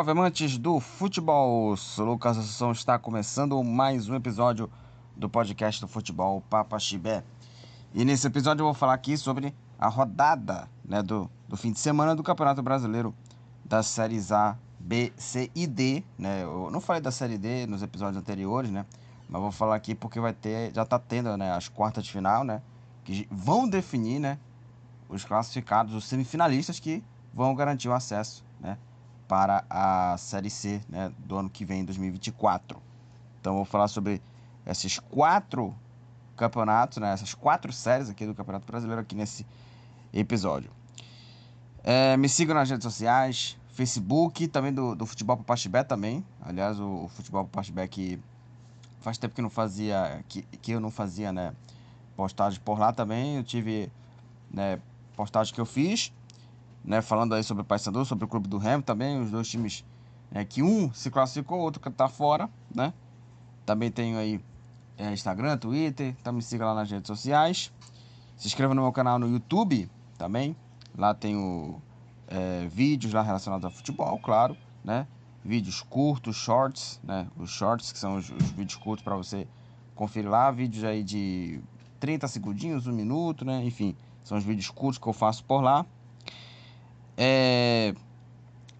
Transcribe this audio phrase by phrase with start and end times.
[0.00, 1.76] Salve amantes do futebol!
[1.76, 4.70] Sou Lucas Assunção, está começando mais um episódio
[5.14, 7.22] do podcast do futebol Papa Chibé.
[7.92, 11.78] E nesse episódio eu vou falar aqui sobre a rodada né, do, do fim de
[11.78, 13.14] semana do Campeonato Brasileiro
[13.62, 16.02] das séries A, B, C e D.
[16.16, 16.44] Né?
[16.44, 18.86] Eu não falei da série D nos episódios anteriores, né?
[19.28, 22.42] Mas vou falar aqui porque vai ter, já está tendo né, as quartas de final,
[22.42, 22.62] né?
[23.04, 24.38] Que vão definir né,
[25.10, 27.04] os classificados, os semifinalistas que
[27.34, 28.78] vão garantir o acesso né,
[29.30, 32.82] para a Série C né, do ano que vem, 2024.
[33.40, 34.20] Então, vou falar sobre
[34.66, 35.72] esses quatro
[36.36, 39.46] campeonatos, né, essas quatro séries aqui do Campeonato Brasileiro aqui nesse
[40.12, 40.68] episódio.
[41.84, 46.26] É, me sigam nas redes sociais, Facebook, também do, do Futebol Papachibé também.
[46.42, 48.18] Aliás, o, o Futebol Papachibé que
[49.00, 51.54] faz tempo que não fazia, que, que eu não fazia, né,
[52.16, 53.36] postagem por lá também.
[53.36, 53.92] Eu tive,
[54.50, 54.80] né,
[55.14, 56.12] postagem que eu fiz
[56.84, 59.84] né, falando aí sobre o Paysandu, sobre o Clube do Remo também, os dois times
[60.30, 62.92] né, que um se classificou, o outro que tá fora, né?
[63.66, 64.40] Também tenho aí
[64.96, 67.72] é, Instagram, Twitter, então me siga lá nas redes sociais.
[68.36, 70.56] Se inscreva no meu canal no YouTube também.
[70.96, 71.80] Lá tenho
[72.26, 75.06] é, vídeos lá relacionados ao futebol, claro, né?
[75.44, 77.26] Vídeos curtos, shorts, né?
[77.36, 79.46] Os shorts que são os, os vídeos curtos para você
[79.94, 81.60] conferir lá, vídeos aí de
[81.98, 83.64] 30 segundinhos, um minuto, né?
[83.64, 85.84] Enfim, são os vídeos curtos que eu faço por lá.
[87.22, 87.94] É,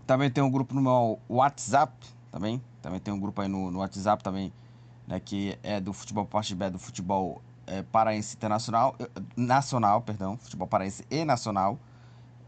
[0.07, 1.93] também tem um grupo no meu WhatsApp,
[2.33, 2.63] também.
[2.81, 4.51] Também tem um grupo aí no, no WhatsApp também,
[5.07, 8.97] né, que é do futebol parte B, do futebol é, paraense internacional,
[9.37, 11.79] nacional, perdão, futebol paraense e nacional.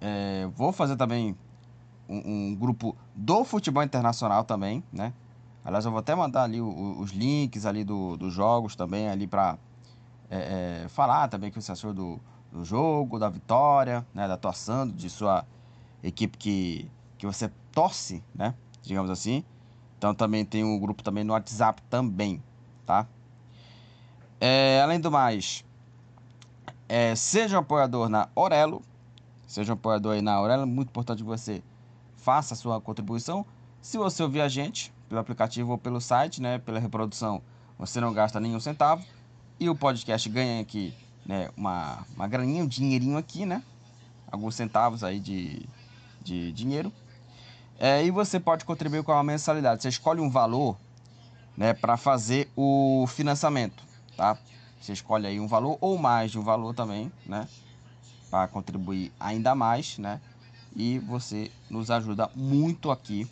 [0.00, 1.36] É, vou fazer também
[2.08, 5.12] um, um, grupo do futebol internacional também, né?
[5.62, 9.26] Aliás, eu vou até mandar ali os, os links ali do, dos jogos também ali
[9.26, 9.58] para
[10.30, 12.18] é, é, falar também o que você achou do,
[12.50, 15.44] do jogo, da vitória, né, da atuação de sua
[16.02, 18.54] equipe que, que você torce, né?
[18.82, 19.44] Digamos assim.
[19.98, 22.42] Então também tem um grupo também no WhatsApp também,
[22.84, 23.06] tá?
[24.40, 25.64] É, além do mais,
[26.88, 28.82] é, seja um apoiador na Orelo,
[29.46, 31.62] seja um apoiador aí na Orelo, muito importante que você
[32.16, 33.46] faça a sua contribuição.
[33.80, 37.40] Se você ouvir a gente pelo aplicativo ou pelo site, né, pela reprodução,
[37.78, 39.04] você não gasta nenhum centavo
[39.60, 40.92] e o podcast ganha aqui,
[41.24, 43.62] né, uma, uma graninha, um dinheirinho aqui, né,
[44.30, 45.64] alguns centavos aí de,
[46.22, 46.92] de dinheiro.
[47.78, 49.82] É, e você pode contribuir com a mensalidade.
[49.82, 50.76] Você escolhe um valor
[51.56, 53.82] né, para fazer o financiamento,
[54.16, 54.38] tá?
[54.80, 57.46] Você escolhe aí um valor ou mais de um valor também, né?
[58.30, 60.20] Para contribuir ainda mais, né?
[60.74, 63.28] E você nos ajuda muito aqui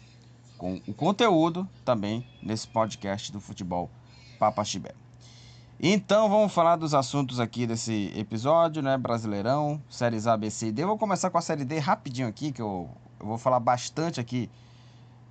[0.59, 3.91] com o conteúdo também nesse podcast do futebol
[4.39, 4.95] Papa Chibé.
[5.83, 8.99] Então vamos falar dos assuntos aqui desse episódio, né?
[8.99, 10.83] Brasileirão, séries A, B, C e D.
[10.83, 12.87] Eu vou começar com a série D rapidinho aqui, que eu,
[13.19, 14.51] eu vou falar bastante aqui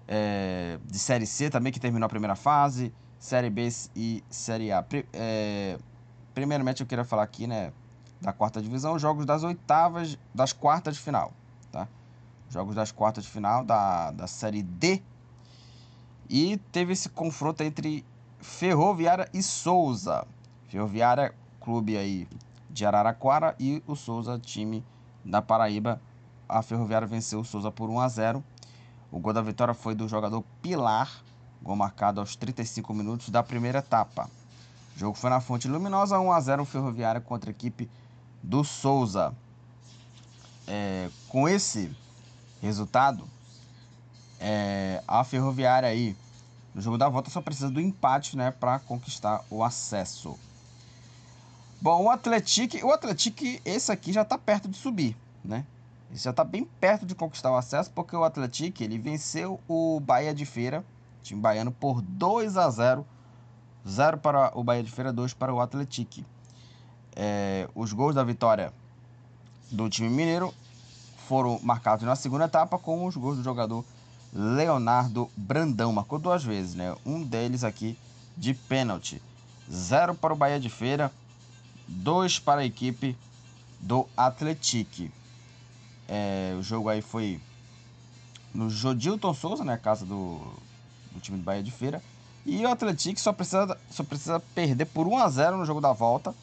[0.07, 4.83] é, de série C também, que terminou a primeira fase, série B e série A.
[5.13, 5.77] É,
[6.33, 7.71] primeiramente eu queria falar aqui, né?
[8.19, 11.31] Da quarta divisão, jogos das oitavas, das quartas de final,
[11.71, 11.87] tá?
[12.49, 14.99] Jogos das quartas de final da, da série D.
[16.27, 18.03] E teve esse confronto entre
[18.39, 20.25] Ferroviária e Souza.
[20.69, 22.27] Ferroviária, clube aí
[22.69, 24.85] de Araraquara e o Souza, time
[25.25, 25.99] da Paraíba.
[26.47, 28.43] A Ferroviária venceu o Souza por 1 a 0.
[29.11, 31.09] O gol da vitória foi do jogador Pilar,
[31.61, 34.29] gol marcado aos 35 minutos da primeira etapa.
[34.95, 37.89] O jogo foi na Fonte Luminosa, 1 a 0 Ferroviária contra a equipe
[38.43, 39.33] do Souza.
[40.67, 41.91] É, com esse
[42.61, 43.27] resultado,
[44.39, 46.15] é, a Ferroviária aí
[46.75, 50.37] no jogo da volta só precisa do empate, né, para conquistar o acesso.
[51.81, 55.65] Bom, o Atlético, o Atlético, esse aqui já está perto de subir, né?
[56.11, 59.99] Esse já está bem perto de conquistar o acesso, porque o Atlético, ele venceu o
[60.01, 60.83] Bahia de Feira,
[61.23, 63.05] time baiano, por 2 a 0.
[63.87, 66.25] 0 para o Bahia de Feira, 2 para o Atlético.
[67.15, 68.73] É, os gols da vitória
[69.71, 70.53] do time mineiro
[71.27, 73.85] foram marcados na segunda etapa com os gols do jogador
[74.33, 75.93] Leonardo Brandão.
[75.93, 76.93] Marcou duas vezes, né?
[77.05, 77.97] Um deles aqui
[78.35, 79.21] de pênalti.
[79.71, 81.11] 0 para o Bahia de Feira,
[81.89, 83.17] 2 para a equipe
[83.79, 85.11] do Atletique.
[86.07, 87.39] É, o jogo aí foi
[88.53, 90.39] no Jodilton Souza, né, casa do,
[91.11, 92.01] do time do Bahia de Feira.
[92.45, 95.93] E o Atletique só precisa, só precisa perder por 1 a 0 no jogo da
[95.93, 96.33] volta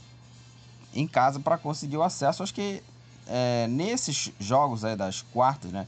[0.94, 2.42] em casa para conseguir o acesso.
[2.42, 2.82] Acho que
[3.26, 5.86] é, nesses jogos aí das quartas, né,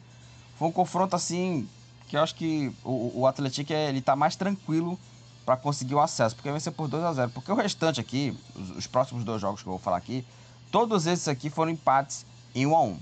[0.59, 1.69] foi um confronto assim
[2.09, 4.99] que eu acho que o, o Atlético é, ele tá mais tranquilo
[5.49, 8.37] para conseguir o acesso, porque vai ser por 2 a 0 Porque o restante aqui,
[8.55, 10.23] os, os, próximos dois jogos que eu vou falar aqui,
[10.71, 12.99] todos esses aqui foram empates em 1 a 1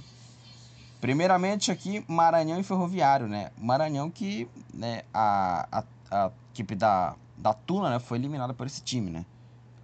[1.01, 3.51] Primeiramente aqui, Maranhão e Ferroviário, né?
[3.59, 8.81] Maranhão que né, a, a, a equipe da, da Tuna né, foi eliminada por esse
[8.81, 9.27] time, né?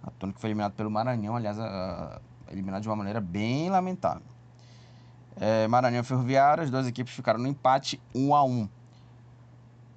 [0.01, 3.69] A Tuna que foi eliminada pelo Maranhão, aliás, a, a, eliminada de uma maneira bem
[3.69, 4.23] lamentável.
[5.35, 8.69] É, Maranhão e Ferroviário, as duas equipes ficaram no empate 1 a 1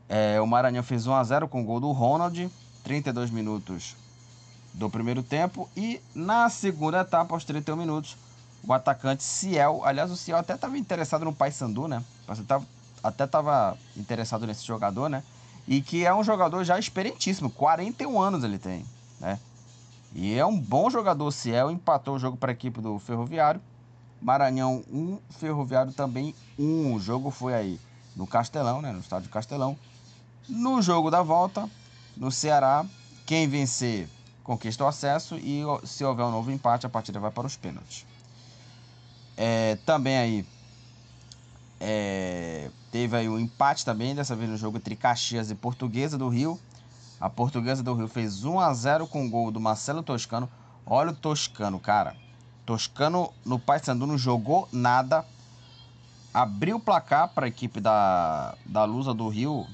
[0.09, 2.51] é, O Maranhão fez 1 a 0 com o gol do Ronald,
[2.85, 3.97] 32 minutos
[4.73, 5.69] do primeiro tempo.
[5.77, 8.17] E na segunda etapa, aos 31 minutos,
[8.63, 9.83] o atacante Ciel.
[9.85, 12.03] Aliás, o Ciel até estava interessado no Paysandu, né?
[13.03, 15.23] Até estava interessado nesse jogador, né?
[15.67, 18.85] E que é um jogador já experientíssimo, 41 anos ele tem,
[19.21, 19.39] né?
[20.15, 23.61] E é um bom jogador, Ciel empatou o jogo para a equipe do Ferroviário.
[24.21, 26.95] Maranhão 1, Ferroviário também 1.
[26.95, 27.81] O jogo foi aí
[28.15, 28.93] no Castelão, né?
[28.93, 29.77] No estádio Castelão.
[30.49, 31.69] No jogo da volta,
[32.17, 32.85] no Ceará,
[33.25, 34.09] quem vencer
[34.45, 38.07] conquista o acesso e se houver um novo empate, a partida vai para os pênaltis.
[39.37, 40.47] É, também aí
[41.81, 46.29] é, teve aí um empate também, dessa vez no jogo entre Caxias e Portuguesa do
[46.29, 46.59] Rio.
[47.21, 50.49] A Portuguesa do Rio fez 1 a 0 com o gol do Marcelo Toscano.
[50.85, 52.15] Olha o Toscano, cara.
[52.65, 55.25] Toscano no Paysandu não jogou nada.
[56.33, 59.67] Abriu o placar para a equipe da, da Lusa do Rio.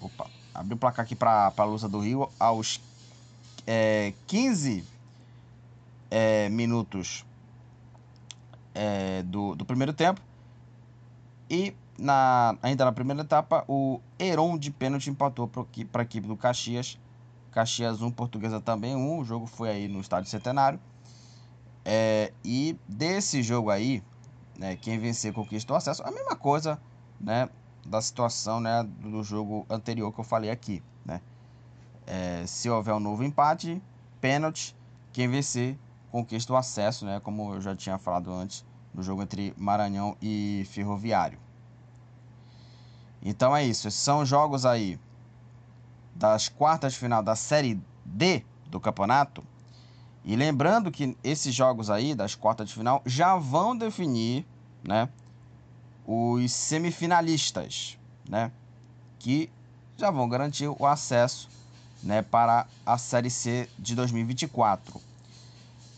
[0.00, 2.80] Opa, abriu o placar aqui para a Lusa do Rio aos
[3.66, 4.84] é, 15
[6.10, 7.24] é, minutos
[8.74, 10.20] é, do, do primeiro tempo.
[11.50, 16.36] E na, ainda na primeira etapa, o Heron de pênalti empatou para a equipe do
[16.36, 16.98] Caxias.
[17.50, 19.18] Caxias 1, Portuguesa também 1.
[19.18, 20.78] O jogo foi aí no Estádio Centenário.
[21.84, 24.02] É, e desse jogo aí,
[24.58, 26.02] né, quem vencer conquista o acesso.
[26.04, 26.80] A mesma coisa
[27.20, 27.48] né,
[27.88, 30.82] da situação né, do jogo anterior que eu falei aqui.
[31.04, 31.20] Né?
[32.06, 33.82] É, se houver um novo empate,
[34.20, 34.76] pênalti,
[35.12, 35.78] quem vencer
[36.10, 38.64] conquista o acesso, né, como eu já tinha falado antes
[38.94, 41.38] no jogo entre Maranhão e Ferroviário.
[43.22, 44.98] Então é isso, esses são jogos aí
[46.14, 49.44] das quartas de final da Série D do campeonato.
[50.24, 54.46] E lembrando que esses jogos aí das quartas de final já vão definir,
[54.82, 55.08] né,
[56.10, 58.50] os semifinalistas, né,
[59.18, 59.50] que
[59.94, 61.50] já vão garantir o acesso,
[62.02, 64.98] né, para a Série C de 2024.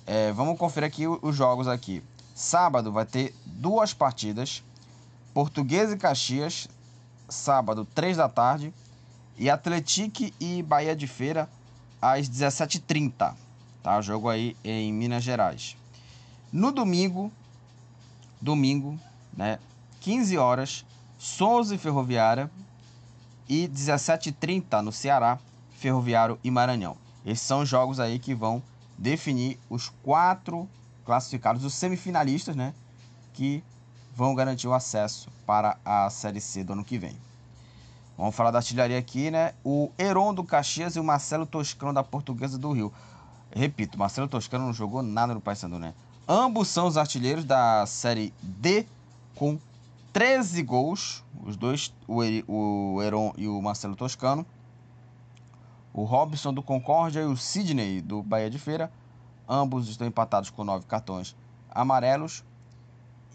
[0.05, 2.03] É, vamos conferir aqui os jogos aqui.
[2.35, 4.65] Sábado vai ter duas partidas.
[5.33, 6.67] Português e Caxias,
[7.29, 8.75] sábado, 3 da tarde.
[9.39, 11.49] E Atletique e Bahia de Feira,
[12.03, 13.35] às 17h30.
[13.81, 14.01] Tá?
[14.01, 15.77] Jogo aí em Minas Gerais.
[16.53, 17.31] No domingo,
[18.41, 18.99] domingo,
[19.33, 19.61] né?
[20.01, 20.85] 15 horas,
[21.19, 22.51] Souza e Ferroviária.
[23.49, 25.39] E 17h30 no Ceará,
[25.79, 26.97] Ferroviário e Maranhão.
[27.27, 28.63] Esses são os jogos aí que vão
[28.97, 30.69] definir os quatro
[31.05, 32.73] classificados, os semifinalistas, né?
[33.35, 33.63] Que
[34.15, 37.17] vão garantir o acesso para a Série C do ano que vem.
[38.17, 39.55] Vamos falar da artilharia aqui, né?
[39.65, 42.93] O Heron do Caxias e o Marcelo Toscano da Portuguesa do Rio.
[43.51, 45.95] Repito, Marcelo Toscano não jogou nada no Paysandu, né?
[46.29, 48.87] Ambos são os artilheiros da Série D
[49.35, 49.59] com
[50.13, 51.25] 13 gols.
[51.43, 52.23] Os dois, o,
[52.95, 54.45] o Heron e o Marcelo Toscano.
[55.93, 58.93] O Robson do Concórdia e o Sidney do Bahia de Feira
[59.53, 61.35] Ambos estão empatados com nove cartões
[61.69, 62.45] amarelos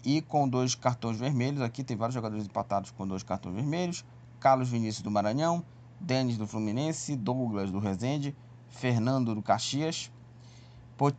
[0.02, 1.62] e com dois cartões vermelhos.
[1.62, 4.06] Aqui tem vários jogadores empatados com dois cartões vermelhos.
[4.40, 5.62] Carlos Vinícius do Maranhão,
[6.00, 8.34] Denis do Fluminense, Douglas do Resende,
[8.70, 10.10] Fernando do Caxias,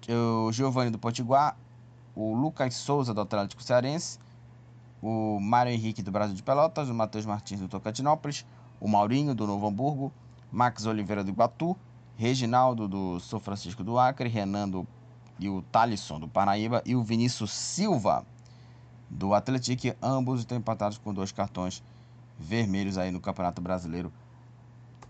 [0.09, 1.59] o Giovanni do Potiguar,
[2.15, 4.19] o Lucas Souza do Atlético Cearense,
[5.09, 8.45] o Mário Henrique do Brasil de Pelotas, o Matheus Martins do Tocantinópolis,
[8.81, 10.13] o Maurinho do Novo Hamburgo,
[10.51, 11.77] Max Oliveira do Iguatu,
[12.17, 14.85] Reginaldo do São Francisco do Acre, Renando
[15.39, 18.27] e o Talisson do Paraíba e o Vinícius Silva
[19.09, 21.85] do Atlético, ambos estão empatados com dois cartões
[22.37, 24.13] vermelhos aí no Campeonato Brasileiro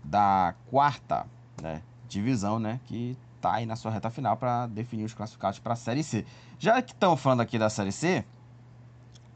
[0.03, 1.25] da quarta
[1.59, 5.73] né, divisão, né, que está aí na sua reta final para definir os classificados para
[5.73, 6.23] a Série C.
[6.59, 8.23] Já que estamos falando aqui da Série C,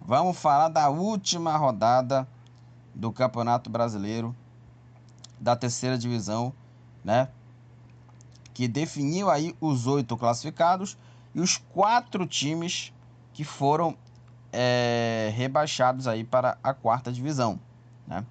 [0.02, 2.28] vamos falar da última rodada
[2.94, 4.36] do Campeonato Brasileiro
[5.40, 6.54] da terceira divisão,
[7.04, 7.30] né?
[8.54, 10.98] que definiu aí os oito classificados
[11.34, 12.94] e os quatro times
[13.34, 13.96] que foram
[14.52, 17.60] é, rebaixados aí para a quarta divisão,
[18.06, 18.26] né?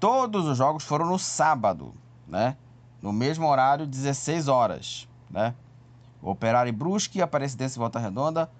[0.00, 1.94] Todos os jogos foram no sábado,
[2.26, 2.56] né?
[3.00, 5.54] No mesmo horário, 16 horas, né?
[6.20, 8.50] Operário e Brusque, Aparecidense e Volta Redonda,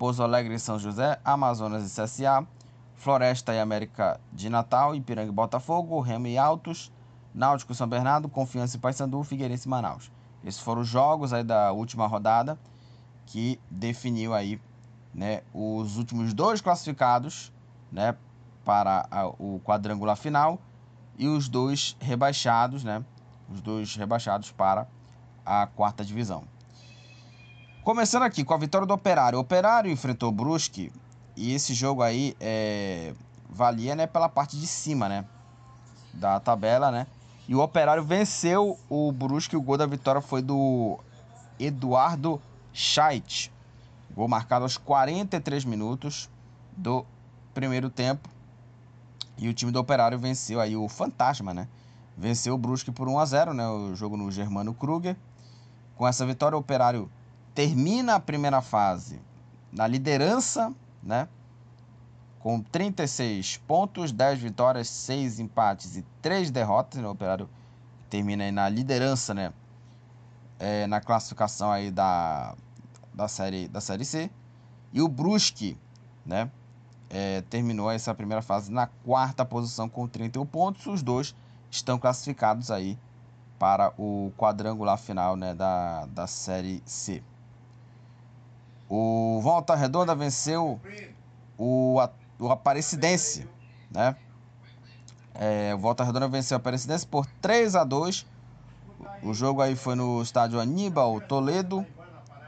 [0.00, 2.46] Pouso Alegre e São José, Amazonas e CSA,
[2.94, 6.90] Floresta e América de Natal, Ipiranga e Botafogo, Remo e Altos,
[7.34, 10.10] Náutico São Bernardo, Confiança e Paysandu, Figueirense e Manaus.
[10.42, 12.58] Esses foram os jogos aí da última rodada
[13.26, 14.58] que definiu aí
[15.12, 17.52] né, os últimos dois classificados
[17.92, 18.16] né,
[18.64, 20.58] para a, o quadrangular final
[21.18, 23.04] e os dois rebaixados, né,
[23.50, 24.86] os dois rebaixados para
[25.44, 26.44] a quarta divisão.
[27.90, 29.36] Começando aqui com a vitória do Operário.
[29.36, 30.92] O Operário enfrentou o Brusque
[31.36, 33.12] e esse jogo aí é,
[33.48, 35.24] valia né, pela parte de cima né,
[36.14, 37.08] da tabela, né?
[37.48, 39.56] E o Operário venceu o Brusque.
[39.56, 41.00] O gol da vitória foi do
[41.58, 42.40] Eduardo
[42.72, 43.52] Scheidt.
[44.14, 46.30] Gol marcado aos 43 minutos
[46.76, 47.04] do
[47.52, 48.28] primeiro tempo.
[49.36, 51.66] E o time do Operário venceu aí o Fantasma, né?
[52.16, 53.66] Venceu o Brusque por 1 a 0, né?
[53.66, 55.16] O jogo no Germano Kruger.
[55.96, 57.10] Com essa vitória, o Operário
[57.60, 59.20] termina a primeira fase
[59.70, 61.28] na liderança, né?
[62.38, 67.02] Com 36 pontos, 10 vitórias, 6 empates e 3 derrotas.
[67.02, 67.06] Né?
[67.06, 67.50] O Operário
[68.08, 69.52] termina aí na liderança, né?
[70.58, 72.54] É, na classificação aí da,
[73.12, 74.30] da, série, da Série C.
[74.90, 75.76] E o Brusque,
[76.24, 76.50] né?
[77.10, 80.86] É, terminou essa primeira fase na quarta posição com 31 pontos.
[80.86, 81.34] Os dois
[81.70, 82.98] estão classificados aí
[83.58, 87.22] para o quadrangular final né, da, da Série C.
[88.92, 90.80] O Volta Redonda venceu
[91.56, 91.96] o,
[92.40, 93.48] o Aparecidense,
[93.88, 94.16] né?
[95.32, 98.26] É, o Volta Redonda venceu o Aparecidense por 3 a 2
[99.22, 101.86] O jogo aí foi no estádio Aníbal Toledo,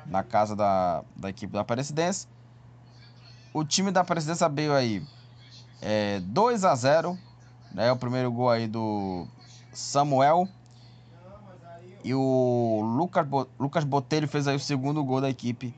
[0.05, 2.27] na casa da, da equipe da Aparecidense.
[3.55, 5.01] O time da Aparecidense abriu aí
[5.81, 7.17] é, 2 a 0
[7.71, 7.93] né?
[7.93, 9.29] O primeiro gol aí do
[9.73, 10.49] Samuel.
[12.03, 13.25] E o Lucas,
[13.61, 15.73] Lucas Botelho fez aí o segundo gol da equipe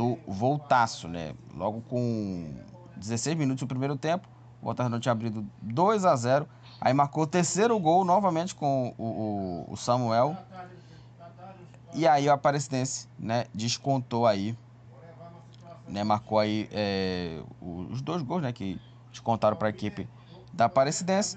[0.00, 1.34] do Voltaço, né?
[1.54, 2.54] Logo com
[2.96, 4.26] 16 minutos do primeiro tempo,
[4.62, 6.48] o Redonda tinha abrido 2 a 0
[6.80, 10.34] Aí marcou o terceiro gol novamente com o, o, o Samuel.
[11.92, 14.56] E aí o Aparecidense, né, descontou aí,
[15.86, 18.80] né, marcou aí é, os dois gols, né, que
[19.10, 20.08] descontaram para a equipe
[20.50, 21.36] da Aparecidense.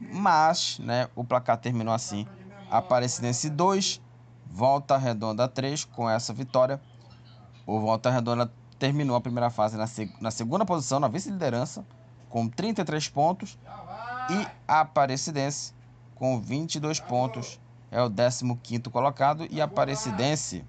[0.00, 2.26] Mas, né, o placar terminou assim:
[2.70, 4.00] Aparecidense 2,
[4.46, 6.80] Volta Redonda 3 com essa vitória.
[7.66, 11.84] O Volta Redonda terminou a primeira fase na, seg na segunda posição, na vice-liderança,
[12.28, 13.58] com 33 pontos.
[14.30, 15.74] E a Aparecidense,
[16.14, 19.46] com 22 pontos, é o 15 colocado.
[19.50, 20.64] E a Aparecidense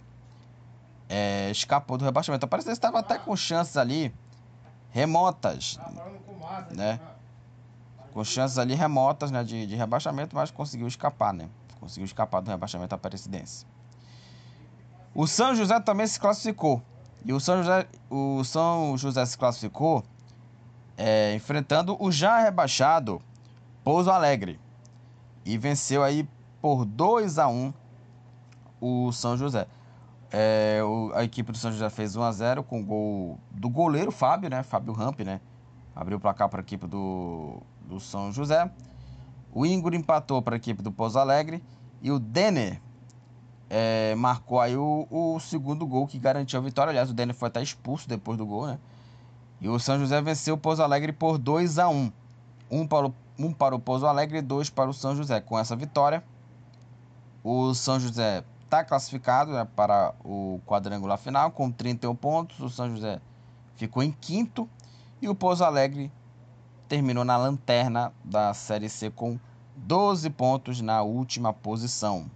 [1.07, 2.45] é, escapou do rebaixamento.
[2.45, 4.13] A Aparecidense estava até com chances ali
[4.89, 5.79] remotas,
[6.75, 6.99] né?
[8.13, 11.49] Com chances ali remotas né, de, de rebaixamento, mas conseguiu escapar, né?
[11.79, 13.65] Conseguiu escapar do rebaixamento Aparecidense.
[15.13, 16.81] O São José também se classificou.
[17.25, 20.03] E o São José, o São José se classificou
[20.97, 23.21] é, enfrentando o já rebaixado
[23.83, 24.59] Pouso Alegre.
[25.45, 26.27] E venceu aí
[26.61, 27.73] por 2 a 1
[28.79, 29.67] o São José.
[30.31, 33.69] É, o, a equipe do São José fez 1 a 0 com o gol do
[33.69, 34.63] goleiro Fábio, né?
[34.63, 35.41] Fábio Ramp, né?
[35.93, 38.71] Abriu o placar para a equipe do, do São José.
[39.51, 41.61] O Ingrid empatou para a equipe do Pouso Alegre.
[42.01, 42.81] E o Denner
[43.73, 46.91] é, marcou aí o, o, segundo gol que garantiu a vitória.
[46.91, 48.77] Aliás, o Denner foi até expulso depois do gol, né?
[49.61, 52.11] E o São José venceu o Pouso Alegre por 2 a 1
[52.69, 55.39] um para, o, um para o Pouso Alegre e dois para o São José.
[55.39, 56.21] Com essa vitória,
[57.41, 62.59] o São José está classificado né, para o quadrangular final com 31 pontos.
[62.59, 63.21] O São José
[63.75, 64.67] ficou em quinto
[65.21, 66.11] e o Pouso Alegre
[66.89, 69.39] terminou na lanterna da Série C com
[69.77, 72.29] 12 pontos na última posição.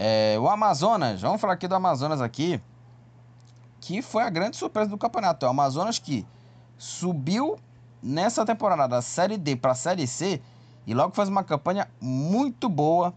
[0.00, 2.60] É, o Amazonas, vamos falar aqui do Amazonas aqui,
[3.80, 5.44] que foi a grande surpresa do campeonato.
[5.44, 6.24] É o Amazonas que
[6.78, 7.58] subiu
[8.00, 10.40] nessa temporada da Série D para a Série C
[10.86, 13.12] e logo faz uma campanha muito boa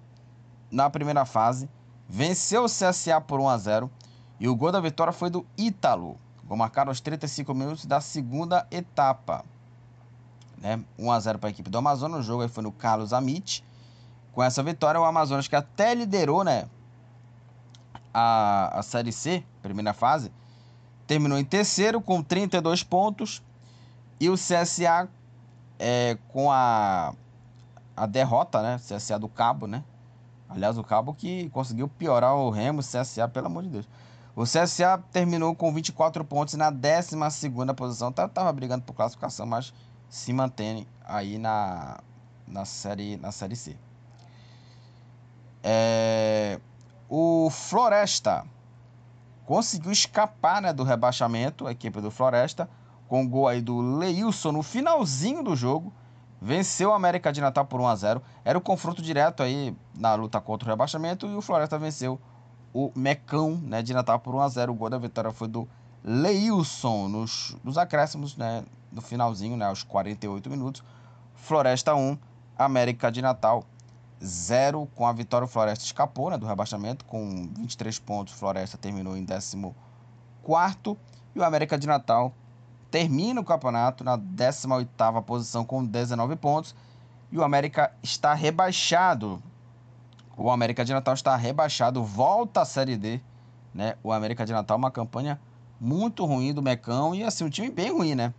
[0.71, 1.69] na primeira fase.
[2.09, 3.91] Venceu o CSA por 1 a 0
[4.39, 6.17] e o gol da vitória foi do Ítalo.
[6.45, 9.45] Gol marcado aos 35 minutos da segunda etapa.
[10.57, 10.83] Né?
[10.97, 12.21] 1 a 0 para a equipe do Amazonas.
[12.21, 13.63] O jogo aí foi no Carlos Amit.
[14.31, 16.67] Com essa vitória, o Amazonas, que até liderou né,
[18.13, 20.31] a, a Série C, primeira fase,
[21.05, 23.41] terminou em terceiro com 32 pontos.
[24.19, 25.09] E o CSA
[25.79, 27.13] é, com a,
[27.97, 28.77] a derrota, né?
[28.77, 29.83] CSA do Cabo, né?
[30.47, 33.89] Aliás, o Cabo que conseguiu piorar o Remo, CSA, pelo amor de Deus.
[34.35, 37.17] O CSA terminou com 24 pontos na 12
[37.75, 38.11] posição.
[38.11, 39.73] Tava brigando por classificação, mas
[40.09, 41.99] se mantém aí na,
[42.47, 43.75] na, série, na série C.
[45.63, 46.59] É,
[47.09, 48.45] o Floresta
[49.45, 52.69] conseguiu escapar né, do rebaixamento, a equipe do Floresta,
[53.07, 55.93] com o gol aí do Leilson no finalzinho do jogo.
[56.41, 60.15] Venceu o América de Natal por 1 a 0 Era o confronto direto aí na
[60.15, 62.19] luta contra o rebaixamento e o Floresta venceu
[62.73, 64.71] o Mecão, né, de Natal por 1 a 0.
[64.71, 65.67] O gol da vitória foi do
[66.03, 70.83] Leilson nos, nos acréscimos, né, no finalzinho, né, aos 48 minutos.
[71.35, 72.17] Floresta 1,
[72.57, 73.65] América de Natal
[74.23, 74.87] 0.
[74.95, 78.33] Com a vitória, o Floresta escapou né, do rebaixamento com 23 pontos.
[78.33, 79.57] Floresta terminou em 14
[81.33, 82.33] e o América de Natal
[82.89, 86.75] termina o campeonato na 18ª posição com 19 pontos.
[87.31, 89.41] E o América está rebaixado.
[90.35, 93.21] O América de Natal está rebaixado, volta à Série D.
[93.73, 93.95] Né?
[94.03, 95.39] O América de Natal, uma campanha
[95.79, 98.33] muito ruim do Mecão e assim, um time bem ruim, né?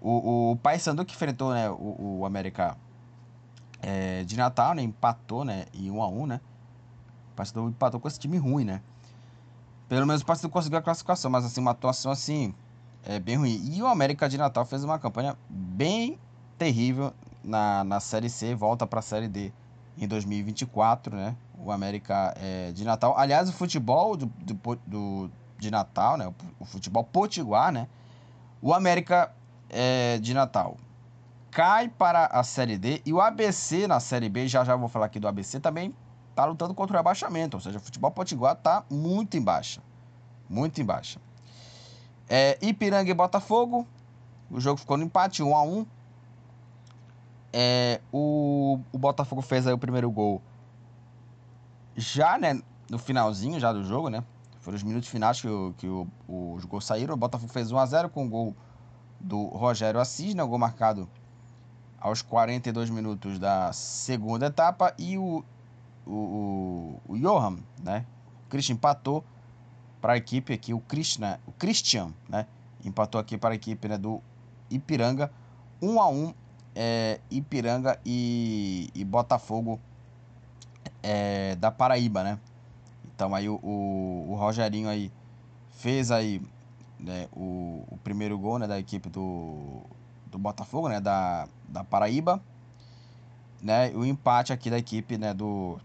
[0.00, 2.76] O, o Paysandu que enfrentou né, o, o América
[3.82, 4.82] é, de Natal, né?
[4.82, 5.66] Empatou, né?
[5.72, 6.40] E 1 um a 1 um, né?
[7.32, 8.80] O Paysandu empatou com esse time ruim, né?
[9.88, 12.54] Pelo menos o Paysandu conseguiu a classificação, mas assim, uma atuação assim,
[13.04, 13.60] é bem ruim.
[13.72, 16.18] E o América de Natal fez uma campanha bem
[16.56, 17.12] terrível
[17.42, 19.52] na, na Série C, volta para a Série D
[19.98, 21.36] em 2024, né?
[21.58, 23.16] O América é, de Natal.
[23.18, 26.32] Aliás, o futebol do, do, do de Natal, né?
[26.58, 27.88] O, futebol potiguar, né?
[28.60, 29.32] O América
[29.68, 30.76] é, de Natal
[31.52, 35.06] cai para a Série D e o ABC na Série B, já já vou falar
[35.06, 35.94] aqui do ABC, também
[36.34, 37.58] tá lutando contra o rebaixamento.
[37.58, 39.82] Ou seja, o futebol potiguar tá muito em baixa.
[40.48, 41.20] Muito em baixa.
[42.28, 43.86] É, Ipiranga e Botafogo.
[44.50, 45.86] O jogo ficou no empate, 1 a 1
[47.52, 50.40] é, o, o Botafogo fez aí o primeiro gol
[51.94, 54.24] já, né, no finalzinho já do jogo, né?
[54.60, 57.12] Foram os minutos finais que, o, que o, os gols saíram.
[57.12, 58.56] O Botafogo fez 1 a 0 com o gol
[59.20, 60.42] do Rogério Assis, né?
[60.42, 61.08] O gol marcado
[62.02, 64.92] aos 42 minutos da segunda etapa.
[64.98, 65.44] E o,
[66.04, 68.04] o, o, o Johan, né?
[68.46, 69.24] O Christian empatou
[70.00, 72.46] para a equipe aqui, o Christian, o Christian, né?
[72.84, 74.20] Empatou aqui para a equipe né, do
[74.68, 75.30] Ipiranga.
[75.80, 76.34] 1 a 1
[76.74, 79.80] é, Ipiranga e, e Botafogo
[81.02, 82.38] é, da Paraíba, né?
[83.14, 85.12] Então aí o, o, o Rogerinho aí
[85.70, 86.42] fez aí
[86.98, 89.82] né, o, o primeiro gol né, da equipe do,
[90.32, 91.00] do Botafogo, né?
[91.00, 92.42] Da, da Paraíba.
[93.62, 95.78] Né, o empate aqui da equipe né, do,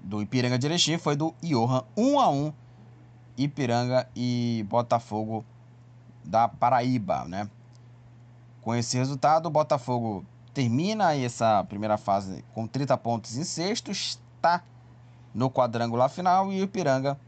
[0.00, 2.52] do Ipiranga de Erechim foi do Johan 1 a 1
[3.36, 5.44] Ipiranga e Botafogo
[6.24, 7.50] da Paraíba, né?
[8.62, 14.62] Com esse resultado, o Botafogo termina essa primeira fase com 30 pontos em sexto, está
[15.34, 17.18] no quadrangular final e o Ipiranga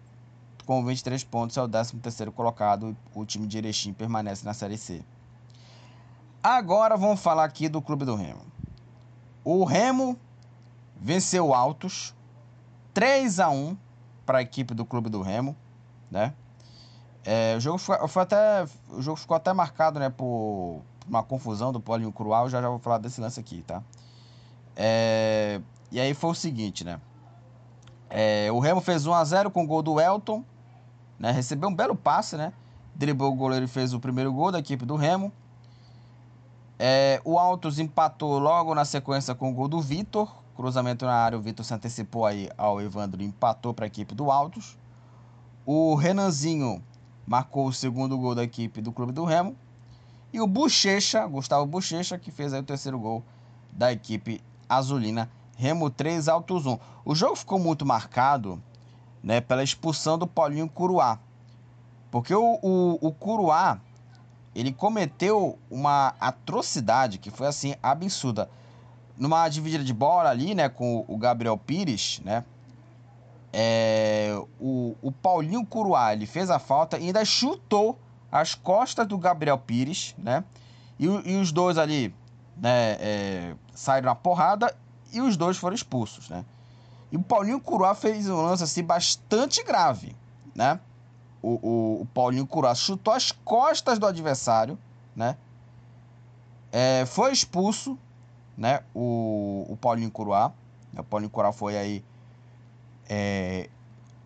[0.64, 2.96] com 23 pontos é o 13º colocado.
[3.12, 5.02] O time de Erechim permanece na Série C.
[6.42, 8.40] Agora vamos falar aqui do Clube do Remo.
[9.44, 10.18] O Remo
[10.98, 12.14] venceu Altos
[12.94, 13.76] 3 a 1
[14.24, 15.54] para a equipe do Clube do Remo,
[16.10, 16.32] né?
[17.24, 21.72] É, o, jogo foi, foi, até, o jogo ficou até marcado né, por, uma confusão
[21.72, 23.82] do Paulinho Crual, já já vou falar desse lance aqui, tá?
[24.74, 25.60] É,
[25.92, 26.98] e aí foi o seguinte, né?
[28.08, 30.42] É, o Remo fez 1 a 0 com o gol do Elton,
[31.18, 31.30] né?
[31.32, 32.52] Recebeu um belo passe, né?
[32.94, 35.30] Driblou o goleiro e fez o primeiro gol da equipe do Remo.
[36.82, 40.34] É, o Altos empatou logo na sequência com o gol do Vitor.
[40.56, 44.14] Cruzamento na área, o Vitor se antecipou aí ao Evandro e empatou para a equipe
[44.14, 44.78] do Altos.
[45.66, 46.82] O Renanzinho
[47.26, 49.54] marcou o segundo gol da equipe do Clube do Remo.
[50.32, 53.22] E o Bochecha, Gustavo Bochecha, que fez aí o terceiro gol
[53.70, 55.30] da equipe azulina.
[55.58, 56.78] Remo 3, Altos 1.
[57.04, 58.58] O jogo ficou muito marcado
[59.22, 61.18] né, pela expulsão do Paulinho Curuá.
[62.10, 63.78] Porque o, o, o Curuá,
[64.54, 68.50] ele cometeu uma atrocidade que foi assim, absurda.
[69.16, 72.44] Numa dividida de bola ali, né, com o Gabriel Pires, né,
[73.52, 77.98] é, o, o Paulinho Curuá, ele fez a falta e ainda chutou
[78.30, 80.44] as costas do Gabriel Pires, né?
[80.98, 82.14] E, e os dois ali
[82.56, 84.74] né, é, saíram na porrada
[85.12, 86.44] e os dois foram expulsos, né?
[87.10, 90.14] E o Paulinho Curuá fez um lance assim bastante grave,
[90.54, 90.78] né?
[91.42, 94.78] O, o, o Paulinho Curuá chutou as costas do adversário,
[95.16, 95.36] né?
[96.72, 97.98] É, foi expulso,
[98.56, 98.80] né?
[98.94, 100.52] O, o Paulinho Curuá.
[100.96, 102.04] O Paulinho Curuá foi aí
[103.08, 103.68] é,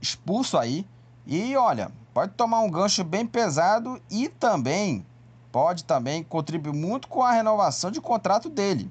[0.00, 0.86] expulso aí.
[1.26, 5.06] E olha, pode tomar um gancho bem pesado e também
[5.50, 8.90] pode também contribuir muito com a renovação de contrato dele.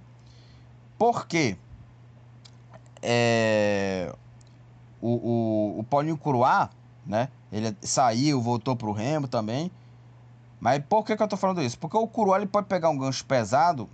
[0.97, 1.57] Por quê?
[3.01, 4.15] É,
[5.01, 6.69] o, o, o Paulinho Curuá,
[7.05, 7.29] né?
[7.51, 9.71] Ele saiu, voltou pro Remo também.
[10.59, 11.77] Mas por que, que eu tô falando isso?
[11.77, 13.89] Porque o Curuá ele pode pegar um gancho pesado,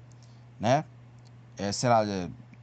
[0.60, 0.86] né?
[1.58, 2.02] É, sei lá,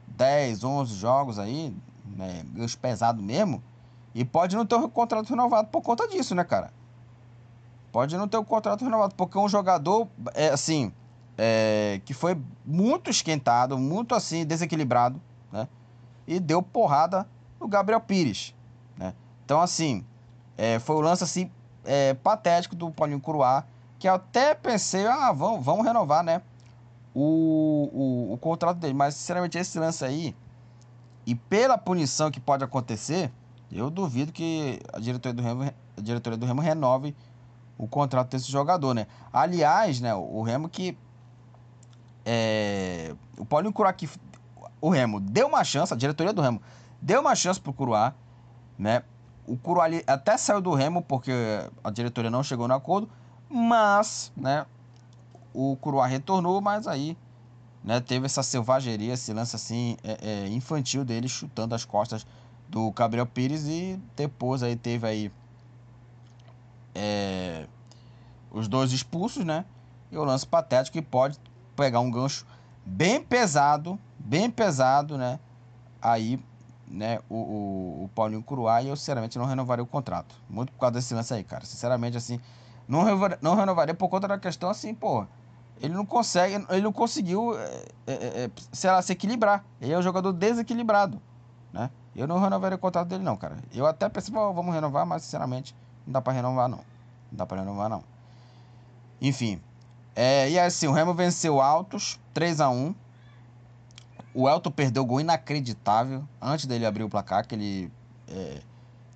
[0.07, 2.43] 10, 11 jogos aí, né?
[2.53, 3.61] gancho pesado mesmo.
[4.15, 6.71] E pode não ter o contrato renovado por conta disso, né, cara?
[7.91, 10.91] Pode não ter o contrato renovado, porque é um jogador, é, assim,
[11.37, 15.67] é, que foi muito esquentado, muito assim, desequilibrado, né?
[16.25, 17.27] E deu porrada
[17.59, 18.55] no Gabriel Pires,
[18.97, 19.13] Né?
[19.45, 20.03] Então, assim,
[20.57, 21.51] é, foi o lance assim,
[21.85, 23.63] é, patético do Paulinho Curuá,
[23.99, 26.41] que eu até pensei, ah, vamos, vamos renovar, né?
[27.13, 27.89] O,
[28.29, 28.93] o, o contrato dele.
[28.93, 30.35] Mas, sinceramente, esse lance aí,
[31.25, 33.31] e pela punição que pode acontecer,
[33.71, 35.63] eu duvido que a diretoria do Remo,
[35.97, 37.15] a diretoria do Remo renove
[37.77, 39.07] o contrato desse jogador, né?
[39.31, 40.97] Aliás, né, o Remo que
[42.25, 44.09] é, o Paulinho Curuá que
[44.81, 46.61] o Remo deu uma chance, a diretoria do Remo
[47.01, 48.13] deu uma chance pro Curuá,
[48.77, 49.03] né?
[49.47, 51.31] O Curuá até saiu do Remo porque
[51.83, 53.09] a diretoria não chegou no acordo,
[53.49, 54.65] mas, né,
[55.53, 57.17] o Curuá retornou, mas aí,
[57.83, 62.27] né, teve essa selvageria, esse lance assim é, é, infantil dele chutando as costas
[62.67, 65.31] do Gabriel Pires e depois aí teve aí
[66.93, 67.65] é,
[68.51, 69.65] os dois expulsos, né?
[70.11, 71.39] E o lance patético que pode
[71.75, 72.45] pegar um gancho
[72.85, 75.39] bem pesado, bem pesado, né?
[76.01, 76.39] Aí,
[76.87, 80.35] né, o, o, o Paulinho Curuá e eu sinceramente não renovaria o contrato.
[80.49, 81.65] Muito por causa desse lance aí, cara.
[81.65, 82.39] Sinceramente, assim,
[82.87, 85.25] não, renovaria, não renovaria por conta da questão assim, pô.
[85.79, 89.63] Ele não consegue, ele não conseguiu, é, é, sei lá, se equilibrar.
[89.79, 91.21] Ele é um jogador desequilibrado,
[91.71, 91.91] né?
[92.15, 93.57] Eu não renovaria o contrato dele, não, cara.
[93.71, 96.79] Eu até pensei, pô, vamos renovar, mas sinceramente, não dá pra renovar, não.
[97.31, 98.03] Não dá pra renovar, não.
[99.21, 99.61] Enfim.
[100.15, 102.95] É, e assim, o Remo venceu Altos 3 a 1
[104.37, 107.91] O Elton perdeu o gol inacreditável antes dele abrir o placar, que ele
[108.27, 108.61] é,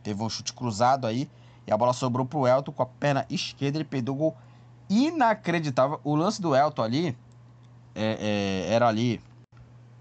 [0.01, 1.29] teve um chute cruzado aí.
[1.67, 3.77] E a bola sobrou pro Elton com a perna esquerda.
[3.77, 4.37] Ele perdeu o gol
[4.89, 6.01] inacreditável.
[6.03, 7.17] O lance do Elton ali
[7.93, 9.21] é, é, era ali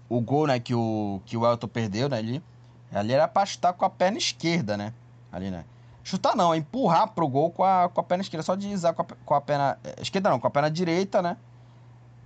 [0.09, 2.43] o gol né, que, o, que o Elton perdeu né, ali.
[2.91, 4.91] Ali era pra chutar com a perna esquerda, né?
[5.31, 5.65] Ali, né?
[6.03, 8.41] Chutar não, é empurrar pro gol com a, com a perna esquerda.
[8.41, 9.77] Só deslizar com a, com a perna.
[9.83, 11.37] É, esquerda não, com a perna direita, né?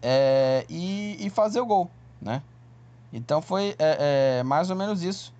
[0.02, 2.42] É, e, e fazer o gol, né?
[3.15, 5.34] Então foi é, é, mais ou menos isso,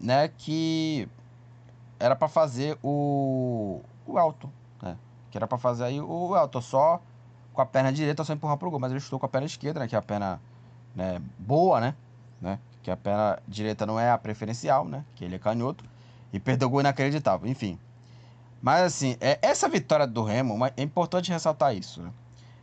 [0.00, 0.26] né?
[0.38, 1.06] Que
[2.00, 4.50] era para fazer o, o alto,
[4.82, 4.96] né?
[5.30, 7.02] Que era para fazer aí o alto, só
[7.52, 8.80] com a perna direita, só empurrar pro gol.
[8.80, 9.86] Mas ele chutou com a perna esquerda, né?
[9.86, 10.40] Que é a perna
[10.96, 11.94] né, boa, né?
[12.40, 12.58] né?
[12.82, 15.04] que a perna direita não é a preferencial, né?
[15.14, 15.84] Que ele é canhoto.
[16.32, 17.78] E perdeu o gol inacreditável, enfim.
[18.62, 22.00] Mas assim, é, essa vitória do Remo, é importante ressaltar isso.
[22.00, 22.10] Né?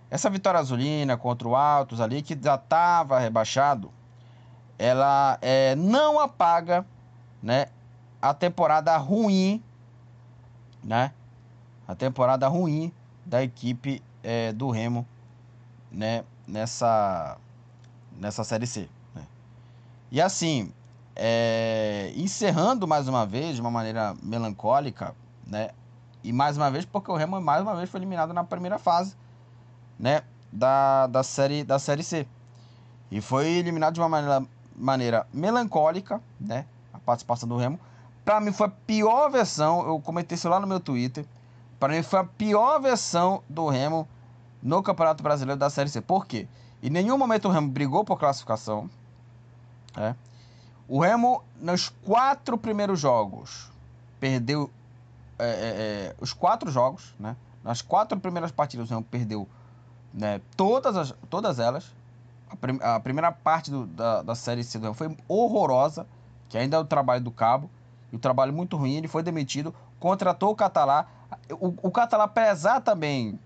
[0.10, 3.92] Essa vitória azulina contra o Altos ali, que já estava rebaixado,
[4.82, 6.84] ela é, não apaga
[7.42, 7.68] né,
[8.20, 9.64] a temporada ruim,
[10.84, 11.14] né?
[11.88, 12.92] A temporada ruim
[13.24, 15.06] da equipe é, do Remo
[15.92, 17.38] né, nessa,
[18.18, 18.90] nessa Série C.
[20.10, 20.74] E assim,
[21.16, 25.16] é, encerrando mais uma vez, de uma maneira melancólica,
[25.46, 25.70] né?
[26.24, 29.16] E mais uma vez, porque o Remo mais uma vez foi eliminado na primeira fase,
[30.00, 30.24] né?
[30.52, 32.26] Da, da, série, da série C.
[33.12, 34.44] E foi eliminado de uma maneira,
[34.82, 36.66] maneira melancólica, né?
[36.92, 37.80] A participação do Remo.
[38.26, 41.26] Para mim foi a pior versão, eu comentei isso lá no meu Twitter.
[41.80, 44.08] Para mim foi a pior versão do Remo
[44.62, 46.02] no Campeonato Brasileiro da Série C.
[46.02, 46.48] Por quê?
[46.84, 48.90] Em nenhum momento o Remo brigou por classificação.
[49.96, 50.16] É.
[50.88, 53.72] O Remo, nos quatro primeiros jogos,
[54.20, 54.70] perdeu
[55.40, 57.36] é, é, é, os quatro jogos, né?
[57.64, 59.48] Nas quatro primeiras partidas, o Remo perdeu
[60.14, 61.92] né, todas, as, todas elas.
[62.52, 66.06] A, prim, a primeira parte do, da, da Série C do foi horrorosa,
[66.50, 67.70] que ainda é o trabalho do Cabo,
[68.12, 68.96] e o trabalho muito ruim.
[68.96, 71.08] Ele foi demitido, contratou o Catalá.
[71.52, 73.40] O, o Catalá, apesar também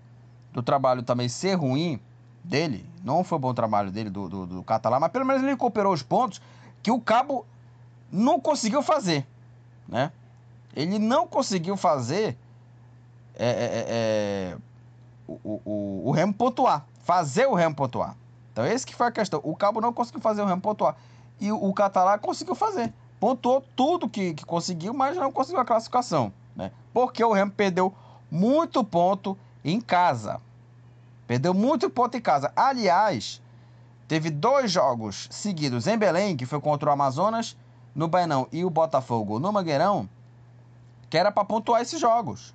[0.52, 2.00] do trabalho também ser ruim,
[2.46, 5.92] dele, não foi bom trabalho dele, do, do, do Catalá, mas pelo menos ele recuperou
[5.92, 6.40] os pontos
[6.82, 7.44] que o Cabo
[8.10, 9.26] não conseguiu fazer,
[9.88, 10.12] né?
[10.74, 12.38] Ele não conseguiu fazer
[13.34, 14.56] é, é, é, é
[15.26, 18.16] o, o, o Remo pontuar, fazer o Remo pontuar.
[18.56, 19.38] Então esse que foi a questão.
[19.44, 20.96] O Cabo não conseguiu fazer o Remo pontuar.
[21.38, 22.90] E o, Catalá conseguiu fazer.
[23.20, 26.32] Pontuou tudo que, que conseguiu, mas não conseguiu a classificação.
[26.56, 26.72] Né?
[26.90, 27.92] Porque o Remo perdeu
[28.30, 30.40] muito ponto em casa.
[31.26, 32.50] Perdeu muito ponto em casa.
[32.56, 33.42] Aliás,
[34.08, 37.54] teve dois jogos seguidos em Belém, que foi contra o Amazonas
[37.94, 40.08] no Bainão e o Botafogo no Mangueirão,
[41.10, 42.54] que era para pontuar esses jogos.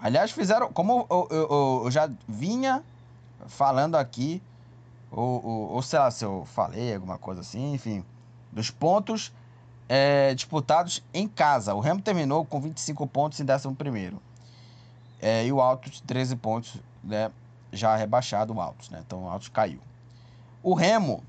[0.00, 2.82] Aliás, fizeram, como eu, eu, eu já vinha
[3.46, 4.40] falando aqui,
[5.12, 8.02] ou, ou, ou, sei lá se eu falei alguma coisa assim, enfim,
[8.50, 9.30] dos pontos
[9.88, 11.74] é, disputados em casa.
[11.74, 14.20] O Remo terminou com 25 pontos em 11 primeiro.
[15.20, 17.30] É, e o Alto 13 pontos né,
[17.70, 19.02] já rebaixado o Altos, né?
[19.06, 19.80] Então o Altos caiu.
[20.62, 21.22] O Remo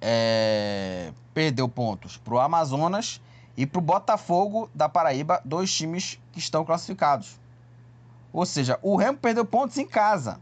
[0.00, 3.20] é, perdeu pontos para o Amazonas
[3.56, 7.38] e para o Botafogo da Paraíba, dois times que estão classificados.
[8.32, 10.40] Ou seja, o Remo perdeu pontos em casa.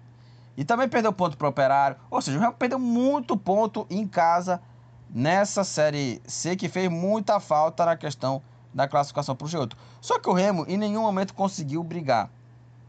[0.59, 1.97] E também perdeu ponto para o Operário.
[2.11, 4.61] Ou seja, o Remo perdeu muito ponto em casa
[5.09, 8.43] nessa Série C, que fez muita falta na questão
[8.75, 9.75] da classificação para o G8.
[10.01, 12.29] Só que o Remo em nenhum momento conseguiu brigar,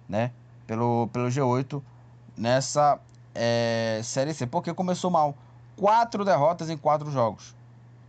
[0.07, 0.31] né,
[0.65, 1.79] pelo, pelo G8
[2.35, 2.99] nessa
[3.35, 5.35] é, Série C, porque começou mal.
[5.75, 7.55] Quatro derrotas em quatro jogos.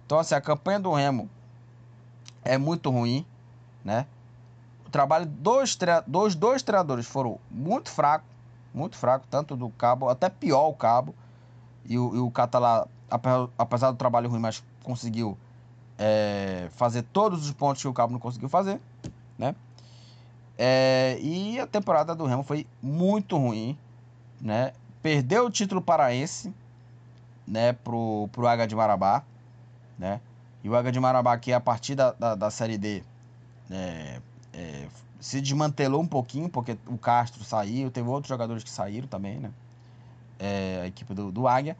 [0.07, 1.29] Então, assim, a campanha do Remo
[2.43, 3.27] é muito ruim,
[3.85, 4.07] né?
[4.87, 8.25] O trabalho dos, dos dois treinadores foram muito fraco,
[8.73, 11.15] muito fraco, tanto do Cabo, até pior o Cabo.
[11.85, 12.87] E o, e o Catalá,
[13.59, 15.37] apesar do trabalho ruim, mas conseguiu
[15.99, 18.81] é, fazer todos os pontos que o Cabo não conseguiu fazer,
[19.39, 19.55] né?
[20.57, 23.79] É, e a temporada do Remo foi muito ruim,
[24.41, 24.73] né?
[25.03, 26.55] Perdeu o título paraense,
[27.47, 29.25] né, pro, pro Águia de Marabá,
[29.99, 30.21] né?
[30.63, 33.03] E o Águia de Marabá, que é a partir da, da, da Série D,
[33.71, 34.21] é,
[34.53, 34.87] é,
[35.21, 39.51] se desmantelou um pouquinho, porque o Castro saiu, teve outros jogadores que saíram também, né?
[40.39, 41.77] É, a equipe do, do Águia.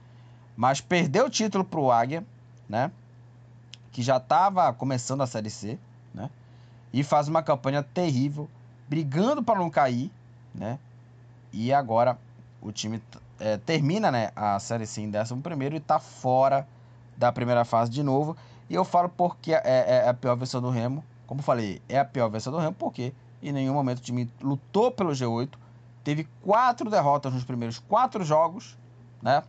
[0.57, 2.25] Mas perdeu o título pro Águia,
[2.69, 2.93] né?
[3.91, 5.79] Que já estava começando a Série C,
[6.15, 6.29] né?
[6.93, 8.49] E faz uma campanha terrível,
[8.89, 10.11] brigando para não cair,
[10.55, 10.79] né?
[11.53, 12.19] E agora
[12.61, 13.03] o time
[13.39, 15.35] é, termina né, a Série C em 11
[15.73, 16.69] e está fora
[17.17, 18.37] da primeira fase de novo.
[18.69, 21.03] E eu falo porque é, é, é, a pior versão do Remo.
[21.27, 24.91] Como falei, é a pior versão do Remo porque em nenhum momento o time lutou
[24.91, 25.51] pelo G8.
[26.03, 28.77] Teve quatro derrotas nos primeiros quatro jogos,
[29.23, 29.43] né?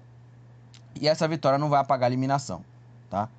[0.99, 2.63] E essa vitória não vai apagar a eliminação,
[3.10, 3.30] tá?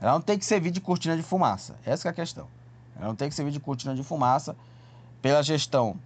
[0.00, 1.76] Ela não tem que servir de cortina de fumaça.
[1.84, 2.46] Essa é a questão.
[2.96, 4.56] Ela não tem que servir de cortina de fumaça
[5.20, 5.96] pela gestão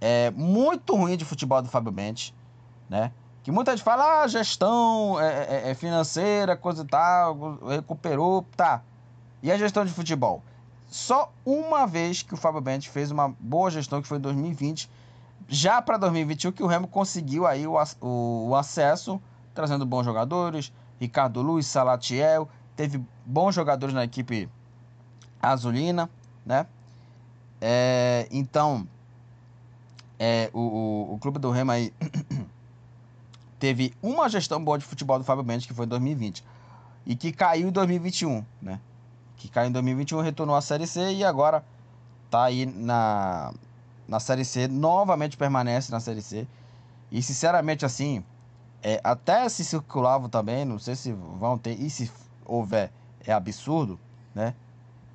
[0.00, 2.34] é, muito ruim de futebol do Fábio Bentes,
[2.90, 3.12] né?
[3.42, 8.82] Que muita gente fala, ah, gestão é, é, é, financeira, coisa e tal, recuperou, tá.
[9.42, 10.42] E a gestão de futebol?
[10.92, 14.90] Só uma vez que o Fábio Bentes fez uma boa gestão, que foi em 2020.
[15.48, 19.18] Já para 2021, que o Remo conseguiu aí o, o, o acesso,
[19.54, 20.70] trazendo bons jogadores.
[21.00, 24.50] Ricardo Luiz, Salatiel, teve bons jogadores na equipe
[25.40, 26.10] azulina,
[26.44, 26.66] né?
[27.58, 28.86] É, então,
[30.18, 31.90] é, o, o, o clube do Remo aí
[33.58, 36.44] teve uma gestão boa de futebol do Fábio Mendes, que foi em 2020,
[37.06, 38.78] e que caiu em 2021, né?
[39.42, 41.64] Que caiu em 2021, retornou à Série C e agora
[42.30, 43.52] tá aí na,
[44.06, 46.46] na Série C, novamente permanece na Série C.
[47.10, 48.22] E sinceramente, assim,
[48.80, 52.08] é, até se circulava também, não sei se vão ter, e se
[52.44, 52.92] houver,
[53.26, 53.98] é absurdo,
[54.32, 54.54] né?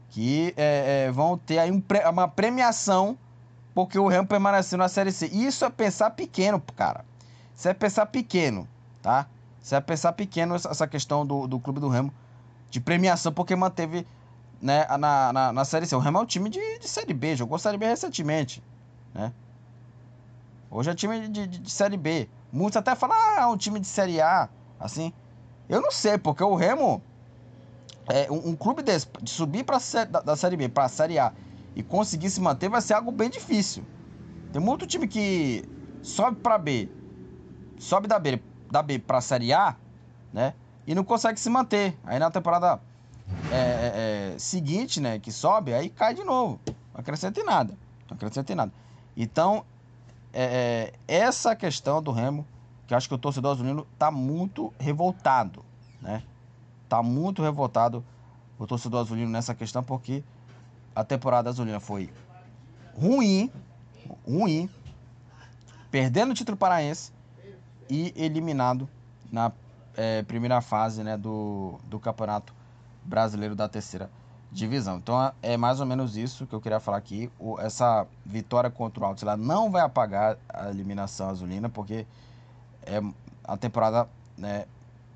[0.10, 3.18] Que é, é, vão ter aí um, uma premiação
[3.74, 5.28] porque o Remo permaneceu na Série C.
[5.28, 7.06] Isso é pensar pequeno, cara.
[7.56, 8.68] Você é pensar pequeno,
[9.02, 9.26] tá?
[9.62, 12.14] Você é pensar pequeno essa questão do, do Clube do Remo
[12.70, 14.06] de premiação, porque manteve
[14.62, 15.96] né, na, na, na Série C.
[15.96, 18.64] O Remo é um time de, de Série B, jogou Série B recentemente,
[19.14, 19.32] né?
[20.70, 22.30] Hoje é time de, de, de Série B.
[22.52, 25.14] Muitos até falam, ah, é um time de Série A, assim.
[25.70, 27.02] Eu não sei, porque o Remo,
[28.08, 31.20] é, um, um clube desse, de subir pra, da, da Série B para a Série
[31.20, 31.34] A
[31.76, 33.84] e conseguir se manter, vai ser algo bem difícil.
[34.52, 35.64] Tem muito time que
[36.02, 36.90] sobe para B
[37.78, 38.42] sobe da B,
[38.72, 39.76] da B para a Série A,
[40.34, 40.54] né?
[40.86, 41.98] E não consegue se manter.
[42.04, 42.80] Aí na temporada
[43.52, 46.60] é, é, é, seguinte, né, que sobe, aí cai de novo.
[46.94, 47.78] Não acrescenta em nada.
[48.10, 48.72] Não acrescenta em nada.
[49.16, 49.66] Então,
[50.34, 52.46] é, é essa questão do Remo,
[52.86, 55.64] que acho que o torcedor azulino tá muito revoltado,
[56.02, 56.24] né?
[56.88, 58.04] Tá muito revoltado
[58.58, 60.24] o torcedor azulino nessa questão, porque
[60.96, 62.10] a temporada azulina foi
[62.96, 63.52] ruim,
[64.26, 64.70] ruim,
[65.92, 67.12] perdendo o título paraense,
[67.90, 68.90] e eliminado
[69.32, 69.52] na
[69.96, 72.54] é, primeira fase né, do, do Campeonato
[73.08, 74.10] Brasileiro da Terceira
[74.52, 74.98] Divisão.
[74.98, 77.32] Então é mais ou menos isso que eu queria falar aqui.
[77.40, 82.06] O, essa vitória contra o Altos não vai apagar a eliminação azulina, porque
[82.84, 83.02] é,
[83.44, 84.66] a temporada né,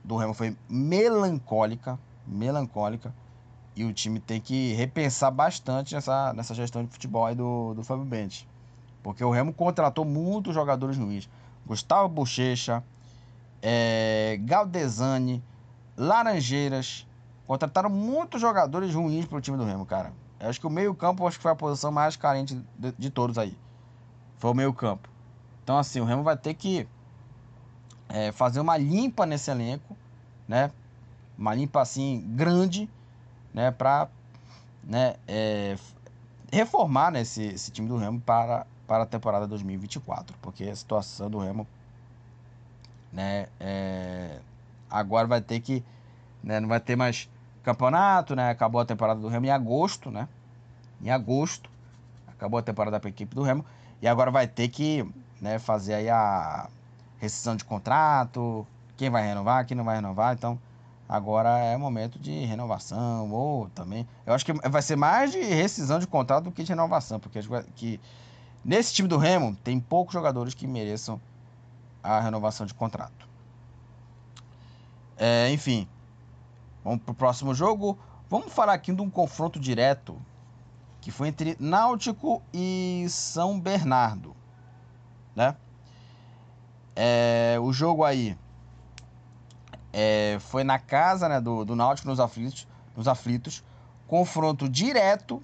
[0.04, 3.14] do Remo foi melancólica, melancólica,
[3.76, 7.84] e o time tem que repensar bastante nessa, nessa gestão de futebol aí do, do
[7.84, 8.48] Fábio Bente.
[9.02, 11.30] Porque o Remo contratou muitos jogadores ruins.
[11.66, 12.84] Gustavo Bochecha,
[13.62, 15.42] é, Galdesani,
[15.96, 17.08] Laranjeiras.
[17.52, 20.14] Contrataram muitos jogadores ruins para o time do Remo, cara.
[20.40, 23.38] Eu acho que o meio-campo acho que foi a posição mais carente de, de todos
[23.38, 23.58] aí.
[24.38, 25.10] Foi o meio-campo.
[25.62, 26.88] Então, assim, o Remo vai ter que
[28.08, 29.98] é, fazer uma limpa nesse elenco,
[30.48, 30.72] né?
[31.38, 32.90] Uma limpa assim grande,
[33.54, 33.70] né?
[33.70, 34.08] Para
[34.82, 35.76] né, é,
[36.54, 41.30] reformar né, esse, esse time do Remo para para a temporada 2024, porque a situação
[41.30, 41.68] do Remo,
[43.12, 44.40] né, é,
[44.90, 45.84] agora vai ter que,
[46.42, 47.30] né, não vai ter mais
[47.64, 50.28] campeonato, né, acabou a temporada do Remo em agosto, né,
[51.02, 51.70] em agosto,
[52.28, 53.66] acabou a temporada para a equipe do Remo,
[54.02, 55.08] e agora vai ter que,
[55.40, 56.68] né, fazer aí a
[57.20, 58.66] rescisão de contrato,
[58.98, 60.60] quem vai renovar, quem não vai renovar, então
[61.12, 64.08] Agora é momento de renovação ou também.
[64.26, 67.38] Eu acho que vai ser mais de rescisão de contrato do que de renovação, porque
[67.76, 68.00] que
[68.64, 71.20] nesse time do Remo tem poucos jogadores que mereçam
[72.02, 73.28] a renovação de contrato.
[75.18, 75.86] É, enfim,
[76.84, 77.98] vamos para o próximo jogo.
[78.30, 80.18] Vamos falar aqui de um confronto direto
[81.02, 84.36] que foi entre Náutico e São Bernardo,
[85.36, 85.56] né?
[86.96, 88.38] É, o jogo aí
[89.92, 93.64] é, foi na casa né, do, do Náutico nos aflitos, nos aflitos,
[94.08, 95.42] confronto direto,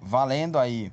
[0.00, 0.92] valendo aí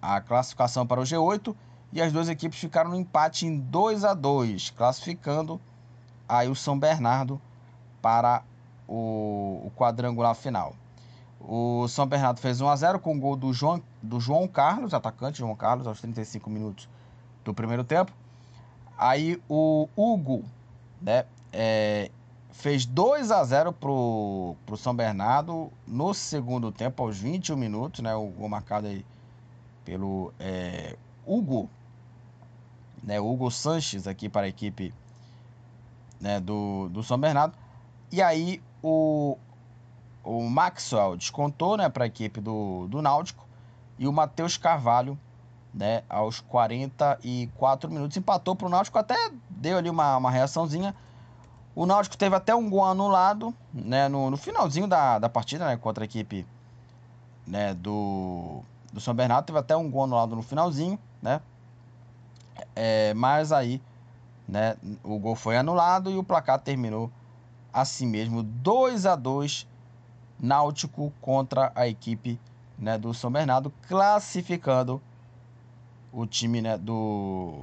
[0.00, 1.54] a classificação para o G8
[1.92, 5.60] e as duas equipes ficaram no empate em 2 a 2, classificando
[6.28, 7.40] aí o São Bernardo
[8.00, 8.42] para
[8.88, 10.74] o, o quadrangular final.
[11.40, 14.94] O São Bernardo fez 1 a 0 com o gol do João, do João Carlos,
[14.94, 16.88] atacante João Carlos, aos 35 minutos
[17.44, 18.12] do primeiro tempo.
[18.96, 20.42] Aí o Hugo,
[21.02, 22.10] né, é,
[22.50, 28.14] fez 2 a 0 pro, pro São Bernardo no segundo tempo, aos 21 minutos, né,
[28.14, 29.04] o gol marcado aí
[29.84, 31.68] pelo é, Hugo,
[33.02, 34.94] né, Hugo Sanches aqui para a equipe
[36.18, 37.54] né, do, do São Bernardo.
[38.10, 39.38] E aí o,
[40.22, 43.42] o Maxwell descontou né, para a equipe do, do Náutico
[43.98, 45.18] e o Matheus Carvalho,
[45.72, 50.94] né, aos 44 minutos, empatou para o Náutico, até deu ali uma, uma reaçãozinha.
[51.74, 55.76] O Náutico teve até um gol anulado né, no, no finalzinho da, da partida né,
[55.78, 56.46] contra a equipe
[57.46, 58.60] né, do,
[58.92, 59.46] do São Bernardo.
[59.46, 61.40] Teve até um gol anulado no finalzinho, né?
[62.76, 63.82] É, mas aí
[64.46, 67.10] né, o gol foi anulado e o placar terminou
[67.74, 69.66] assim mesmo 2 a 2
[70.38, 72.38] Náutico contra a equipe
[72.78, 75.00] né, do São Bernardo, classificando
[76.12, 77.62] o time né, do,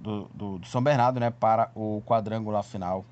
[0.00, 3.04] do, do, do, São Bernardo né, para o quadrangular final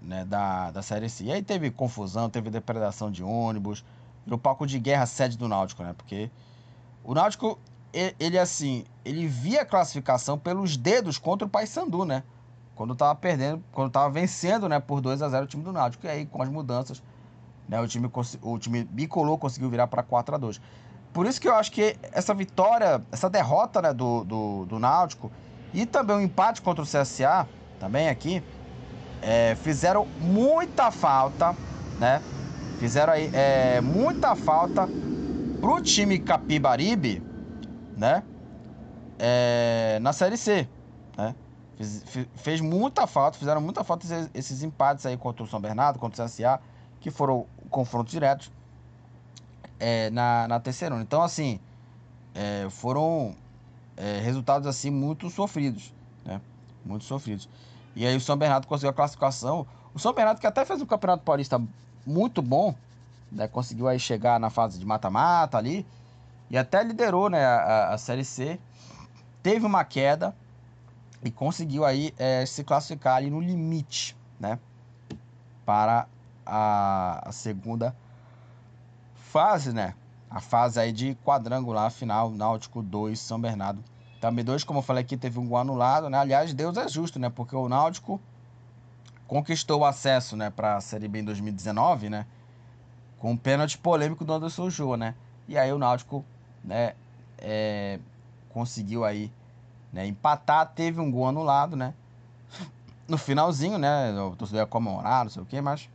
[0.00, 1.24] né, da, da Série C.
[1.24, 3.84] E aí teve confusão, teve depredação de ônibus,
[4.26, 5.94] no palco de guerra sede do Náutico, né?
[5.96, 6.30] Porque
[7.02, 7.58] o Náutico,
[7.92, 12.22] ele, ele assim, ele via a classificação pelos dedos contra o Paysandu, né?
[12.74, 16.06] Quando tava perdendo, quando tava vencendo, né, por 2 a 0 o time do Náutico.
[16.06, 17.02] E aí com as mudanças
[17.68, 17.80] né?
[17.80, 18.10] O time,
[18.42, 20.60] o time bicolor conseguiu virar para 4 a 2
[21.12, 25.30] Por isso que eu acho que essa vitória, essa derrota né, do, do, do Náutico
[25.72, 27.48] e também o empate contra o CSA,
[27.80, 28.42] também aqui,
[29.20, 31.52] é, fizeram muita falta,
[31.98, 32.22] né?
[32.78, 34.88] Fizeram aí é, muita falta
[35.60, 37.20] pro time Capibaribe,
[37.96, 38.22] né?
[39.18, 40.68] É, na Série C,
[42.36, 46.26] fez muita falta, fizeram muita falta esses, empates aí contra o São Bernardo, contra o
[46.26, 46.60] CSA,
[47.00, 48.50] que foram confrontos diretos
[49.80, 50.94] é, na, na terceira.
[51.00, 51.58] Então, assim,
[52.34, 53.34] é, foram
[53.96, 55.92] é, resultados assim muito sofridos,
[56.24, 56.40] né?
[56.84, 57.48] Muito sofridos.
[57.96, 59.66] E aí o São Bernardo conseguiu a classificação.
[59.94, 61.60] O São Bernardo que até fez um campeonato paulista
[62.06, 62.74] muito bom,
[63.30, 63.48] né?
[63.48, 65.86] Conseguiu aí chegar na fase de mata-mata ali
[66.50, 68.58] e até liderou, né, a, a, Série C.
[69.42, 70.34] Teve uma queda
[71.24, 74.58] e conseguiu aí é, se classificar ali no limite, né?
[75.64, 76.06] Para
[76.44, 77.96] a, a segunda
[79.14, 79.94] fase, né?
[80.30, 83.82] A fase aí de quadrangular final, Náutico 2, São Bernardo.
[84.20, 86.18] Também dois, como eu falei aqui, teve um gol anulado, né?
[86.18, 87.30] Aliás, Deus é justo, né?
[87.30, 88.20] Porque o Náutico
[89.26, 92.26] conquistou o acesso, né, para a Série B em 2019, né?
[93.18, 95.14] Com um pênalti polêmico do Anderson Jô, né?
[95.48, 96.24] E aí o Náutico,
[96.62, 96.94] né,
[97.38, 97.98] é,
[98.50, 99.32] conseguiu aí,
[99.94, 101.94] né, empatar, teve um gol anulado, né?
[103.06, 105.88] No finalzinho, né, o torcedor ia comemorar, não sei o quê, mas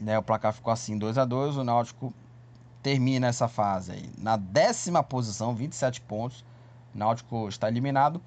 [0.00, 2.14] né, o placar ficou assim, 2 a 2 O Náutico
[2.82, 6.44] termina essa fase aí na décima posição, 27 pontos.
[6.94, 8.20] O Náutico está eliminado.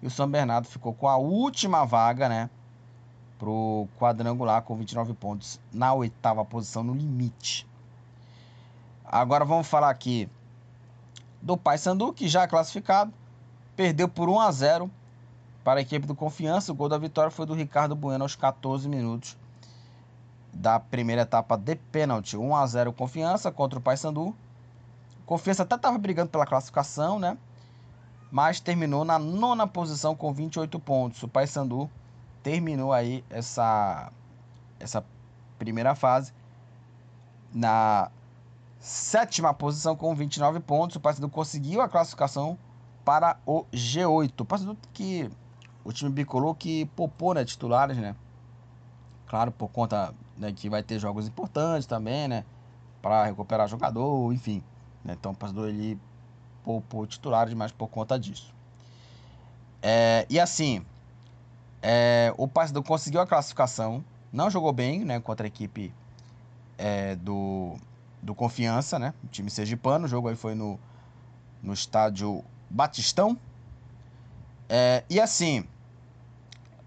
[0.00, 2.48] E o São Bernardo ficou com a última vaga, né?
[3.38, 7.66] Pro quadrangular com 29 pontos na oitava posição, no limite.
[9.04, 10.28] Agora vamos falar aqui
[11.42, 13.12] do Paysandu, que já é classificado.
[13.78, 14.90] Perdeu por 1 a 0
[15.62, 16.72] para a equipe do Confiança.
[16.72, 19.36] O gol da vitória foi do Ricardo Bueno aos 14 minutos
[20.52, 22.36] da primeira etapa de pênalti.
[22.36, 24.34] 1 a 0 Confiança contra o Paysandu.
[25.24, 27.38] Confiança até estava brigando pela classificação, né?
[28.32, 31.22] Mas terminou na nona posição com 28 pontos.
[31.22, 31.88] O Paysandu
[32.42, 34.10] terminou aí essa,
[34.80, 35.04] essa
[35.56, 36.32] primeira fase
[37.54, 38.10] na
[38.80, 40.96] sétima posição com 29 pontos.
[40.96, 42.58] O Paysandu conseguiu a classificação
[43.08, 44.38] para o G8.
[44.38, 45.30] O Paysandu que
[45.82, 48.14] o time bicolor que popou né, titulares, né?
[49.26, 52.44] Claro, por conta né, que vai ter jogos importantes também, né?
[53.00, 54.62] Para recuperar jogador, enfim.
[55.02, 55.98] Né, então o pastor ele
[56.62, 58.54] poupou titular demais por conta disso.
[59.80, 60.84] É, e assim,
[61.80, 65.94] é, o Paysandu conseguiu a classificação, não jogou bem, né, contra a equipe
[66.76, 67.74] é, do,
[68.22, 70.04] do Confiança, né, o time sergipano.
[70.04, 70.78] O jogo aí foi no,
[71.62, 73.38] no estádio Batistão.
[74.68, 75.64] É, e assim,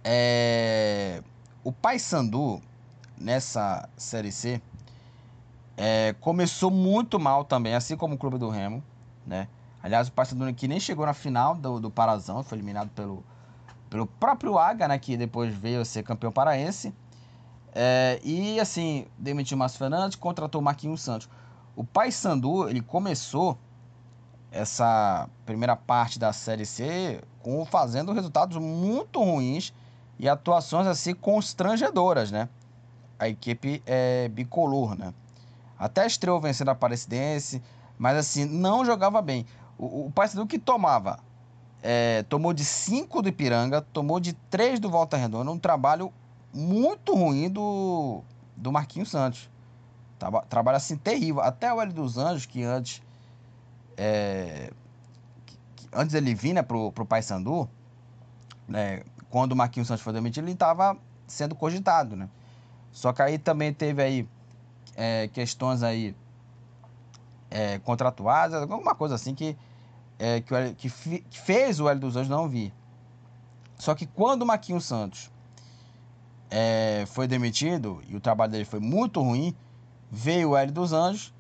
[0.04, 1.22] é,
[1.64, 2.62] o Paysandu
[3.18, 4.62] nessa Série C
[5.78, 8.84] é, começou muito mal também, assim como o Clube do Remo,
[9.26, 9.48] né?
[9.82, 13.24] Aliás, o Paysandu aqui nem chegou na final do, do Parazão, foi eliminado pelo,
[13.90, 15.00] pelo próprio Aga, né?
[15.00, 16.94] Que depois veio a ser campeão paraense.
[17.74, 21.28] É, e assim, demitiu o Márcio Fernandes, contratou o Marquinhos Santos.
[21.76, 23.58] O Paysandu, ele começou
[24.52, 29.74] essa primeira parte da Série C com fazendo resultados muito ruins
[30.20, 32.50] e atuações assim constrangedoras, né?
[33.18, 35.14] A equipe é bicolor, né?
[35.80, 37.62] Até estreou vencendo a Aparecidense,
[37.98, 39.46] mas assim, não jogava bem.
[39.78, 41.20] O, o Paysandu que tomava,
[41.82, 46.12] é, tomou de 5 do Ipiranga, tomou de 3 do Volta Redonda, um trabalho
[46.54, 48.22] muito ruim do,
[48.56, 49.50] do Marquinhos Santos.
[50.50, 51.42] Trabalho assim terrível.
[51.42, 53.02] Até o L dos Anjos, que antes
[54.04, 54.72] é,
[55.94, 57.70] antes ele vir né, pro, pro Paysandu,
[58.68, 60.98] né, quando o Marquinhos Santos foi demitido, ele estava
[61.28, 62.28] sendo cogitado, né?
[62.92, 64.28] Só que aí também teve aí
[64.96, 66.16] é, questões aí
[67.52, 69.56] é, contratuais, alguma coisa assim que,
[70.18, 72.74] é, que, o, que, fi, que, fez o Hélio dos Anjos não vir.
[73.78, 75.32] Só que quando o Marquinhos Santos
[76.50, 79.56] é, foi demitido e o trabalho dele foi muito ruim,
[80.10, 81.32] veio o Hélio dos Anjos,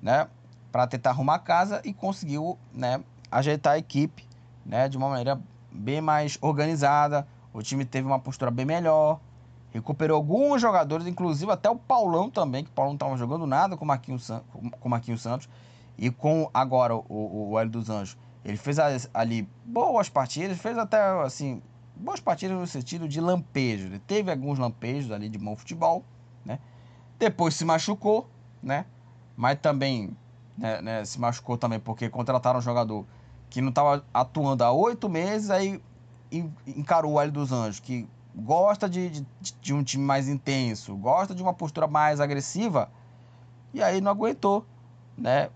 [0.00, 0.28] né?
[0.72, 4.26] Para tentar arrumar a casa e conseguiu né, ajeitar a equipe
[4.64, 5.38] né, de uma maneira
[5.70, 7.28] bem mais organizada.
[7.52, 9.20] O time teve uma postura bem melhor,
[9.70, 13.76] recuperou alguns jogadores, inclusive até o Paulão também, que o Paulão não estava jogando nada
[13.76, 14.30] com o Marquinhos,
[14.80, 15.48] com Marquinhos Santos.
[15.98, 18.78] E com agora o, o Hélio dos Anjos, ele fez
[19.12, 21.62] ali boas partidas, fez até assim,
[21.94, 23.86] boas partidas no sentido de lampejo.
[23.86, 26.02] Ele teve alguns lampejos ali de bom futebol,
[26.44, 26.58] né?
[27.18, 28.28] Depois se machucou,
[28.62, 28.86] né?
[29.36, 30.16] Mas também
[30.56, 33.04] né, né, se machucou também porque contrataram um jogador
[33.48, 35.80] que não estava atuando há oito meses, aí
[36.66, 39.26] encarou o Hélio dos Anjos, que gosta de, de,
[39.60, 42.90] de, um time mais intenso, gosta de uma postura mais agressiva,
[43.74, 44.64] e aí não aguentou
[45.16, 45.50] né,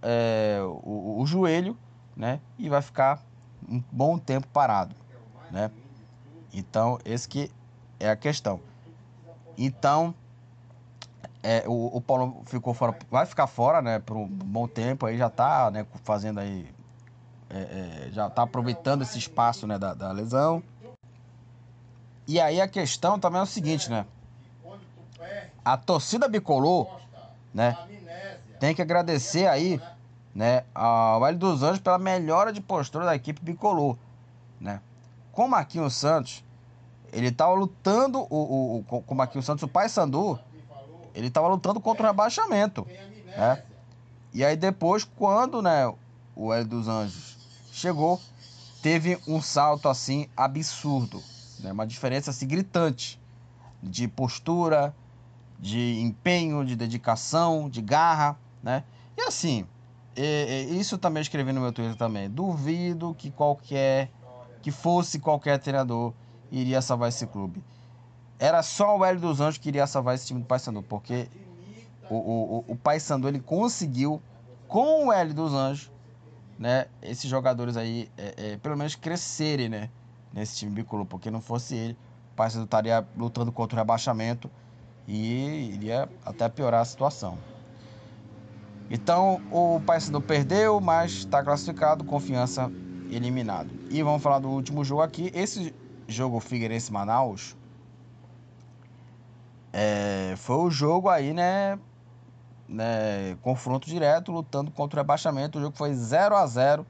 [0.00, 1.76] é, o, o, joelho
[2.16, 3.22] né, e vai ficar
[3.68, 4.94] um bom tempo parado.
[5.50, 5.70] Né?
[6.52, 7.50] Então, esse que
[8.00, 8.60] é a questão.
[9.56, 10.14] Então,
[11.42, 15.18] é, o, o Paulo ficou fora, vai ficar fora, né, por um bom tempo, aí
[15.18, 16.72] já tá, né, fazendo aí,
[17.50, 20.62] é, é, já tá aproveitando esse espaço, né, da, da lesão.
[22.28, 24.06] E aí a questão também é o seguinte, né,
[25.64, 27.00] a torcida bicolor,
[27.52, 27.76] né,
[28.60, 29.80] tem que agradecer aí,
[30.32, 33.96] né, ao Vale dos Anjos pela melhora de postura da equipe bicolor,
[34.60, 34.80] né.
[35.32, 36.44] Com o Marquinhos Santos,
[37.12, 40.38] ele tava lutando o, o, o com o Marquinhos Santos, o pai Sandu,
[41.14, 42.86] ele estava lutando contra o rebaixamento.
[43.26, 43.62] Né?
[44.32, 45.92] E aí depois, quando né,
[46.34, 47.36] o Hélio dos Anjos
[47.72, 48.20] chegou,
[48.82, 51.22] teve um salto assim absurdo.
[51.60, 51.72] Né?
[51.72, 53.20] Uma diferença assim gritante
[53.82, 54.94] de postura,
[55.58, 58.36] de empenho, de dedicação, de garra.
[58.62, 58.84] Né?
[59.16, 59.66] E assim,
[60.16, 62.28] e, e, isso também escrevi no meu Twitter também.
[62.28, 64.10] Duvido que qualquer
[64.60, 66.12] que fosse qualquer treinador
[66.50, 67.62] iria salvar esse clube.
[68.42, 71.28] Era só o Hélio dos Anjos que iria salvar esse time do Paysandu, porque
[72.10, 74.20] o, o, o Paysandu ele conseguiu,
[74.66, 75.92] com o Hélio dos Anjos,
[76.58, 79.90] né, esses jogadores aí, é, é, pelo menos crescerem, né,
[80.32, 81.96] nesse time bicolor, porque não fosse ele,
[82.32, 84.50] o Paysandu estaria lutando contra o rebaixamento
[85.06, 87.38] e iria até piorar a situação.
[88.90, 92.68] Então, o Paysandu perdeu, mas está classificado, confiança
[93.08, 93.70] eliminado.
[93.88, 95.30] E vamos falar do último jogo aqui.
[95.32, 95.72] Esse
[96.08, 97.61] jogo Figueirense-Manaus
[99.72, 101.78] é, foi o jogo aí, né,
[102.68, 103.36] né?
[103.40, 105.58] Confronto direto, lutando contra o rebaixamento.
[105.58, 106.86] O jogo foi 0 a 0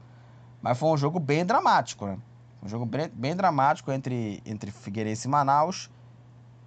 [0.61, 2.17] mas foi um jogo bem dramático, né?
[2.61, 5.91] Um jogo bem, bem dramático entre, entre Figueirense e Manaus.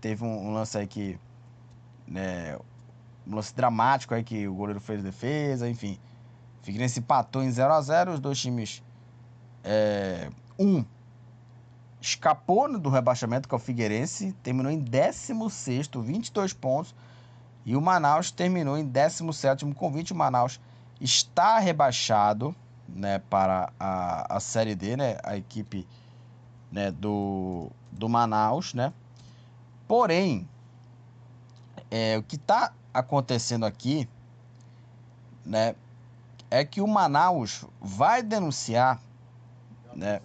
[0.01, 1.19] Teve um, um lance aí que.
[2.07, 2.57] Né,
[3.27, 5.99] um lance dramático aí que o goleiro fez defesa, enfim.
[6.63, 8.83] Figueirense empatou em 0 a 0 os dois times.
[9.65, 10.85] É, um
[12.07, 16.95] escapou do rebaixamento, que é o Figueirense, terminou em 16, 22 pontos.
[17.65, 20.13] E o Manaus terminou em 17 com 20.
[20.13, 20.61] O Manaus
[21.01, 22.55] está rebaixado
[22.89, 25.87] né, para a, a Série D, né, a equipe
[26.71, 28.73] né, do, do Manaus.
[28.73, 28.93] Né?
[29.89, 30.49] Porém,
[31.91, 34.09] é, o que está acontecendo aqui
[35.45, 35.75] né,
[36.49, 39.01] é que o Manaus vai denunciar
[39.95, 40.21] né,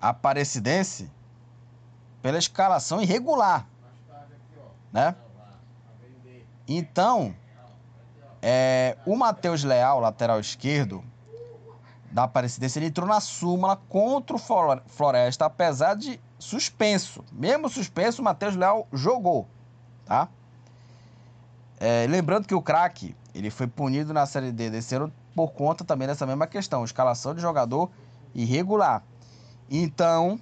[0.00, 1.10] Aparecidense
[2.22, 3.66] pela escalação irregular.
[4.92, 5.14] né?
[6.66, 7.34] Então,
[8.42, 11.04] é, o Matheus Leal, lateral esquerdo
[12.10, 14.38] da Aparecidense, ele entrou na súmula contra o
[14.86, 17.24] Floresta, apesar de suspenso.
[17.30, 19.46] Mesmo suspenso, o Matheus Leal jogou,
[20.04, 20.28] tá?
[21.78, 25.84] É, lembrando que o craque, ele foi punido na Série D desse ano por conta
[25.84, 27.90] também dessa mesma questão, escalação de jogador
[28.34, 29.02] irregular.
[29.70, 30.40] Então,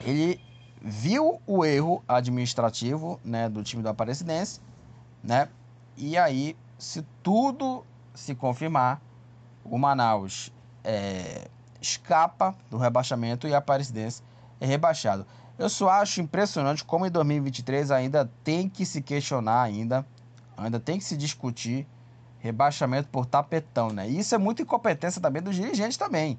[0.00, 0.40] ele
[0.82, 4.60] viu o erro administrativo né, do time do Aparecidense,
[5.22, 5.48] né?
[5.96, 7.84] E aí, se tudo
[8.14, 9.00] se confirmar,
[9.64, 10.52] o Manaus
[10.82, 11.48] é,
[11.80, 14.22] escapa do rebaixamento e a Aparecidense
[14.60, 15.26] é rebaixado.
[15.58, 20.06] Eu só acho impressionante como em 2023 ainda tem que se questionar ainda,
[20.56, 21.86] ainda tem que se discutir
[22.38, 24.08] rebaixamento por tapetão, né?
[24.08, 26.38] E isso é muita incompetência também dos dirigentes também,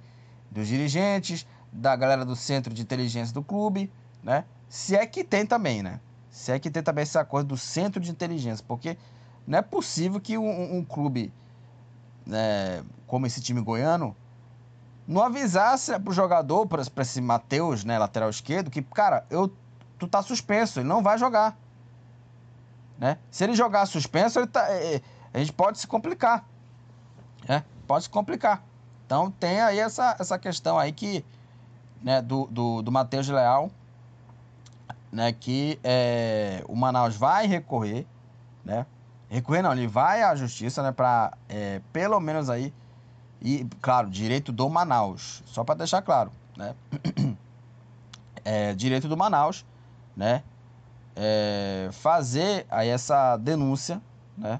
[0.49, 3.91] dos dirigentes, da galera do centro de inteligência do clube,
[4.23, 4.45] né?
[4.67, 5.99] Se é que tem também, né?
[6.29, 8.97] Se é que tem também essa coisa do centro de inteligência, porque
[9.45, 11.33] não é possível que um, um clube
[12.25, 14.15] né, como esse time goiano
[15.07, 19.53] não avisasse pro jogador, para esse Matheus, né, lateral esquerdo, que, cara, eu,
[19.97, 21.57] tu tá suspenso, ele não vai jogar.
[22.97, 23.17] Né?
[23.29, 25.01] Se ele jogar suspenso, ele tá, é, é
[25.33, 26.45] a gente pode se complicar.
[27.47, 27.63] Né?
[27.87, 28.63] Pode se complicar.
[29.05, 31.25] Então tem aí essa, essa questão aí que,
[32.01, 33.69] né, do, do, do Matheus Leal,
[35.11, 38.05] né, que é, o Manaus vai recorrer,
[38.63, 38.85] né?
[39.29, 42.73] Recorrer não, ele vai à justiça, né, para é, pelo menos aí
[43.41, 46.75] e claro, direito do Manaus, só para deixar claro, né?
[48.43, 49.63] É, direito do Manaus,
[50.17, 50.41] né?
[51.15, 54.01] É, fazer aí essa denúncia,
[54.35, 54.59] né?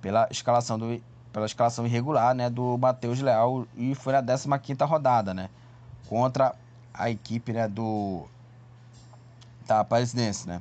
[0.00, 0.98] Pela escalação do
[1.30, 5.50] pela escalação irregular, né, do Matheus Leal e foi na 15ª rodada, né?
[6.08, 6.54] Contra
[6.92, 8.26] a equipe, né, do
[9.66, 10.60] da Aparecidense, né?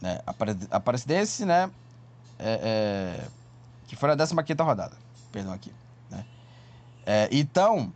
[0.00, 0.20] né?
[0.70, 1.70] Aparecidense, né?
[2.38, 3.28] É, é,
[3.86, 4.96] que foi na 15 rodada.
[5.32, 5.72] Perdão aqui.
[6.10, 6.24] Né?
[7.04, 7.92] É, então,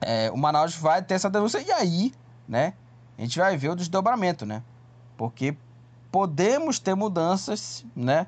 [0.00, 2.12] é, o Manaus vai ter essa denúncia e aí,
[2.48, 2.74] né?
[3.16, 4.62] A gente vai ver o desdobramento, né?
[5.16, 5.56] Porque
[6.10, 8.26] podemos ter mudanças, né?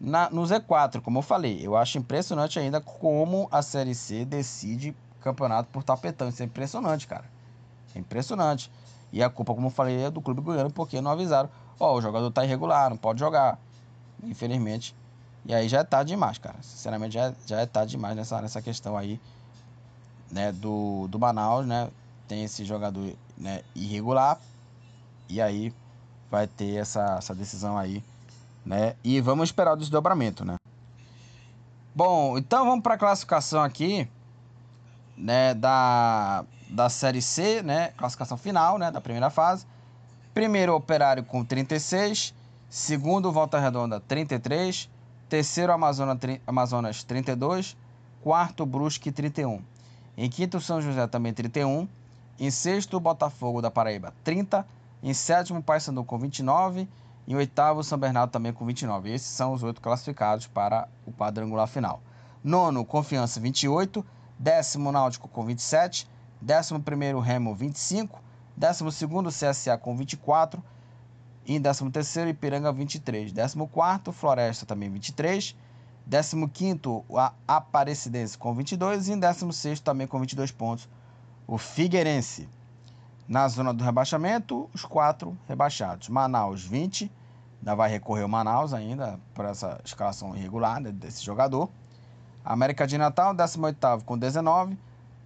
[0.00, 1.60] Na, no Z4, como eu falei.
[1.64, 6.28] Eu acho impressionante ainda como a Série C decide campeonato por tapetão.
[6.28, 7.24] Isso é impressionante, cara.
[7.94, 8.70] É impressionante.
[9.12, 11.50] E a culpa, como eu falei, é do clube goiano, porque não avisaram.
[11.78, 13.58] Ó, oh, o jogador tá irregular, não pode jogar.
[14.22, 14.94] Infelizmente.
[15.44, 16.56] E aí já é tarde demais, cara.
[16.62, 19.20] Sinceramente, já, é, já é tarde demais nessa, nessa questão aí,
[20.30, 21.90] né, do, do Manaus, né?
[22.28, 24.40] Tem esse jogador né, irregular.
[25.28, 25.74] E aí
[26.30, 28.02] vai ter essa, essa decisão aí,
[28.64, 28.94] né?
[29.04, 30.56] E vamos esperar o desdobramento, né?
[31.94, 34.08] Bom, então vamos para a classificação aqui,
[35.22, 37.88] né, da da Série C, né?
[37.98, 38.90] Classificação final, né?
[38.90, 39.66] Da primeira fase.
[40.32, 42.34] Primeiro, Operário com 36.
[42.68, 44.88] Segundo, Volta Redonda, 33.
[45.28, 47.76] Terceiro, Amazonas, Amazonas 32.
[48.22, 49.62] Quarto, Brusque, 31.
[50.16, 51.86] Em quinto, São José, também 31.
[52.40, 54.66] Em sexto, Botafogo da Paraíba, 30.
[55.02, 56.88] Em sétimo, Paysandu com 29.
[57.28, 59.12] Em oitavo, São Bernardo também com 29.
[59.12, 62.00] Esses são os oito classificados para o quadrangular final.
[62.42, 64.04] Nono, Confiança, 28.
[64.42, 66.10] Décimo, Náutico com 27.
[66.44, 68.20] 11º Remo 25,
[68.58, 70.60] 12º CSA com 24
[71.46, 75.56] e 13º Ipiranga 23, 14º Floresta também 23,
[76.10, 80.88] 15º a Aparecidense com 22 e em 16º também com 22 pontos
[81.46, 82.48] o Figueirense.
[83.28, 86.08] Na zona do rebaixamento, os quatro rebaixados.
[86.08, 87.08] Manaus 20,
[87.60, 91.70] ainda vai recorrer o Manaus ainda por essa escalação irregular né, desse jogador.
[92.44, 94.76] América de Natal, 18º com 19.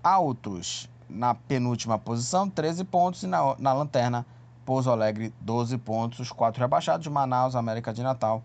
[0.02, 3.22] Autos, na penúltima posição, 13 pontos.
[3.22, 4.26] E na, na lanterna,
[4.64, 6.20] Pouso Alegre, 12 pontos.
[6.20, 8.42] Os quatro rebaixados, Manaus, América de Natal,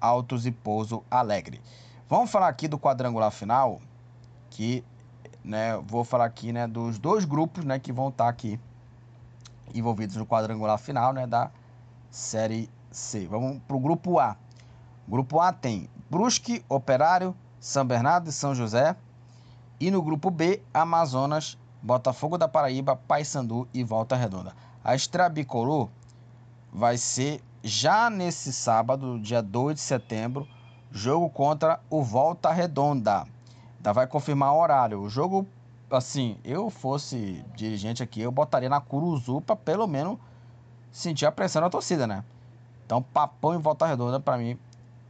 [0.00, 1.60] Altos e Pouso Alegre.
[2.08, 3.80] Vamos falar aqui do quadrangular final,
[4.50, 4.84] que
[5.42, 8.58] né, vou falar aqui né, dos dois grupos né, que vão estar aqui
[9.74, 11.50] envolvidos no quadrangular final né, da
[12.10, 13.26] Série C.
[13.26, 14.36] Vamos para o grupo A.
[15.06, 17.34] grupo A tem Brusque, Operário,
[17.64, 18.94] São Bernardo e São José.
[19.80, 24.54] E no grupo B, Amazonas, Botafogo da Paraíba, Paysandu e Volta Redonda.
[24.84, 25.88] A estreia bicolor
[26.70, 30.46] vai ser já nesse sábado, dia 2 de setembro,
[30.92, 33.24] jogo contra o Volta Redonda.
[33.76, 35.00] Ainda vai confirmar o horário.
[35.00, 35.46] O jogo,
[35.90, 40.18] assim, eu fosse dirigente aqui, eu botaria na Curuzu para pelo menos
[40.92, 42.22] sentir a pressão da torcida, né?
[42.84, 44.58] Então, Papão e Volta Redonda, para mim,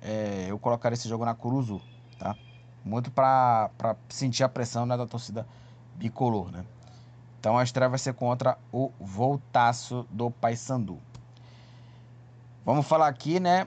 [0.00, 1.80] é, eu colocaria esse jogo na Curuzu,
[2.14, 2.36] tá?
[2.84, 3.70] Muito para
[4.08, 5.46] sentir a pressão né, da torcida
[5.96, 6.64] bicolor, né?
[7.40, 10.98] Então a estreia vai ser contra o Voltaço do Paysandu.
[12.64, 13.66] Vamos falar aqui, né?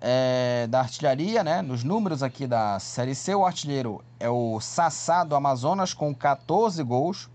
[0.00, 1.62] É, da artilharia, né?
[1.62, 6.82] Nos números aqui da Série C, o artilheiro é o Sassá do Amazonas com 14
[6.82, 7.30] gols.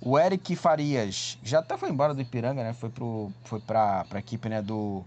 [0.00, 2.72] O Eric Farias já até foi embora do Ipiranga, né?
[2.72, 4.60] Foi, pro, foi pra, pra equipe né?
[4.60, 5.04] do,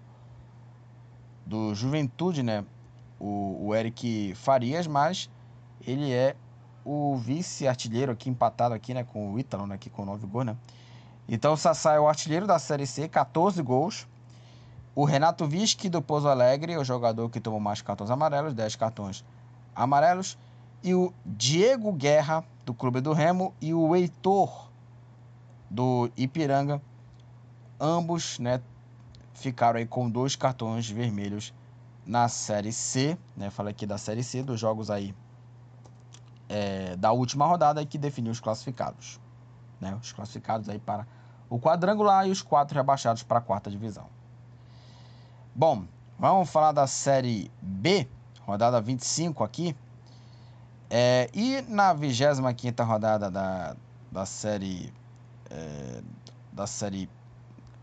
[1.45, 2.63] do Juventude, né?
[3.25, 5.29] O, o Eric Farias, mas
[5.87, 6.35] ele é
[6.83, 9.05] o vice-artilheiro aqui, empatado aqui, né?
[9.05, 9.75] Com o Ítalo, né?
[9.75, 10.57] Aqui com 9 gols, né?
[11.27, 14.05] Então o Sassá é o artilheiro da Série C, 14 gols.
[14.93, 19.23] O Renato Vischi do Pouso Alegre, o jogador que tomou mais cartões amarelos, 10 cartões
[19.73, 20.37] amarelos.
[20.83, 24.69] E o Diego Guerra, do Clube do Remo, e o Heitor,
[25.69, 26.81] do Ipiranga.
[27.79, 28.61] Ambos né,
[29.33, 31.53] ficaram aí com dois cartões vermelhos
[32.05, 33.17] na Série C.
[33.35, 33.49] Né?
[33.49, 35.15] Falei aqui da Série C, dos jogos aí
[36.49, 39.19] é, da última rodada que definiu os classificados.
[39.79, 39.97] Né?
[40.01, 41.07] Os classificados aí para
[41.49, 44.07] o quadrangular e os quatro rebaixados para a quarta divisão.
[45.55, 45.85] Bom,
[46.17, 48.07] vamos falar da Série B,
[48.41, 49.75] rodada 25 aqui.
[50.89, 53.75] É, e na 25 rodada da,
[54.11, 54.93] da Série
[55.49, 56.01] é,
[56.51, 57.09] da Série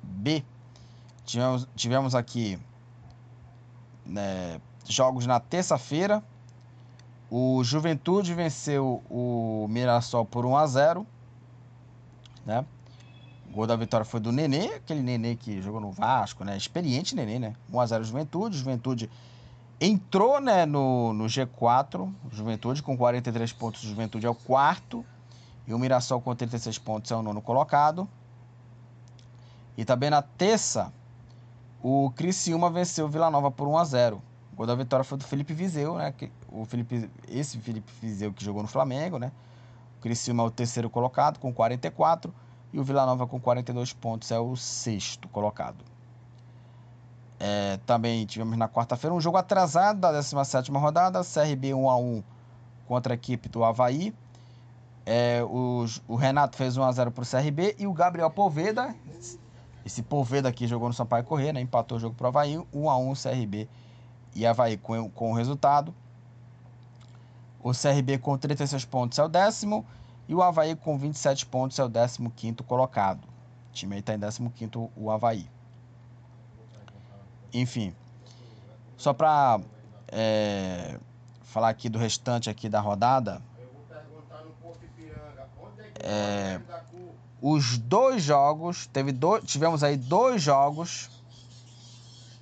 [0.03, 0.45] B,
[1.25, 2.59] tivemos, tivemos aqui
[4.05, 6.23] né, jogos na terça-feira.
[7.31, 11.07] O Juventude venceu o Mirassol por 1 a 0
[12.45, 12.65] né?
[13.49, 16.57] O gol da vitória foi do Nenê, aquele Nenê que jogou no Vasco, né?
[16.57, 17.55] Experiente Nenê, né?
[17.73, 18.59] 1x0 Juventude.
[18.59, 19.11] Juventude
[19.81, 22.13] entrou né, no, no G4.
[22.31, 23.81] Juventude com 43 pontos.
[23.83, 25.05] Juventude é o quarto.
[25.67, 28.09] E o Mirassol com 36 pontos é o nono colocado.
[29.77, 30.93] E também na terça,
[31.83, 34.21] o Criciúma venceu o Vila Nova por 1x0.
[34.53, 36.13] O gol da vitória foi do Felipe Vizeu, né?
[36.49, 39.33] O Felipe, esse Felipe Vizeu que jogou no Flamengo, né?
[39.99, 42.33] O Criciúma é o terceiro colocado com 44
[42.73, 45.85] e o Vila Nova com 42 pontos é o sexto colocado.
[47.39, 52.23] É, também tivemos na quarta-feira um jogo atrasado da 17ª rodada, CRB 1 a 1
[52.87, 54.15] contra a equipe do Havaí.
[55.07, 58.95] É, o, o, Renato fez 1 a 0 para o CRB e o Gabriel Poveda,
[59.91, 62.91] esse Poveda aqui jogou no Sampaio Corrêa, né, empatou o jogo para o Havaí, 1
[62.91, 63.69] a 1 CRB
[64.35, 65.93] e Havaí com, com o resultado.
[67.63, 69.85] O CRB com 36 pontos é o décimo
[70.29, 73.25] e o Havaí com 27 pontos é o 15 colocado.
[73.25, 75.47] O time aí está em 15 o Havaí.
[77.53, 77.93] Enfim,
[78.97, 79.61] só para
[80.07, 80.99] é,
[81.43, 83.43] falar aqui do restante aqui da rodada.
[86.03, 86.61] É,
[87.41, 91.11] os dois jogos, teve dois, tivemos aí dois jogos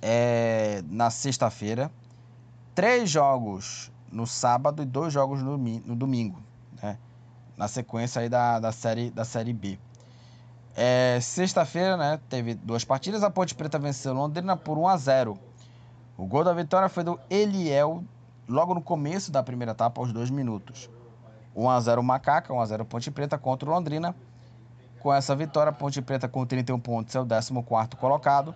[0.01, 1.91] é, na sexta-feira,
[2.75, 6.41] três jogos no sábado e dois jogos no, no domingo,
[6.81, 6.97] né?
[7.55, 9.77] na sequência aí da, da, série, da série B.
[10.75, 13.21] É, Sexta-feira, né, teve duas partidas.
[13.23, 15.39] A Ponte Preta venceu Londrina por 1 a 0.
[16.17, 18.03] O gol da vitória foi do Eliel
[18.47, 20.89] logo no começo da primeira etapa, aos dois minutos.
[21.55, 24.15] 1 a 0 Macaca, 1 a 0 Ponte Preta contra o Londrina.
[24.99, 27.53] Com essa vitória, Ponte Preta com 31 pontos é o 14
[27.97, 28.53] colocado.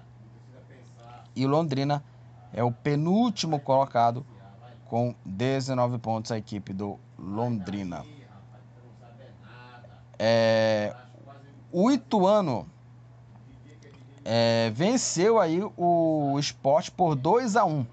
[1.36, 2.04] E Londrina
[2.54, 4.26] é o penúltimo colocado
[4.86, 8.06] com 19 pontos a equipe do Londrina.
[10.20, 10.96] É,
[11.72, 12.68] o Ituano
[14.24, 17.86] é, venceu aí o esporte por 2 a 1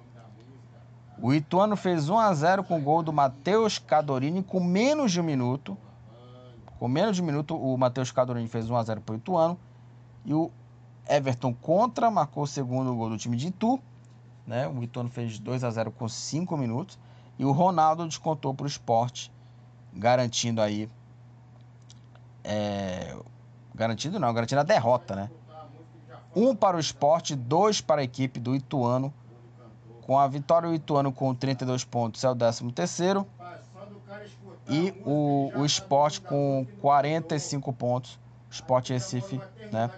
[1.20, 5.20] O Ituano fez 1 a 0 com o gol do Matheus Cadorini com menos de
[5.20, 5.76] um minuto.
[6.81, 9.59] Com menos de um minuto, o Matheus Cadorini fez 1 a 0 para o Ituano.
[10.24, 10.51] E o
[11.07, 13.78] Everton contra marcou o segundo gol do time de Itu.
[14.47, 14.66] Né?
[14.66, 16.99] O Ituano fez 2 a 0 com 5 minutos.
[17.39, 19.31] E o Ronaldo descontou para o esporte,
[19.93, 20.89] garantindo aí
[22.43, 23.14] é,
[24.18, 25.31] não, garantindo a derrota, né?
[26.35, 29.12] Um para o esporte, dois para a equipe do Ituano.
[30.03, 33.26] Com a vitória, o Ituano com 32 pontos é o 13 terceiro.
[34.71, 38.18] E o, o esporte com 45 pontos.
[38.49, 39.41] O esporte Recife,
[39.73, 39.91] né?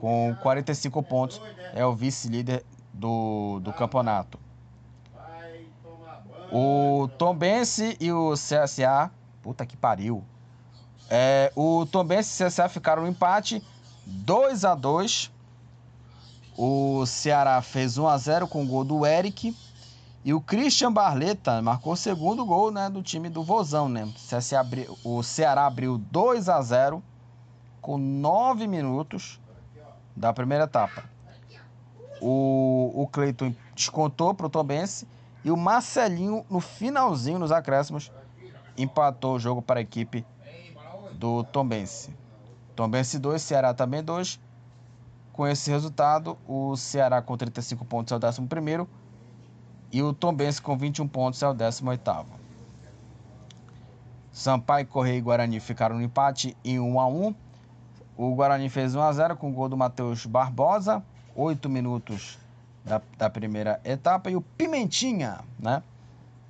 [0.00, 1.40] Com 45 pontos
[1.72, 4.38] é o vice-líder do, do campeonato.
[6.52, 10.24] O Tombense e o CSA, puta que pariu,
[11.08, 13.62] é, o Tombense e o CSA ficaram no empate,
[14.04, 15.30] 2 a 2
[16.56, 19.56] O Ceará fez 1 a 0 com o gol do Eric.
[20.22, 23.88] E o Christian Barleta marcou o segundo gol né, do time do Vozão.
[23.88, 24.06] Né?
[25.02, 27.02] O Ceará abriu 2 a 0
[27.80, 29.40] com 9 minutos
[30.14, 31.04] da primeira etapa.
[32.20, 35.08] O, o Cleiton descontou para o Tombense.
[35.42, 38.12] E o Marcelinho, no finalzinho, nos acréscimos,
[38.76, 40.26] empatou o jogo para a equipe
[41.14, 42.14] do Tombense.
[42.76, 44.38] Tombense 2, Ceará também 2.
[45.32, 48.42] Com esse resultado, o Ceará com 35 pontos é o 11
[49.92, 52.26] e o Tombense com 21 pontos é o 18
[54.32, 57.34] Sampaio, Correia e Guarani ficaram no empate em 1 a 1
[58.16, 61.02] O Guarani fez 1 a 0 com o gol do Matheus Barbosa,
[61.34, 62.38] 8 minutos
[62.84, 64.30] da, da primeira etapa.
[64.30, 65.82] E o Pimentinha, né?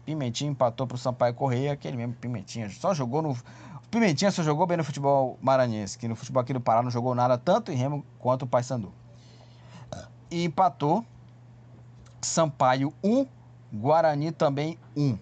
[0.04, 3.36] Pimentinha empatou para o Sampaio Correia, aquele mesmo Pimentinha, só jogou no
[3.90, 7.12] Pimentinha só jogou bem no futebol maranhense, que no futebol aqui do Pará não jogou
[7.12, 8.92] nada, tanto em Remo quanto o Paysandu.
[10.30, 11.04] E empatou
[12.20, 13.26] Sampaio 1,
[13.72, 15.18] Guarani também 1.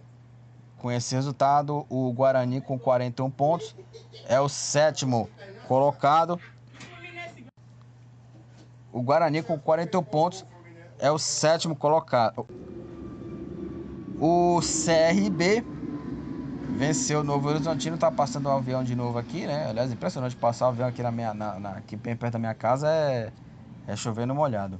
[0.78, 3.74] Com esse resultado, o Guarani com 41 pontos
[4.26, 5.28] é o sétimo
[5.66, 6.40] colocado.
[8.92, 10.46] O Guarani com 41 pontos
[10.98, 12.46] é o sétimo colocado.
[14.20, 15.64] O CRB
[16.76, 19.66] venceu o Novo Horizontino, tá passando um avião de novo aqui, né?
[19.68, 22.54] Aliás, impressionante passar o avião aqui na minha, na, na, aqui bem perto da minha
[22.54, 23.32] casa é,
[23.86, 24.78] é chovendo molhado.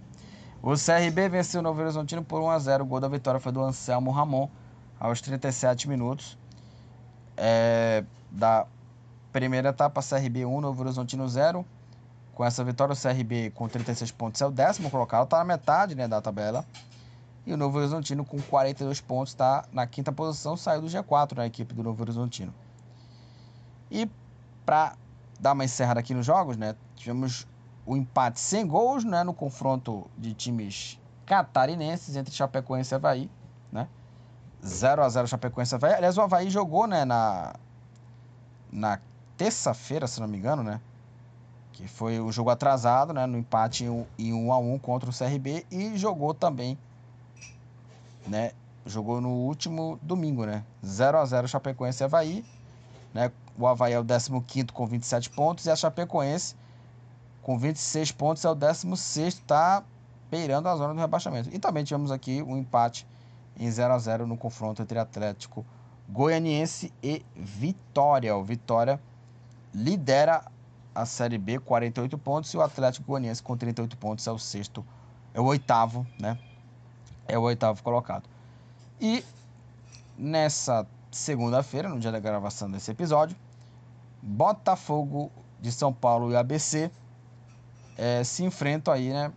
[0.63, 3.53] O CRB venceu o Novo Horizontino por 1 a 0 O gol da vitória foi
[3.53, 4.49] do Anselmo Ramon
[4.99, 6.37] aos 37 minutos.
[7.37, 8.67] É, da
[9.33, 11.65] primeira etapa, CRB 1, Novo Horizontino 0.
[12.35, 15.95] Com essa vitória, o CRB com 36 pontos é o décimo colocado, está na metade
[15.95, 16.65] né, da tabela.
[17.47, 21.47] E o Novo Horizontino, com 42 pontos, está na quinta posição, saiu do G4 na
[21.47, 22.53] equipe do Novo Horizontino.
[23.91, 24.09] E
[24.67, 24.95] para
[25.41, 27.47] dar uma encerrada aqui nos jogos, né, tivemos
[27.89, 33.31] o empate sem gols né, no confronto de times catarinenses entre Chapecoense e Havaí.
[33.73, 33.89] Né?
[34.63, 35.95] 0 a 0 Chapecoense e Havaí.
[35.95, 37.55] Aliás, o Havaí jogou né, na,
[38.71, 39.01] na
[39.39, 40.83] terça-feira, se não me engano, né?
[41.73, 43.25] Que foi o jogo atrasado, né?
[43.25, 43.87] No empate
[44.19, 46.77] em 1 a 1 contra o CRB e jogou também
[48.27, 48.53] né?
[48.85, 50.63] Jogou no último domingo, né?
[50.85, 52.45] 0 a 0 Chapecoense e Havaí,
[53.15, 53.33] né?
[53.59, 56.55] O Havaí é o 15 com 27 pontos e a Chapecoense
[57.49, 59.83] com 26 pontos é o 16 está
[60.31, 61.49] beirando a zona do rebaixamento.
[61.51, 63.07] E também tivemos aqui um empate
[63.59, 65.65] em 0 a 0 no confronto entre Atlético
[66.07, 68.37] Goianiense e Vitória.
[68.37, 69.01] O Vitória
[69.73, 70.45] lidera
[70.95, 74.85] a Série B, 48 pontos, e o Atlético Goianiense com 38 pontos é o sexto,
[75.33, 76.39] é o oitavo, né?
[77.27, 78.29] é o oitavo colocado.
[79.01, 79.25] E
[80.19, 83.35] nessa segunda-feira, no dia da gravação desse episódio,
[84.21, 86.91] Botafogo de São Paulo e ABC
[87.99, 89.33] é, se enfrentam aí, né?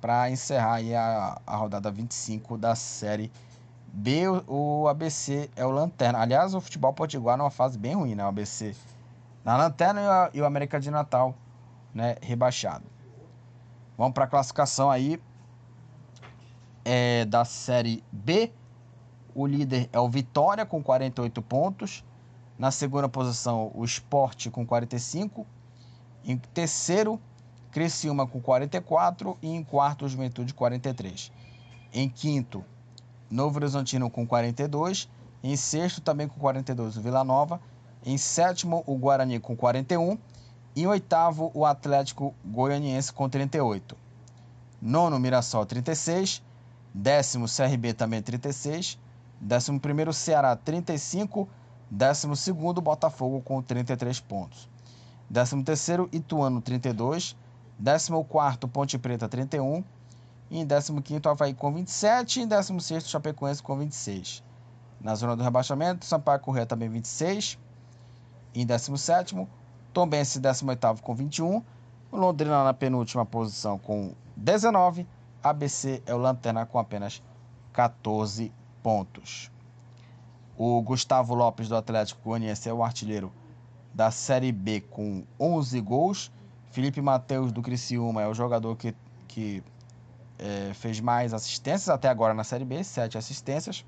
[0.00, 3.30] Para encerrar aí a, a rodada 25 da Série
[3.86, 4.28] B.
[4.28, 6.18] O, o ABC é o Lanterna.
[6.20, 8.24] Aliás, o futebol potiguar numa fase bem ruim, né?
[8.24, 8.74] O ABC
[9.44, 11.34] na Lanterna e, a, e o América de Natal,
[11.94, 12.16] né?
[12.20, 12.84] Rebaixado.
[13.96, 15.20] Vamos para a classificação aí
[16.84, 18.52] é, da Série B.
[19.34, 22.04] O líder é o Vitória com 48 pontos.
[22.58, 25.46] Na segunda posição, o Esporte com 45.
[26.24, 27.20] Em terceiro,
[27.70, 29.36] Criciúma com 44.
[29.42, 31.32] E em quarto, Juventude 43.
[31.92, 32.64] Em quinto,
[33.30, 35.08] Novo Horizontino com 42.
[35.42, 37.60] Em sexto, também com 42, o Vila Nova.
[38.04, 40.18] Em sétimo, o Guarani com 41.
[40.74, 43.96] E em oitavo, o Atlético Goianiense com 38.
[44.80, 46.42] Nono, Mirassol 36.
[46.92, 48.98] Décimo, CRB também 36.
[49.40, 51.48] Décimo primeiro, Ceará 35.
[51.90, 54.68] Décimo segundo, Botafogo com 33 pontos.
[55.28, 57.36] Décimo terceiro, Ituano 32.
[57.78, 59.84] Décimo quarto, Ponte Preta 31.
[60.50, 62.40] E em décimo quinto, Havaí com 27.
[62.40, 64.42] E em décimo sexto, Chapecoense com 26.
[65.00, 67.58] Na zona do rebaixamento, Sampaio Corrêa também 26.
[68.54, 69.48] E em décimo sétimo,
[69.92, 71.62] Tombense 18 com 21.
[72.10, 75.06] Londrina na penúltima posição com 19.
[75.42, 77.22] ABC é o lanterna com apenas
[77.72, 78.52] 14
[78.82, 79.52] pontos.
[80.56, 83.32] O Gustavo Lopes do Atlético Goianiense é o artilheiro
[83.94, 86.32] da Série B com 11 gols.
[86.78, 88.94] Felipe Mateus do Criciúma é o jogador que,
[89.26, 89.64] que
[90.38, 93.84] é, fez mais assistências até agora na Série B, 7 assistências.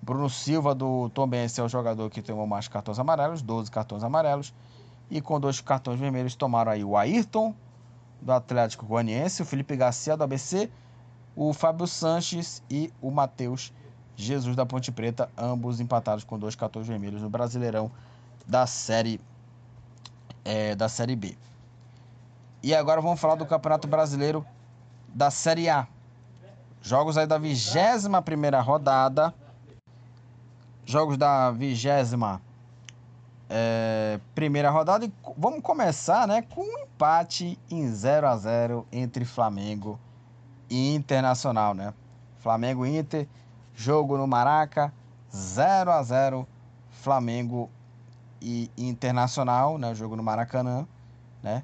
[0.00, 4.54] Bruno Silva do Tombense é o jogador que tomou mais cartões amarelos, 12 cartões amarelos.
[5.10, 7.52] E com dois cartões vermelhos tomaram aí o Ayrton
[8.22, 10.70] do Atlético Goianiense, o Felipe Garcia do ABC,
[11.34, 13.72] o Fábio Sanches e o Matheus
[14.14, 17.90] Jesus da Ponte Preta, ambos empatados com dois cartões vermelhos no Brasileirão
[18.46, 19.20] da Série
[20.44, 21.36] é, da Série B.
[22.66, 24.44] E agora vamos falar do Campeonato Brasileiro
[25.06, 25.86] da Série A.
[26.82, 29.32] Jogos aí da 21 primeira rodada.
[30.84, 31.88] Jogos da 20
[33.48, 35.04] é, primeira rodada.
[35.04, 39.96] E vamos começar né, com um empate em 0 a 0 entre Flamengo
[40.68, 41.72] e Internacional.
[41.72, 41.94] Né?
[42.40, 43.28] Flamengo e Inter,
[43.76, 44.92] jogo no Maraca,
[45.32, 46.44] 0 a 0
[46.90, 47.70] Flamengo
[48.42, 49.94] e Internacional, né?
[49.94, 50.84] jogo no Maracanã.
[51.40, 51.62] Né?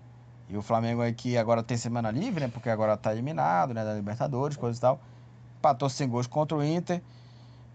[0.52, 2.50] E o Flamengo aí que agora tem semana livre, né?
[2.52, 3.82] Porque agora tá eliminado, né?
[3.82, 5.00] Da Libertadores, coisa e tal.
[5.58, 7.00] Empatou sem gols contra o Inter.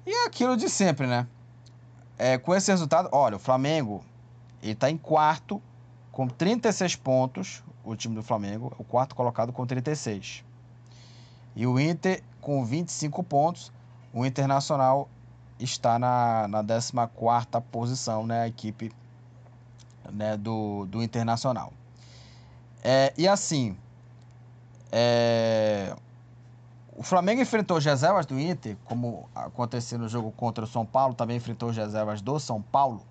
[0.06, 1.26] E é aquilo de sempre, né?
[2.20, 4.06] É, com esse resultado, olha, o Flamengo,
[4.62, 5.60] ele tá em quarto,
[6.12, 10.46] com 36 pontos, o time do Flamengo, o quarto colocado com 36.
[11.56, 13.72] E o Inter com 25 pontos,
[14.14, 15.10] o Internacional
[15.60, 16.94] está na, na 14
[17.72, 18.42] posição, né?
[18.42, 18.92] A equipe
[20.12, 21.74] né, do, do Internacional.
[22.84, 23.78] É, e assim,
[24.92, 25.96] é,
[26.96, 31.14] o Flamengo enfrentou as reservas do Inter, como aconteceu no jogo contra o São Paulo,
[31.14, 33.02] também enfrentou as reservas do São Paulo.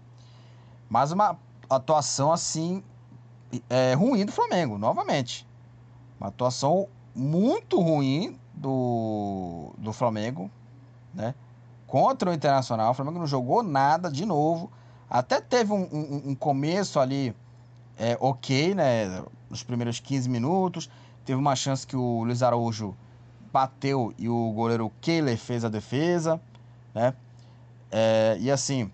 [0.88, 1.36] Mas uma
[1.68, 2.82] atuação assim
[3.68, 5.46] é, ruim do Flamengo, novamente.
[6.18, 10.50] Uma atuação muito ruim do, do Flamengo,
[11.14, 11.34] né?
[11.86, 12.90] Contra o Internacional.
[12.90, 14.70] O Flamengo não jogou nada de novo.
[15.08, 17.34] Até teve um, um, um começo ali
[17.98, 19.22] é, ok, né?
[19.48, 20.90] Nos primeiros 15 minutos.
[21.24, 22.94] Teve uma chance que o Luiz Araújo
[23.52, 26.40] bateu e o goleiro Kehler fez a defesa,
[26.94, 27.14] né?
[27.90, 28.90] É, e assim,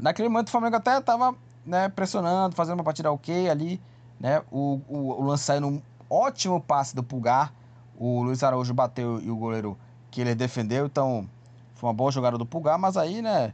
[0.00, 1.34] naquele momento o Flamengo até estava
[1.64, 3.80] né, pressionando, fazendo uma partida ok ali,
[4.18, 4.42] né?
[4.50, 7.52] O, o, o lance saiu num ótimo passe do Pulgar.
[7.98, 9.78] O Luiz Araújo bateu e o goleiro
[10.10, 11.28] Kehler defendeu, então
[11.74, 13.52] foi uma boa jogada do Pulgar, mas aí, né?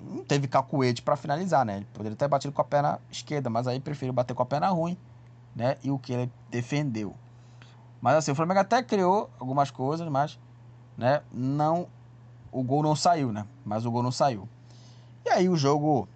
[0.00, 1.78] Não teve cacuete para finalizar, né?
[1.78, 4.68] Ele poderia ter batido com a perna esquerda, mas aí preferiu bater com a perna
[4.68, 4.96] ruim,
[5.54, 5.76] né?
[5.82, 7.14] E o que ele defendeu.
[8.00, 10.38] Mas assim, o Flamengo até criou algumas coisas, mas,
[10.96, 11.20] né?
[11.32, 11.88] Não,
[12.52, 13.44] o gol não saiu, né?
[13.64, 14.48] Mas o gol não saiu.
[15.24, 16.08] E aí o jogo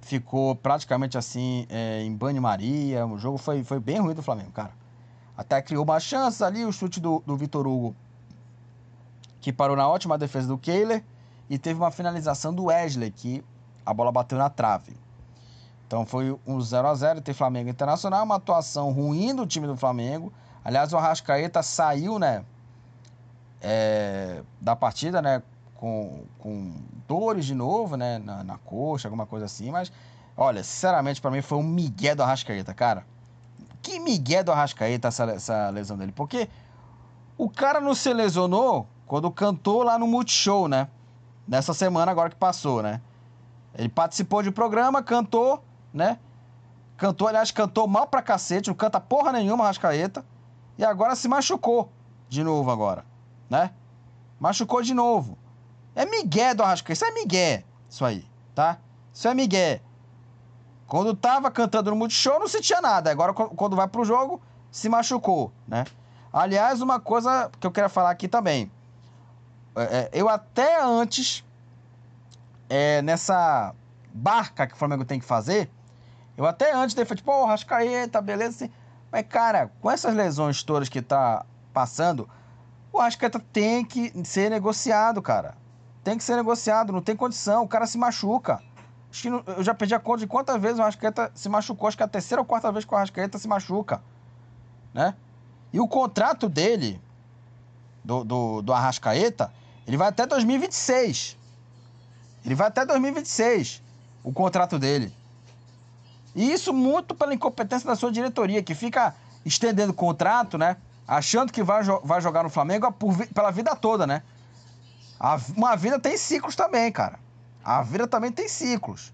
[0.00, 3.06] ficou praticamente assim é, em banho-maria.
[3.06, 4.72] O jogo foi, foi bem ruim do Flamengo, cara.
[5.36, 7.94] Até criou uma chance ali, o chute do, do Vitor Hugo,
[9.40, 11.04] que parou na ótima defesa do Kehler
[11.48, 13.44] e teve uma finalização do Wesley, que
[13.84, 14.96] a bola bateu na trave.
[15.86, 19.76] Então foi um 0 a 0 tem Flamengo Internacional, uma atuação ruim do time do
[19.76, 20.30] Flamengo.
[20.62, 22.44] Aliás, o Arrascaeta saiu, né,
[23.62, 25.42] é, da partida, né,
[25.74, 26.74] com, com
[27.06, 29.90] dores de novo, né, na, na coxa, alguma coisa assim, mas
[30.36, 33.06] olha, sinceramente para mim foi um migué do Arrascaeta, cara.
[33.80, 36.50] Que migué do Arrascaeta essa, essa lesão dele, porque
[37.38, 40.88] o cara não se lesionou quando cantou lá no Multishow, né?
[41.48, 43.00] Nessa semana agora que passou, né?
[43.74, 46.18] Ele participou de programa, cantou, né?
[46.96, 50.24] Cantou, aliás, cantou mal pra cacete, não canta porra nenhuma, Rascaeta.
[50.76, 51.90] E agora se machucou
[52.28, 53.04] de novo agora,
[53.48, 53.70] né?
[54.38, 55.38] Machucou de novo.
[55.94, 58.24] É migué do Arrascaeta, isso é migué, isso aí,
[58.54, 58.78] tá?
[59.12, 59.80] Isso é migué.
[60.86, 64.40] Quando tava cantando no Multishow não sentia nada, agora quando vai pro jogo
[64.70, 65.84] se machucou, né?
[66.32, 68.70] Aliás, uma coisa que eu quero falar aqui também.
[69.78, 71.44] É, é, eu até antes,
[72.68, 73.74] é, nessa
[74.12, 75.70] barca que o Flamengo tem que fazer,
[76.36, 78.72] eu até antes de tipo, pô, Rascaeta, beleza, assim.
[79.10, 82.28] Mas, cara, com essas lesões todas que tá passando,
[82.92, 85.54] o Rascaeta tem que ser negociado, cara.
[86.04, 88.62] Tem que ser negociado, não tem condição, o cara se machuca.
[89.10, 91.88] Acho que não, eu já perdi a conta de quantas vezes o Rascaeta se machucou,
[91.88, 94.02] acho que é a terceira ou quarta vez que o Rascaeta se machuca,
[94.92, 95.14] né?
[95.72, 97.00] E o contrato dele,
[98.04, 99.52] do, do, do Arrascaeta,
[99.88, 101.36] ele vai até 2026.
[102.44, 103.82] Ele vai até 2026,
[104.22, 105.12] o contrato dele.
[106.34, 109.14] E isso muito pela incompetência da sua diretoria, que fica
[109.46, 110.76] estendendo o contrato, né?
[111.06, 114.22] Achando que vai, vai jogar no Flamengo por, pela vida toda, né?
[115.18, 117.18] A, uma vida tem ciclos também, cara.
[117.64, 119.12] A vida também tem ciclos,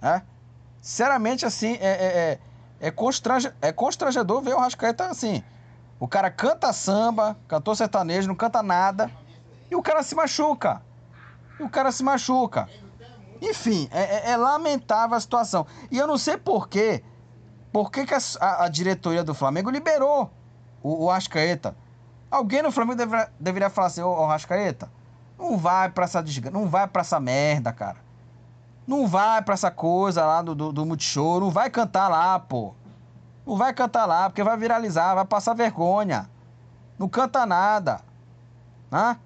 [0.00, 0.22] né?
[0.80, 2.38] Sinceramente, assim, é, é,
[2.80, 5.44] é, é, constrange, é constrangedor ver o Rascaeta assim.
[6.00, 9.10] O cara canta samba, cantor sertanejo, não canta nada.
[9.70, 10.82] E o cara se machuca.
[11.58, 12.68] E o cara se machuca.
[13.40, 15.66] Enfim, é, é, é lamentável a situação.
[15.90, 17.02] E eu não sei porquê.
[17.72, 18.18] Por que, que a,
[18.64, 20.30] a, diretoria do Flamengo liberou
[20.82, 21.76] o, o Ascaeta?
[22.30, 24.88] Alguém no Flamengo deveria, deveria falar assim, ô, ô Ascaeta,
[25.38, 27.96] não vai pra essa desgraça, não vai pra essa merda, cara.
[28.86, 32.74] Não vai pra essa coisa lá do, do, do Multishow, não vai cantar lá, pô.
[33.46, 36.30] Não vai cantar lá, porque vai viralizar, vai passar vergonha.
[36.98, 38.00] Não canta nada.
[38.90, 39.18] Né?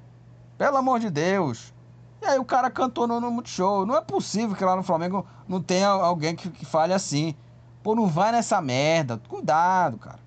[0.59, 1.73] Pelo amor de Deus.
[2.21, 3.87] E aí o cara cantou no, no Multishow.
[3.87, 7.35] Não é possível que lá no Flamengo não tenha alguém que, que fale assim.
[7.81, 9.21] Pô, não vai nessa merda.
[9.29, 10.19] Cuidado, cara.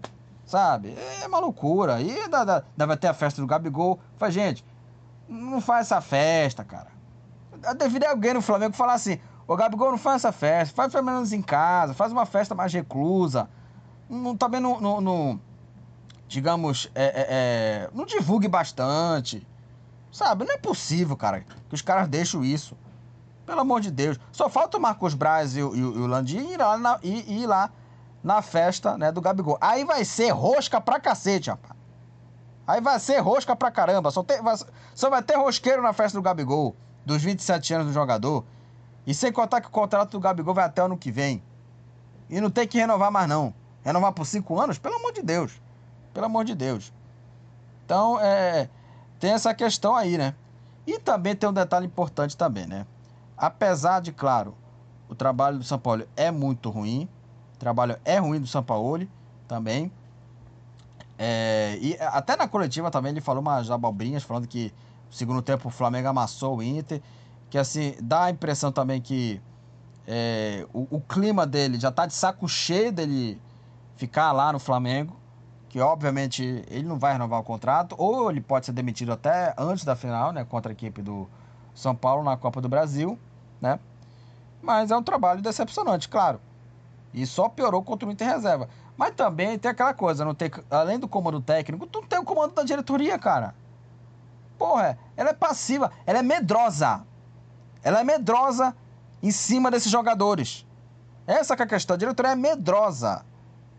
[0.46, 0.96] Sabe?
[1.22, 2.02] É uma loucura.
[2.02, 4.00] E da, deve ter a festa do Gabigol.
[4.18, 4.66] Faz, gente,
[5.28, 6.88] não faz essa festa, cara.
[7.78, 10.74] Deveria alguém no Flamengo falar assim: Ô Gabigol, não faz essa festa.
[10.74, 11.94] Faz pelo menos em casa.
[11.94, 13.50] Faz uma festa mais reclusa.
[14.10, 15.42] Não, também não, não, não
[16.28, 19.46] digamos, é, é, é, não divulgue bastante.
[20.12, 20.46] Sabe?
[20.46, 22.76] Não é possível, cara, que os caras deixam isso.
[23.46, 24.20] Pelo amor de Deus.
[24.32, 27.48] Só falta o Marcos Braz e o, e o Landim ir lá, na, ir, ir
[27.48, 27.72] lá
[28.24, 29.58] na festa né, do Gabigol.
[29.60, 31.76] Aí vai ser rosca pra cacete, rapaz.
[32.68, 34.12] Aí vai ser rosca pra caramba.
[34.12, 34.56] Só, vai,
[34.94, 38.46] só vai ter rosqueiro na festa do Gabigol, dos 27 anos do jogador.
[39.06, 41.44] E sem contar que o contrato do Gabigol vai até o ano que vem.
[42.30, 43.54] E não tem que renovar mais, não.
[43.84, 44.78] Renovar por cinco anos?
[44.78, 45.60] Pelo amor de Deus.
[46.14, 46.94] Pelo amor de Deus.
[47.84, 48.70] Então, é,
[49.22, 50.34] tem essa questão aí, né?
[50.86, 52.88] E também tem um detalhe importante também, né?
[53.38, 54.56] Apesar de, claro,
[55.08, 57.08] o trabalho do São Paulo é muito ruim,
[57.54, 59.08] o trabalho é ruim do São Paulo
[59.48, 59.92] também.
[61.20, 64.74] É, e até na coletiva também ele falou umas abobrinhas, falando que
[65.08, 67.00] no segundo tempo o Flamengo amassou o Inter.
[67.48, 69.40] Que assim, dá a impressão também que
[70.08, 73.40] é, o, o, clima dele já tá de saco cheio dele
[73.98, 75.16] ficar lá no Flamengo.
[75.72, 79.86] Que obviamente ele não vai renovar o contrato, ou ele pode ser demitido até antes
[79.86, 80.44] da final, né?
[80.44, 81.30] Contra a equipe do
[81.74, 83.18] São Paulo na Copa do Brasil,
[83.62, 83.80] né?
[84.62, 86.42] Mas é um trabalho decepcionante, claro.
[87.14, 88.68] E só piorou contra o Inter Reserva.
[88.98, 92.26] Mas também tem aquela coisa, não tem, além do comando técnico, tu não tem o
[92.26, 93.56] comando da diretoria, cara.
[94.58, 97.06] Porra, ela é passiva, ela é medrosa.
[97.82, 98.76] Ela é medrosa
[99.24, 100.68] em cima desses jogadores.
[101.26, 101.94] Essa é a questão.
[101.94, 103.24] A diretoria é medrosa,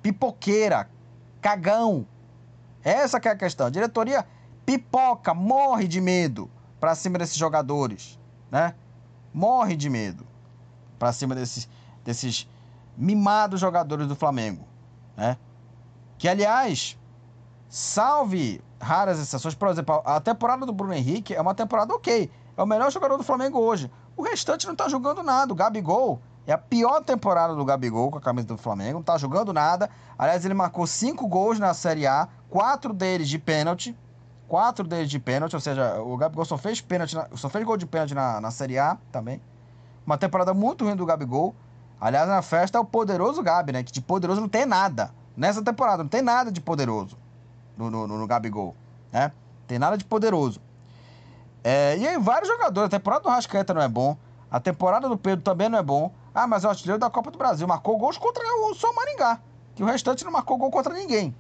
[0.03, 0.89] pipoqueira,
[1.43, 2.07] cagão.
[2.83, 3.67] Essa é a questão.
[3.67, 4.25] A diretoria
[4.65, 6.49] pipoca, morre de medo
[6.81, 8.19] para cima desses jogadores,
[8.51, 8.75] né?
[9.35, 10.27] Morre de medo
[10.99, 11.69] para cima desses,
[12.05, 12.49] desses
[12.97, 14.65] mimados jogadores do Flamengo,
[15.17, 15.37] né?
[16.17, 16.97] Que, aliás,
[17.69, 22.31] salve raras exceções, por exemplo, a temporada do Bruno Henrique é uma temporada ok.
[22.57, 23.91] É o melhor jogador do Flamengo hoje.
[24.17, 25.53] O restante não tá jogando nada.
[25.53, 28.95] O Gabigol é a pior temporada do Gabigol com a camisa do Flamengo.
[28.95, 29.89] Não tá jogando nada.
[30.19, 33.97] Aliás, ele marcou cinco gols na Série A, quatro deles de pênalti.
[34.49, 37.77] Quatro deles de pênalti, ou seja, o Gabigol só fez pênalti, na, só fez gol
[37.79, 39.41] de pênalti na, na Série A também.
[40.05, 41.55] Uma temporada muito ruim do Gabigol.
[41.99, 43.83] Aliás, na festa é o poderoso Gabi, né?
[43.83, 45.11] Que de poderoso não tem nada.
[45.37, 47.17] Nessa temporada não tem nada de poderoso
[47.79, 48.77] no, no, no, Gabigol,
[49.11, 49.33] né?
[49.67, 50.61] Tem nada de poderoso.
[51.65, 52.89] É, e aí, vários jogadores.
[52.89, 54.17] A temporada do Rascaeta não é bom.
[54.51, 56.13] A temporada do Pedro também não é bom.
[56.35, 57.67] Ah, mas é o artilheiro da Copa do Brasil.
[57.67, 59.41] Marcou gols contra o São Maringá.
[59.75, 61.35] Que o restante não marcou gol contra ninguém.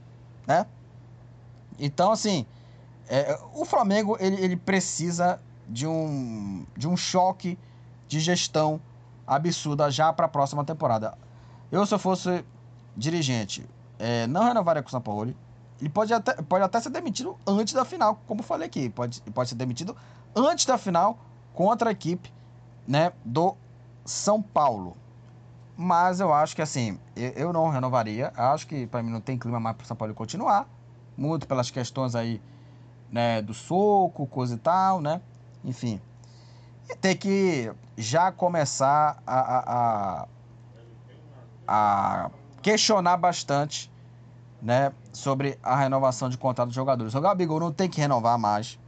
[0.46, 0.66] Né?
[1.78, 2.46] Então, assim,
[3.08, 7.58] é, o Flamengo ele, ele precisa de um, de um choque
[8.08, 8.80] de gestão
[9.26, 11.16] absurda já para a próxima temporada.
[11.70, 12.44] Eu, se eu fosse
[12.96, 13.66] dirigente,
[13.98, 15.34] é, não renovaria com o São Paulo.
[15.80, 18.90] Ele pode até, pode até ser demitido antes da final, como falei aqui.
[18.90, 19.96] Pode, pode ser demitido
[20.36, 21.18] antes da final
[21.54, 22.32] contra a equipe
[22.86, 23.56] né, do
[24.04, 24.96] São Paulo.
[25.76, 28.32] Mas eu acho que assim, eu, não renovaria.
[28.36, 30.68] Acho que para mim não tem clima mais para São Paulo continuar.
[31.16, 32.40] Muito pelas questões aí
[33.10, 35.20] né, do soco, coisa e tal, né?
[35.64, 36.00] Enfim.
[36.88, 39.62] E ter que já começar a, a,
[40.16, 40.28] a,
[41.66, 42.30] a
[42.60, 43.90] questionar bastante
[44.60, 47.14] né, sobre a renovação de contrato dos jogadores.
[47.14, 48.78] O Gabigol não tem que renovar mais.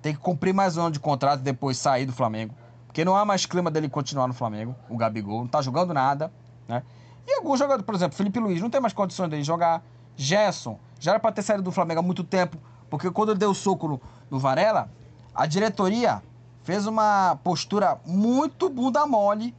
[0.00, 2.54] Tem que cumprir mais um ano de contrato e depois sair do Flamengo.
[2.98, 5.42] Porque não há mais clima dele continuar no Flamengo, o Gabigol.
[5.42, 6.32] Não tá jogando nada,
[6.66, 6.82] né?
[7.28, 9.84] E alguns jogadores, por exemplo, Felipe Luiz, não tem mais condições dele jogar.
[10.16, 12.58] Gerson, já era para ter saído do Flamengo há muito tempo.
[12.90, 14.90] Porque quando ele deu o soco no, no Varela,
[15.32, 16.20] a diretoria
[16.64, 19.54] fez uma postura muito bunda mole,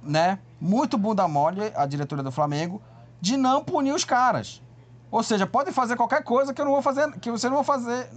[0.00, 0.38] né?
[0.60, 2.80] Muito bunda mole, a diretoria do Flamengo
[3.20, 4.62] de não punir os caras.
[5.10, 7.64] Ou seja, podem fazer qualquer coisa que eu não vou fazer, que vocês não vão
[7.64, 8.08] fazer,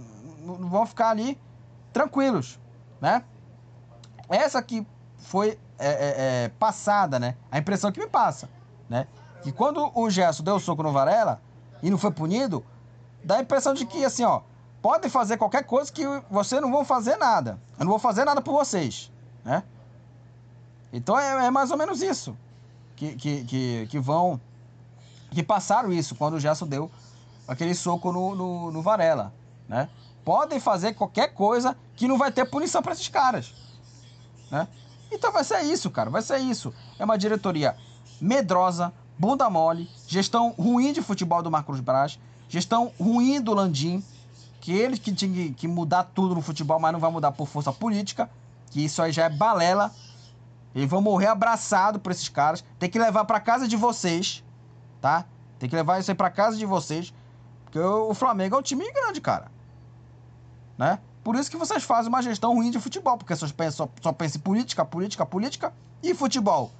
[0.44, 1.36] vão ficar ali
[1.92, 2.60] tranquilos,
[3.00, 3.24] né?
[4.30, 4.86] Essa que
[5.18, 6.14] foi é, é,
[6.44, 7.36] é, passada, né?
[7.50, 8.48] A impressão que me passa,
[8.88, 9.06] né?
[9.42, 11.40] Que quando o Gerson deu o soco no Varela
[11.82, 12.64] e não foi punido,
[13.24, 14.42] dá a impressão de que assim, ó,
[14.80, 17.58] podem fazer qualquer coisa que vocês não vão fazer nada.
[17.78, 19.10] Eu não vou fazer nada por vocês,
[19.44, 19.62] né?
[20.92, 22.36] Então é, é mais ou menos isso
[22.96, 24.40] que, que, que, que vão
[25.30, 26.90] que passaram isso quando o Gerson deu
[27.46, 29.32] aquele soco no, no, no Varela,
[29.68, 29.88] né?
[30.24, 33.54] Podem fazer qualquer coisa que não vai ter punição para esses caras,
[34.50, 34.68] né?
[35.10, 36.72] Então vai ser isso, cara, vai ser isso.
[36.98, 37.76] É uma diretoria
[38.20, 44.04] medrosa, bunda mole, gestão ruim de futebol do Marcos Braz, gestão ruim do Landim,
[44.60, 47.72] que ele que tinha que mudar tudo no futebol, mas não vai mudar por força
[47.72, 48.30] política,
[48.70, 49.92] que isso aí já é balela.
[50.74, 52.64] Eles vão morrer abraçado por esses caras.
[52.78, 54.44] Tem que levar para casa de vocês
[55.00, 55.24] tá?
[55.58, 57.12] Tem que levar isso aí pra casa de vocês.
[57.64, 59.50] Porque o Flamengo é um time grande, cara.
[60.76, 60.98] Né?
[61.22, 63.16] Por isso que vocês fazem uma gestão ruim de futebol.
[63.18, 66.70] Porque só pensam, só, só em política, política, política e futebol.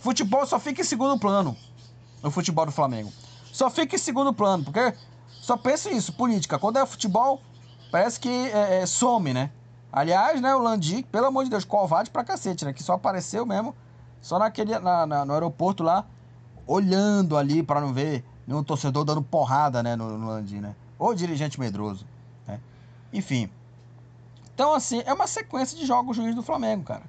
[0.00, 1.56] Futebol só fica em segundo plano.
[2.22, 3.12] No futebol do Flamengo.
[3.52, 4.64] Só fica em segundo plano.
[4.64, 4.94] Porque
[5.40, 6.58] só pensa isso, política.
[6.58, 7.40] Quando é futebol,
[7.90, 9.50] parece que é, é, some, né?
[9.90, 12.72] Aliás, né, o Landi, pelo amor de Deus, covarde pra cacete, né?
[12.72, 13.74] Que só apareceu mesmo,
[14.20, 16.04] só naquele, na, na, no aeroporto lá,
[16.66, 20.76] olhando ali para não ver nenhum torcedor dando porrada né, no, no Landim, né?
[20.98, 22.06] Ou dirigente medroso.
[23.12, 23.50] Enfim.
[24.54, 27.04] Então, assim, é uma sequência de jogos ruins do Flamengo, cara.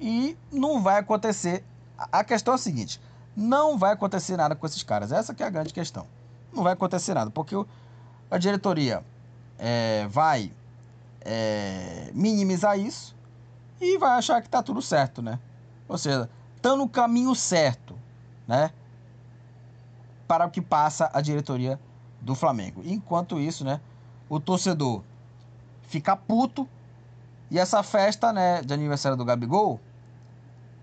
[0.00, 1.64] E não vai acontecer.
[2.12, 3.00] A questão é a seguinte:
[3.36, 5.12] não vai acontecer nada com esses caras.
[5.12, 6.06] Essa que é a grande questão.
[6.52, 7.54] Não vai acontecer nada, porque
[8.30, 9.04] a diretoria
[9.58, 10.52] é, vai
[11.20, 13.14] é, minimizar isso
[13.80, 15.38] e vai achar que tá tudo certo, né?
[15.88, 17.98] Ou seja, estão no caminho certo,
[18.46, 18.70] né?
[20.26, 21.78] Para o que passa a diretoria
[22.20, 22.82] do Flamengo.
[22.84, 23.80] Enquanto isso, né?
[24.28, 25.02] O torcedor
[25.90, 26.68] fica puto
[27.50, 29.80] e essa festa, né, de aniversário do Gabigol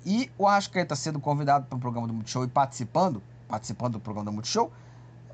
[0.05, 4.29] e o Arrascaeta sendo convidado para o programa do Multishow e participando, participando do programa
[4.29, 4.69] do Multishow,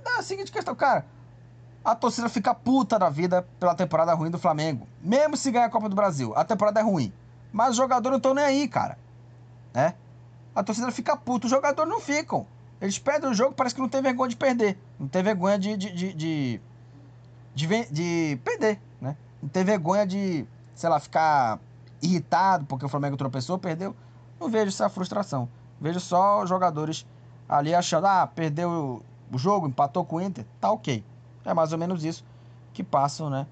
[0.03, 1.07] dá a seguinte questão, cara,
[1.83, 4.87] a torcida fica puta da vida pela temporada ruim do Flamengo.
[5.01, 7.11] Mesmo se ganhar a Copa do Brasil, a temporada é ruim.
[7.51, 8.97] Mas os jogadores não estão nem aí, cara.
[9.73, 9.95] Né?
[10.55, 12.45] A torcida fica puta, os jogadores não ficam.
[12.79, 14.77] Eles perdem o jogo, parece que não tem vergonha de perder.
[14.99, 15.75] Não tem vergonha de.
[15.75, 16.61] de, de, de,
[17.55, 18.79] de, de perder?
[19.43, 21.59] Não tem vergonha de, sei lá, ficar
[22.01, 23.93] irritado porque o Flamengo tropeçou, perdeu.
[24.39, 25.49] Não vejo essa frustração.
[25.81, 27.05] Vejo só os jogadores
[27.47, 31.03] ali achando, ah, perdeu o jogo, empatou com o Inter, tá ok.
[31.43, 32.23] É mais ou menos isso
[32.73, 33.45] que passam, né?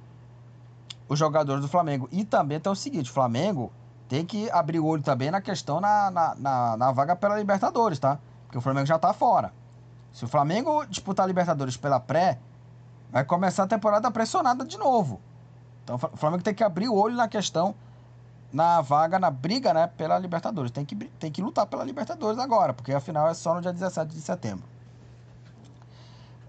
[1.09, 2.07] Os jogadores do Flamengo.
[2.09, 3.69] E também tem o seguinte: o Flamengo
[4.07, 7.99] tem que abrir o olho também na questão na, na, na, na vaga pela Libertadores,
[7.99, 8.17] tá?
[8.45, 9.51] Porque o Flamengo já tá fora.
[10.13, 12.39] Se o Flamengo disputar a Libertadores pela pré,
[13.11, 15.19] vai começar a temporada pressionada de novo.
[15.83, 17.75] Então o Flamengo tem que abrir o olho na questão,
[18.51, 20.71] na vaga, na briga, né, pela Libertadores.
[20.71, 24.13] Tem que, tem que lutar pela Libertadores agora, porque afinal é só no dia 17
[24.13, 24.63] de setembro.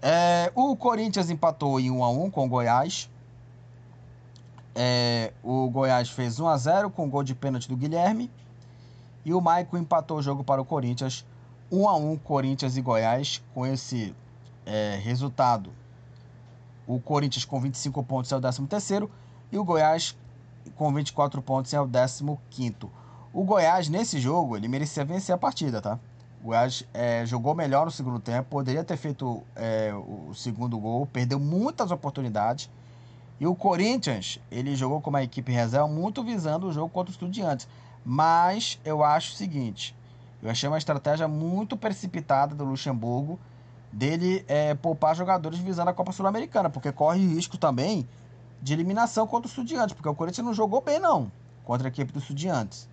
[0.01, 3.09] É, o Corinthians empatou em 1 a 1 com o Goiás.
[4.75, 8.29] É, o Goiás fez 1 a 0 com gol de pênalti do Guilherme.
[9.23, 11.25] E o Maicon empatou o jogo para o Corinthians
[11.71, 14.13] 1 a 1 Corinthians e Goiás com esse
[14.65, 15.71] é, resultado.
[16.85, 19.09] O Corinthians com 25 pontos é o 13 terceiro
[19.53, 20.17] e o Goiás
[20.75, 22.89] com 24 pontos é o 15 quinto.
[23.31, 25.99] O Goiás nesse jogo ele merecia vencer a partida, tá?
[26.41, 31.05] O Goiás é, jogou melhor no segundo tempo, poderia ter feito é, o segundo gol,
[31.05, 32.67] perdeu muitas oportunidades.
[33.39, 37.15] E o Corinthians, ele jogou com uma equipe reserva muito visando o jogo contra os
[37.15, 37.67] Estudiantes.
[38.03, 39.95] Mas eu acho o seguinte,
[40.41, 43.39] eu achei uma estratégia muito precipitada do Luxemburgo
[43.91, 48.07] dele é, poupar jogadores visando a Copa Sul-Americana, porque corre risco também
[48.63, 51.29] de eliminação contra os Estudiantes, porque o Corinthians não jogou bem não
[51.65, 52.87] contra a equipe dos Estudiantes.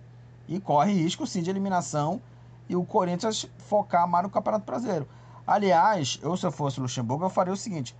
[0.45, 2.21] E corre risco sim de eliminação
[2.67, 5.07] e o Corinthians focar mais no Campeonato Brasileiro.
[5.47, 7.95] Aliás, eu se eu fosse o Luxemburgo, eu faria o seguinte: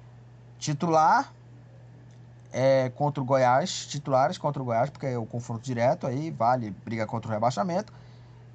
[0.59, 1.32] titular
[2.51, 6.72] é, contra o Goiás, titulares contra o Goiás, porque é o confronto direto aí, vale
[6.84, 7.93] briga contra o rebaixamento,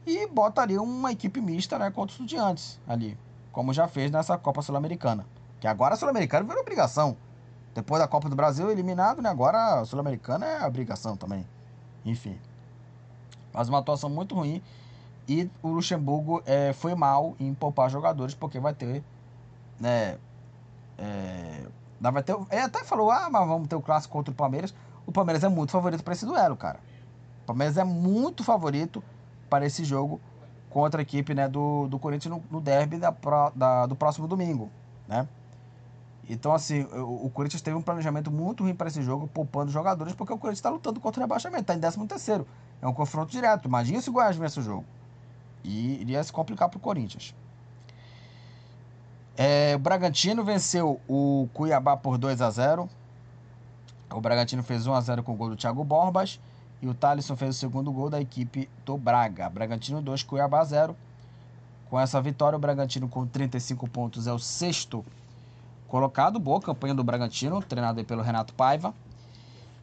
[0.07, 3.19] e botaria uma equipe mista né, contra os estudiantes ali,
[3.51, 5.25] como já fez nessa Copa Sul-Americana.
[5.59, 7.17] Que agora a Sul-Americana virou obrigação.
[7.77, 9.29] Depois da Copa do Brasil eliminado, né?
[9.29, 11.47] Agora a Sul-Americana é obrigação também.
[12.07, 12.41] Enfim.
[13.53, 14.63] Mas uma atuação muito ruim
[15.29, 19.05] e o Luxemburgo é, foi mal em poupar jogadores, porque vai ter.
[19.79, 20.17] Né,
[20.97, 21.67] é,
[22.01, 24.75] vai ter ele até falou: ah, mas vamos ter o clássico contra o Palmeiras.
[25.07, 26.81] O Palmeiras é muito favorito para esse duelo, cara.
[27.43, 29.05] O Palmeiras é muito favorito
[29.51, 30.19] para esse jogo
[30.71, 33.15] contra a equipe né, do, do Corinthians no, no derby da,
[33.55, 34.71] da, do próximo domingo.
[35.07, 35.29] Né?
[36.29, 40.33] Então, assim, o, Corinthians teve um planejamento muito ruim para esse jogo, poupando jogadores, porque
[40.33, 42.47] o Corinthians está lutando contra o rebaixamento, está em 13 terceiro.
[42.83, 43.69] É um confronto direto.
[43.69, 44.85] Imagina se o Goiás vence o jogo.
[45.63, 47.33] E iria se complicar para o Corinthians.
[49.37, 52.89] É, o Bragantino venceu o Cuiabá por 2 a 0
[54.11, 56.41] O Bragantino fez 1 a 0 com o gol do Thiago Borbas.
[56.83, 59.49] E o Thalisson fez o segundo gol da equipe do Braga.
[59.49, 60.97] Bragantino 2, Cuiabá 0.
[61.89, 65.05] Com essa vitória, o Bragantino com 35 pontos é o sexto
[65.89, 66.39] colocado.
[66.39, 68.95] Boa campanha do Bragantino, treinado pelo Renato Paiva.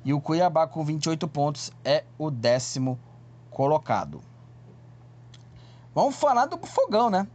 [0.06, 3.00] E o Cuiabá com 28 pontos é o décimo
[3.50, 4.22] colocado.
[5.96, 7.28] Vamos falar do Fogão, né?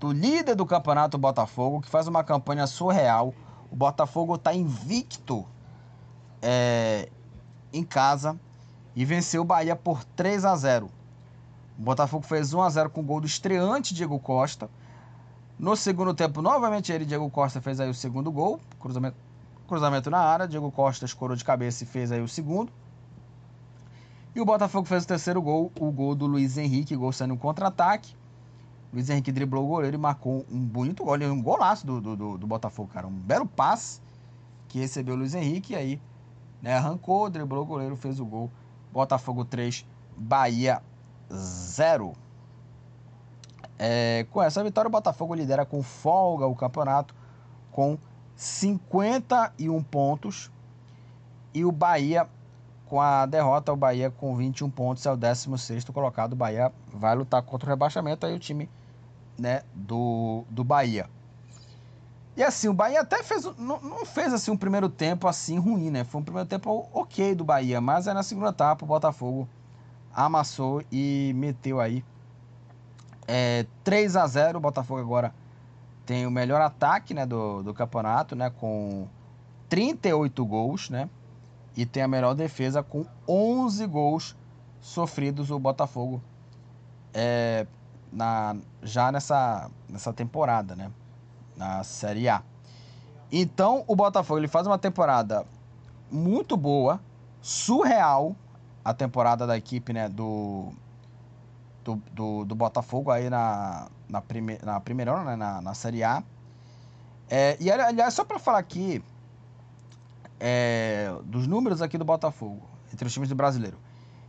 [0.00, 3.34] Do líder do campeonato Botafogo, que faz uma campanha surreal.
[3.70, 5.44] O Botafogo está invicto
[6.40, 7.08] é,
[7.72, 8.38] em casa
[8.94, 10.90] e venceu o Bahia por 3 a 0.
[11.78, 14.70] O Botafogo fez 1 a 0 com o gol do estreante Diego Costa.
[15.58, 18.60] No segundo tempo, novamente ele, Diego Costa, fez aí o segundo gol.
[18.80, 19.16] Cruzamento,
[19.68, 20.48] cruzamento na área.
[20.48, 22.72] Diego Costa escorou de cabeça e fez aí o segundo.
[24.34, 27.36] E o Botafogo fez o terceiro gol, o gol do Luiz Henrique, gol saindo um
[27.36, 28.16] contra-ataque.
[28.92, 32.46] Luiz Henrique driblou o goleiro e marcou um bonito gol, um golaço do, do, do,
[32.46, 33.06] Botafogo, cara.
[33.06, 34.00] Um belo passe
[34.68, 36.00] que recebeu o Luiz Henrique e aí
[36.60, 38.50] né, arrancou, driblou o goleiro, fez o gol.
[38.92, 39.86] Botafogo 3,
[40.16, 40.82] Bahia
[41.32, 42.12] 0.
[43.78, 47.14] É, com essa vitória, o Botafogo lidera com folga o campeonato
[47.70, 47.98] com
[48.36, 50.50] 51 pontos.
[51.52, 52.28] E o Bahia,
[52.86, 56.32] com a derrota, o Bahia com 21 pontos é o 16 colocado.
[56.32, 58.26] O Bahia vai lutar contra o rebaixamento.
[58.26, 58.68] Aí o time
[59.38, 61.08] né, do, do Bahia.
[62.36, 63.44] E assim, o Bahia até fez.
[63.56, 66.02] Não, não, fez assim um primeiro tempo assim ruim, né?
[66.02, 67.80] Foi um primeiro tempo ok do Bahia.
[67.80, 69.48] Mas aí na segunda etapa o Botafogo
[70.12, 72.04] amassou e meteu aí
[73.26, 75.32] é, 3 a 0 O Botafogo agora
[76.06, 78.50] tem o melhor ataque né, do, do campeonato, né?
[78.50, 79.06] Com
[79.68, 81.08] 38 gols, né?
[81.76, 84.36] E tem a melhor defesa com 11 gols
[84.80, 86.22] sofridos o Botafogo
[87.12, 87.66] é,
[88.12, 90.90] na, já nessa, nessa temporada, né?
[91.56, 92.42] Na Série A.
[93.32, 95.46] Então, o Botafogo ele faz uma temporada
[96.10, 97.00] muito boa,
[97.40, 98.36] surreal,
[98.84, 100.08] a temporada da equipe, né?
[100.08, 100.72] Do,
[101.84, 105.36] do, do, do Botafogo aí na, na, prime, na primeira, né?
[105.36, 106.24] Na, na Série A.
[107.28, 109.02] É, e, aliás, só para falar aqui
[110.40, 112.62] é, dos números aqui do Botafogo,
[112.92, 113.78] entre os times do brasileiro.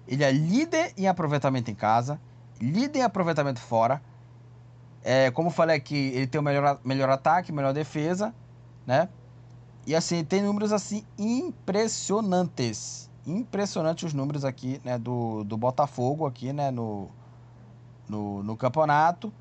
[0.07, 2.19] Ele é líder em aproveitamento em casa,
[2.61, 4.01] líder em aproveitamento fora.
[5.03, 8.33] É, como falei aqui, ele tem o melhor, melhor ataque, melhor defesa,
[8.85, 9.09] né?
[9.85, 13.09] E assim, tem números assim impressionantes.
[13.25, 17.09] Impressionantes os números aqui, né, do, do Botafogo aqui, né, no,
[18.07, 19.31] no, no campeonato.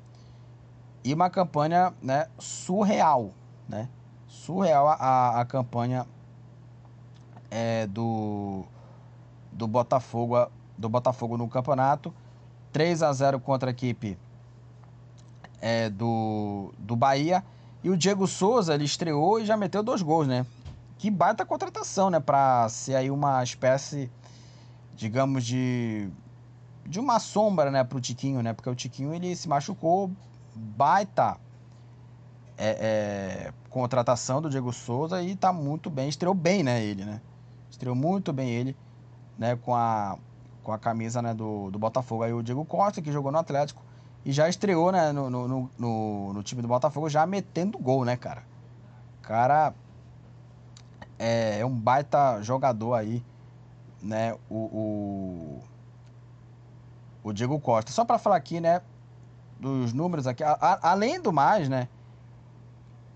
[1.03, 3.31] E uma campanha, né, surreal,
[3.69, 3.87] né?
[4.27, 6.05] Surreal a, a campanha
[7.51, 8.63] é, do,
[9.51, 12.13] do Botafogo do Botafogo no campeonato.
[12.71, 14.17] 3 a 0 contra a equipe
[15.61, 17.43] é, do, do Bahia.
[17.83, 20.45] E o Diego Souza, ele estreou e já meteu dois gols, né?
[20.97, 22.19] Que baita contratação, né?
[22.19, 24.11] Pra ser aí uma espécie,
[24.95, 26.09] digamos, de
[26.85, 28.53] de uma sombra, né, pro Tiquinho, né?
[28.53, 30.11] Porque o Tiquinho, ele se machucou,
[30.53, 31.37] baita
[32.57, 37.21] é, é, contratação do Diego Souza e tá muito bem, estreou bem, né, ele, né?
[37.69, 38.75] Estreou muito bem ele,
[39.37, 40.17] né, com a
[40.65, 42.23] com a camisa né, do, do Botafogo.
[42.23, 43.83] Aí o Diego Costa, que jogou no Atlético,
[44.25, 48.17] e já estreou né, no, no, no, no time do Botafogo, já metendo gol, né,
[48.17, 48.43] cara?
[49.21, 49.73] Cara
[51.19, 53.23] é, é um baita jogador aí,
[54.01, 54.33] né?
[54.49, 55.63] O, o,
[57.25, 57.91] o Diego Costa.
[57.91, 58.81] Só para falar aqui, né?
[59.59, 60.43] Dos números aqui.
[60.43, 61.87] A, a, além do mais, né?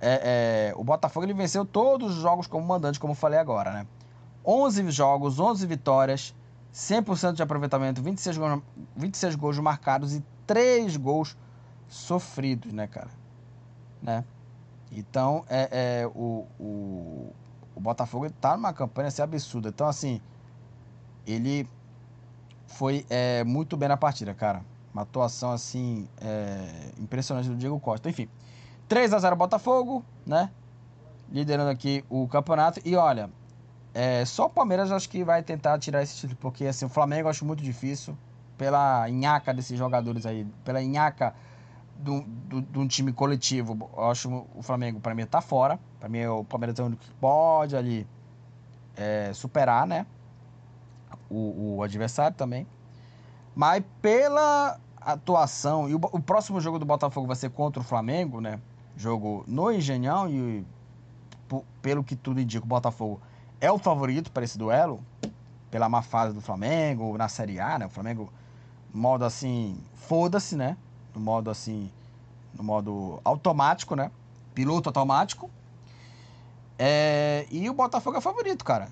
[0.01, 3.87] É, é, o Botafogo ele venceu todos os jogos como mandante, como falei agora, né?
[4.43, 6.33] 11 jogos, 11 vitórias,
[6.73, 8.63] 100% de aproveitamento, 26 gols,
[8.95, 11.37] 26 gols marcados e 3 gols
[11.87, 13.09] sofridos, né, cara?
[14.01, 14.23] Né?
[14.91, 17.33] Então, é, é o, o,
[17.75, 19.69] o Botafogo tá numa campanha assim, absurda.
[19.69, 20.19] Então, assim,
[21.27, 21.67] ele
[22.69, 24.63] foi é, muito bem na partida, cara.
[24.93, 28.09] Uma atuação, assim, é, impressionante do Diego Costa.
[28.09, 28.29] Enfim,
[28.87, 30.49] 3 a 0 Botafogo, né?
[31.31, 32.79] Liderando aqui o campeonato.
[32.85, 33.29] E olha,
[33.93, 37.27] é, só o Palmeiras acho que vai tentar tirar esse título, porque assim, o Flamengo
[37.27, 38.17] eu acho muito difícil.
[38.57, 41.33] Pela nhaca desses jogadores aí, pela nhaca
[41.97, 45.79] de um time coletivo, eu acho o Flamengo, para mim, tá fora.
[45.99, 48.07] Para mim, o Palmeiras é o único que pode ali
[48.95, 50.05] é, superar, né?
[51.29, 52.65] O, o, adversário também.
[53.55, 58.41] Mas pela atuação, e o, o próximo jogo do Botafogo vai ser contra o Flamengo,
[58.41, 58.59] né?
[58.95, 60.65] Jogo no Engenhão, e
[61.81, 63.19] pelo que tudo indica, o Botafogo
[63.61, 65.03] é o favorito para esse duelo,
[65.69, 67.85] pela má fase do Flamengo, na Série A, né?
[67.85, 68.31] O Flamengo,
[68.93, 70.77] modo assim, foda-se, né?
[71.13, 71.91] No modo assim,
[72.53, 74.11] no modo automático, né?
[74.53, 75.49] Piloto automático.
[76.77, 77.45] É...
[77.51, 78.89] E o Botafogo é favorito, cara.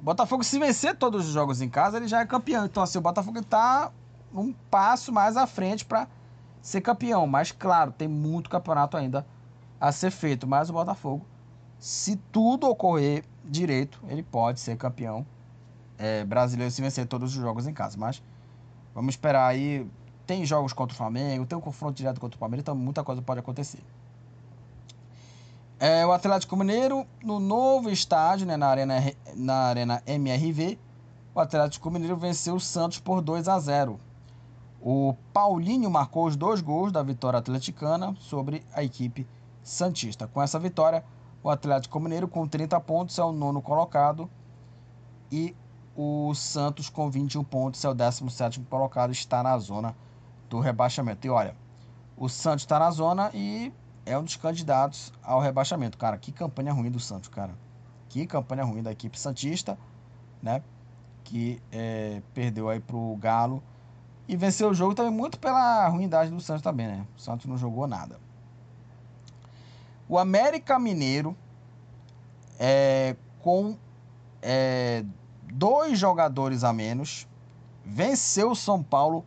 [0.00, 2.64] O Botafogo, se vencer todos os jogos em casa, ele já é campeão.
[2.64, 3.92] Então, assim, o Botafogo tá
[4.32, 6.08] um passo mais à frente para
[6.62, 7.26] ser campeão.
[7.26, 9.26] Mas, claro, tem muito campeonato ainda
[9.78, 10.46] a ser feito.
[10.46, 11.26] Mas o Botafogo,
[11.78, 15.26] se tudo ocorrer direito, ele pode ser campeão
[15.98, 17.98] é, brasileiro se vencer todos os jogos em casa.
[17.98, 18.22] Mas
[18.94, 19.86] vamos esperar aí.
[20.26, 23.20] Tem jogos contra o Flamengo, tem um confronto direto contra o Palmeiras, então muita coisa
[23.20, 23.84] pode acontecer.
[25.82, 28.96] É, o Atlético Mineiro, no novo estádio, né, na, arena,
[29.34, 30.78] na Arena MRV,
[31.34, 33.98] o Atlético Mineiro venceu o Santos por 2 a 0.
[34.78, 39.26] O Paulinho marcou os dois gols da vitória atleticana sobre a equipe
[39.62, 40.26] Santista.
[40.26, 41.02] Com essa vitória,
[41.42, 44.28] o Atlético Mineiro, com 30 pontos, é o nono colocado.
[45.32, 45.56] E
[45.96, 49.96] o Santos, com 21 pontos, é o 17 colocado, está na zona
[50.46, 51.26] do rebaixamento.
[51.26, 51.56] E olha,
[52.18, 53.72] o Santos está na zona e
[54.10, 55.96] é um dos candidatos ao rebaixamento.
[55.96, 57.54] Cara, que campanha ruim do Santos, cara.
[58.08, 59.78] Que campanha ruim da equipe Santista,
[60.42, 60.62] né?
[61.22, 63.62] Que é, perdeu aí pro Galo.
[64.26, 67.06] E venceu o jogo também muito pela ruindade do Santos também, né?
[67.16, 68.18] O Santos não jogou nada.
[70.08, 71.36] O América Mineiro,
[72.58, 73.76] é, com
[74.42, 75.04] é,
[75.52, 77.28] dois jogadores a menos,
[77.84, 79.24] venceu o São Paulo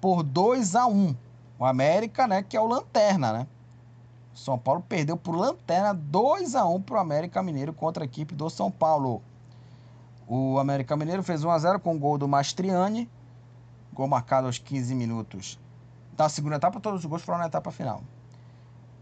[0.00, 1.16] por 2 a 1
[1.58, 3.46] O América, né, que é o Lanterna, né?
[4.34, 8.34] São Paulo perdeu por Lanterna 2 a 1 para o América Mineiro contra a equipe
[8.34, 9.22] do São Paulo.
[10.26, 13.10] O América Mineiro fez 1 a 0 com o gol do Mastriani,
[13.92, 15.58] gol marcado aos 15 minutos
[16.12, 18.02] da segunda etapa, todos os gols foram na etapa final.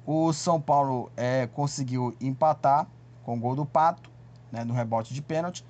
[0.06, 2.86] O São Paulo é, conseguiu empatar
[3.24, 4.10] com o gol do Pato,
[4.50, 5.64] né, no rebote de pênalti.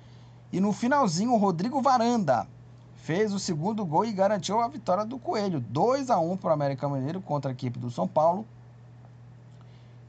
[0.51, 2.47] E no finalzinho, o Rodrigo Varanda
[2.95, 5.59] fez o segundo gol e garantiu a vitória do Coelho.
[5.59, 8.45] 2 a 1 para o América Mineiro contra a equipe do São Paulo.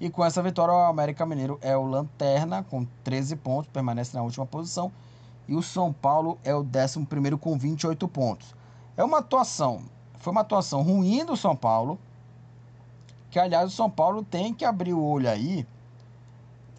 [0.03, 4.23] E com essa vitória, o América Mineiro é o lanterna com 13 pontos, permanece na
[4.25, 4.91] última posição.
[5.47, 7.07] E o São Paulo é o 11
[7.39, 8.53] com 28 pontos.
[8.97, 9.83] É uma atuação,
[10.19, 12.01] foi uma atuação ruim do São Paulo.
[13.31, 15.65] Que aliás o São Paulo tem que abrir o olho aí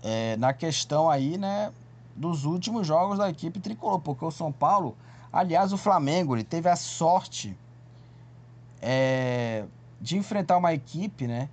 [0.04, 1.72] é, na questão aí, né,
[2.14, 4.98] dos últimos jogos da equipe tricolor, porque o São Paulo,
[5.32, 7.58] aliás, o Flamengo, ele teve a sorte
[8.82, 9.64] é,
[10.02, 11.48] de enfrentar uma equipe, né,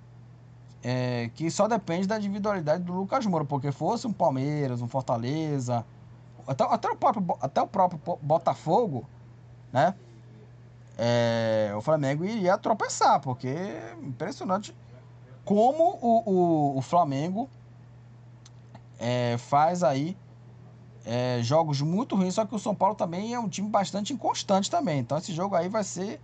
[0.83, 5.85] é, que só depende da individualidade do Lucas Moura, porque fosse um Palmeiras, um Fortaleza,
[6.47, 9.07] até, até, o, próprio, até o próprio Botafogo,
[9.71, 9.95] né,
[10.97, 14.75] é, o Flamengo iria tropeçar, porque é impressionante
[15.43, 17.49] como o, o, o Flamengo
[18.99, 20.15] é, faz aí
[21.05, 24.69] é, jogos muito ruins, só que o São Paulo também é um time bastante inconstante
[24.69, 24.99] também.
[24.99, 26.21] Então esse jogo aí vai ser.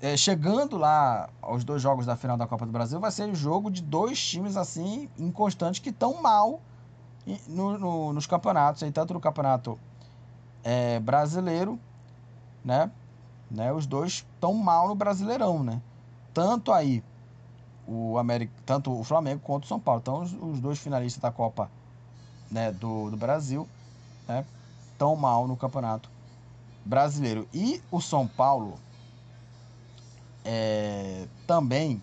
[0.00, 3.34] É, chegando lá aos dois jogos da final da Copa do Brasil, vai ser o
[3.34, 6.60] jogo de dois times assim inconstantes que estão mal
[7.46, 9.78] no, no, nos campeonatos, aí, tanto no campeonato
[10.62, 11.78] é, brasileiro,
[12.64, 12.90] né?
[13.50, 13.72] né?
[13.72, 15.80] Os dois estão mal no Brasileirão, né?
[16.32, 17.02] Tanto aí
[17.86, 20.00] o América, tanto o Flamengo quanto o São Paulo.
[20.00, 21.70] Então os, os dois finalistas da Copa
[22.50, 23.68] né, do, do Brasil
[24.26, 24.44] né,
[24.98, 26.08] tão mal no Campeonato
[26.84, 27.46] Brasileiro.
[27.52, 28.78] E o São Paulo
[30.44, 32.02] é, também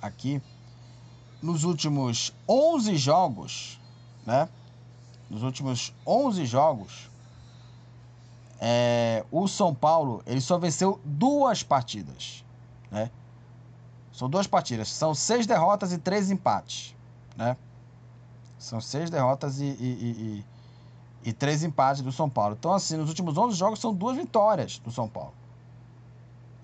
[0.00, 0.40] aqui
[1.40, 3.80] nos últimos 11 jogos,
[4.26, 4.48] né?
[5.30, 7.10] Nos últimos 11 jogos,
[8.60, 12.44] é, o São Paulo ele só venceu duas partidas,
[12.90, 13.10] né?
[14.12, 16.94] São duas partidas, são seis derrotas e três empates,
[17.36, 17.56] né?
[18.58, 20.44] São seis derrotas e, e,
[21.24, 22.56] e, e, três empates do São Paulo.
[22.58, 25.34] Então, assim, nos últimos 11 jogos são duas vitórias do São Paulo.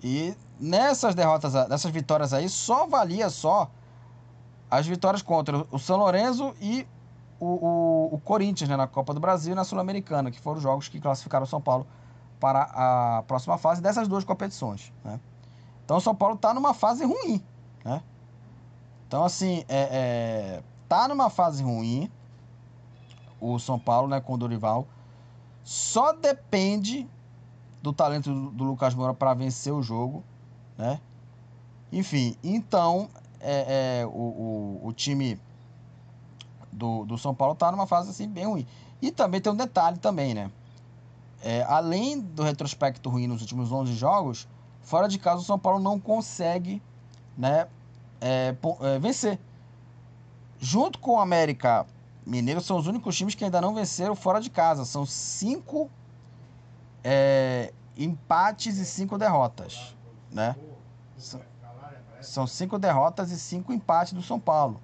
[0.01, 3.69] E nessas derrotas, nessas vitórias aí, só valia só
[4.69, 6.87] as vitórias contra o São Lourenço e
[7.39, 10.63] o, o, o Corinthians né, na Copa do Brasil e na Sul-Americana, que foram os
[10.63, 11.87] jogos que classificaram o São Paulo
[12.39, 14.93] para a próxima fase dessas duas competições.
[15.03, 15.19] Né?
[15.83, 17.43] Então o São Paulo está numa fase ruim.
[17.83, 18.01] Né?
[19.07, 22.09] Então, assim, é, é, tá numa fase ruim,
[23.41, 24.87] o São Paulo, né, com o Dorival,
[25.63, 27.09] só depende
[27.81, 30.23] do talento do, do Lucas Moura para vencer o jogo,
[30.77, 30.99] né?
[31.91, 35.39] Enfim, então é, é o, o, o, time
[36.71, 38.67] do, do São Paulo tá numa fase assim bem ruim.
[39.01, 40.51] E também tem um detalhe também, né?
[41.43, 44.47] É, além do retrospecto ruim nos últimos 11 jogos,
[44.81, 46.81] fora de casa o São Paulo não consegue
[47.37, 47.67] né,
[48.19, 49.39] é, é, vencer.
[50.59, 51.87] Junto com o América
[52.25, 54.85] Mineiro, são os únicos times que ainda não venceram fora de casa.
[54.85, 55.89] São cinco
[57.03, 59.95] é, empates e cinco derrotas.
[60.31, 60.55] Né?
[62.21, 64.79] São cinco derrotas e cinco empates do São Paulo.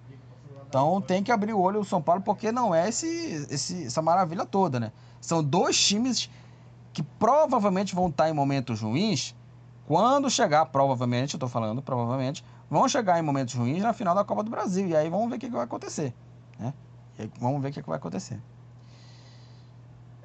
[0.67, 3.07] Então tem que abrir o olho o São Paulo, porque não é esse,
[3.49, 4.91] esse, essa maravilha toda, né?
[5.21, 6.29] São dois times
[6.91, 9.35] que provavelmente vão estar em momentos ruins
[9.87, 14.25] quando chegar, provavelmente, eu tô falando, provavelmente, vão chegar em momentos ruins na final da
[14.25, 14.85] Copa do Brasil.
[14.85, 16.13] E aí vamos ver o que, que vai acontecer.
[16.59, 16.73] Né?
[17.39, 18.37] vamos ver o que, que vai acontecer.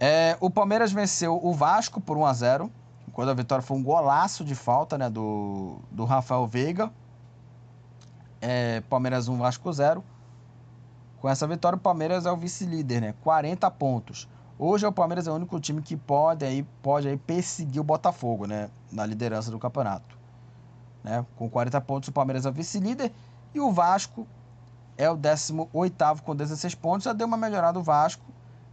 [0.01, 2.73] É, o Palmeiras venceu o Vasco por 1 a 0
[3.12, 6.90] quando a vitória foi um golaço de falta né, do, do Rafael Veiga.
[8.40, 10.02] É, Palmeiras 1, Vasco 0.
[11.20, 13.14] Com essa vitória, o Palmeiras é o vice-líder, né?
[13.22, 14.28] 40 pontos.
[14.59, 18.47] Hoje o Palmeiras é o único time que pode aí, pode aí perseguir o Botafogo,
[18.47, 18.70] né?
[18.90, 20.18] Na liderança do campeonato.
[21.05, 21.24] Né?
[21.36, 23.12] Com 40 pontos, o Palmeiras é o vice-líder
[23.55, 24.26] e o Vasco
[24.97, 27.05] é o 18 com 16 pontos.
[27.05, 28.24] Já deu uma melhorada o Vasco.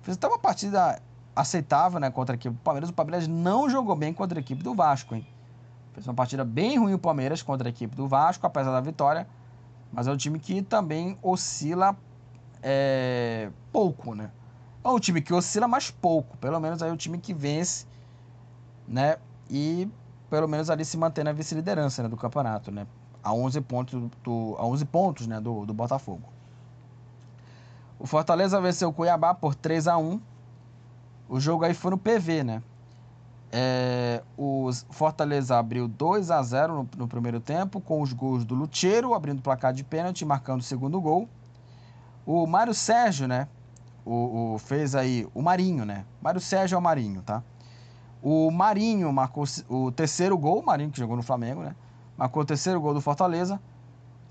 [0.01, 0.99] Fez até uma partida
[1.39, 2.89] aceitável né, contra a equipe do Palmeiras.
[2.89, 5.15] O Palmeiras não jogou bem contra a equipe do Vasco.
[5.15, 5.25] Hein?
[5.93, 9.27] Fez uma partida bem ruim o Palmeiras contra a equipe do Vasco, apesar da vitória.
[9.91, 11.95] Mas é um time que também oscila
[12.61, 14.31] é, pouco, né?
[14.83, 16.37] É um time que oscila mais pouco.
[16.37, 17.85] Pelo menos aí é um time que vence,
[18.87, 19.17] né?
[19.49, 19.89] E
[20.29, 22.85] pelo menos ali se manter na vice-liderança né, do campeonato, né?
[23.23, 26.23] A 11 pontos, do, a 11 pontos né, do, do Botafogo.
[27.97, 30.21] O Fortaleza venceu o Cuiabá por 3 a 1
[31.29, 32.63] O jogo aí foi no PV, né?
[33.51, 38.53] É, o Fortaleza abriu 2 a 0 no, no, primeiro tempo, com os gols do
[38.53, 41.29] Lucheiro abrindo o placar de pênalti marcando o segundo gol.
[42.25, 43.47] O Mário Sérgio, né?
[44.05, 46.03] O, o, fez aí o Marinho, né?
[46.21, 47.43] Mário Sérgio é o Marinho, tá?
[48.21, 51.75] O Marinho marcou o terceiro gol, o Marinho que jogou no Flamengo, né?
[52.17, 53.59] Marcou o terceiro gol do Fortaleza.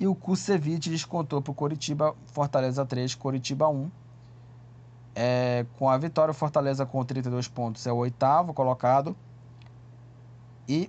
[0.01, 3.91] E o Kusevich descontou para o Coritiba, Fortaleza 3, Coritiba 1.
[5.21, 9.17] É, com a vitória, o Fortaleza com 32 pontos é o oitavo colocado.
[10.69, 10.89] E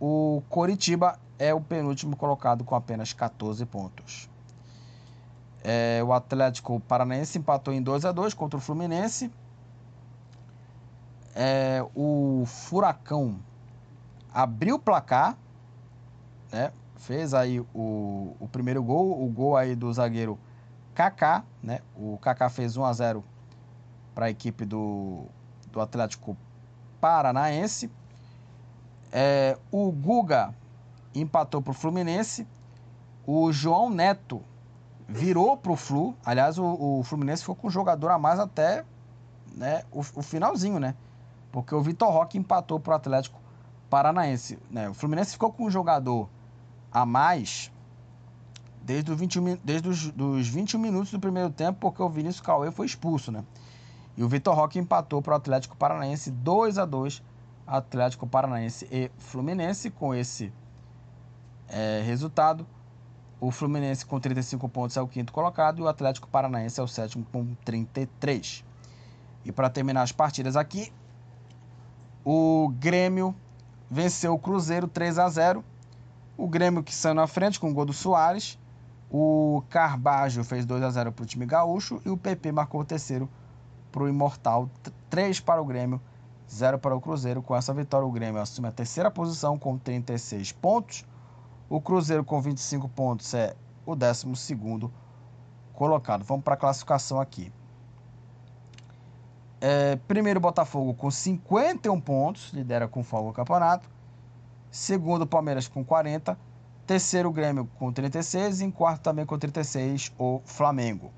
[0.00, 4.28] o Coritiba é o penúltimo colocado com apenas 14 pontos.
[5.62, 9.30] É, o Atlético Paranaense empatou em 2 a 2 contra o Fluminense.
[11.32, 13.38] É, o Furacão
[14.34, 15.38] abriu o placar,
[16.50, 16.72] né?
[16.96, 20.36] fez aí o, o primeiro gol, o gol aí do zagueiro
[20.92, 21.78] Kaká, né?
[21.94, 23.24] O Kaká fez 1 a 0
[24.14, 25.24] para a equipe do,
[25.72, 26.36] do Atlético
[27.00, 27.90] Paranaense.
[29.12, 30.54] É, o Guga
[31.14, 32.46] empatou para o Fluminense.
[33.26, 34.42] O João Neto
[35.08, 36.14] virou para o Flu.
[36.24, 38.84] Aliás, o, o, Fluminense ficou com um jogador a mais até
[39.54, 40.94] né, o, o finalzinho, né?
[41.50, 43.40] Porque o Vitor Roque empatou para o Atlético
[43.88, 44.58] Paranaense.
[44.70, 44.88] Né?
[44.88, 46.28] O Fluminense ficou com um jogador
[46.92, 47.72] a mais
[48.82, 52.70] desde, o 21, desde os dos 21 minutos do primeiro tempo, porque o Vinícius Cauê
[52.70, 53.44] foi expulso, né?
[54.20, 57.22] E o Vitor Roque empatou para o Atlético Paranaense 2 a 2
[57.66, 59.88] Atlético Paranaense e Fluminense.
[59.88, 60.52] Com esse
[61.66, 62.66] é, resultado,
[63.40, 66.86] o Fluminense com 35 pontos é o quinto colocado e o Atlético Paranaense é o
[66.86, 68.62] sétimo com 33.
[69.42, 70.92] E para terminar as partidas aqui,
[72.22, 73.34] o Grêmio
[73.90, 75.64] venceu o Cruzeiro 3 a 0
[76.36, 78.58] o Grêmio que saiu na frente com o gol do Soares.
[79.10, 82.02] O Carbajo fez 2 a 0 para o time gaúcho.
[82.04, 83.26] E o PP marcou o terceiro
[83.90, 84.68] para o Imortal.
[85.08, 86.00] 3 para o Grêmio,
[86.50, 87.42] 0 para o Cruzeiro.
[87.42, 91.04] Com essa vitória, o Grêmio assume a terceira posição com 36 pontos.
[91.68, 93.54] O Cruzeiro com 25 pontos é
[93.86, 94.26] o 12
[95.74, 96.24] colocado.
[96.24, 97.52] Vamos para a classificação aqui.
[99.60, 103.88] É, primeiro, Botafogo com 51 pontos, lidera com folga o campeonato.
[104.70, 106.38] Segundo, Palmeiras com 40.
[106.86, 108.60] Terceiro, Grêmio com 36.
[108.60, 111.12] E em quarto, também com 36, o Flamengo.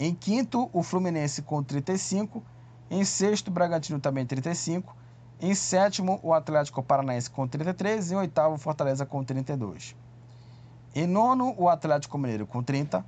[0.00, 2.42] Em quinto, o Fluminense com 35.
[2.90, 4.96] Em sexto, Bragantino também 35.
[5.38, 8.10] Em sétimo, o Atlético Paranaense com 33.
[8.10, 9.94] E em oitavo, Fortaleza com 32.
[10.94, 13.04] Em nono, o Atlético Mineiro com 30.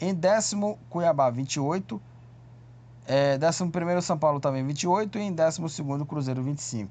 [0.00, 2.02] Em décimo, Cuiabá 28.
[3.06, 5.20] É, décimo primeiro, São Paulo também 28.
[5.20, 6.90] E em décimo segundo, Cruzeiro 25.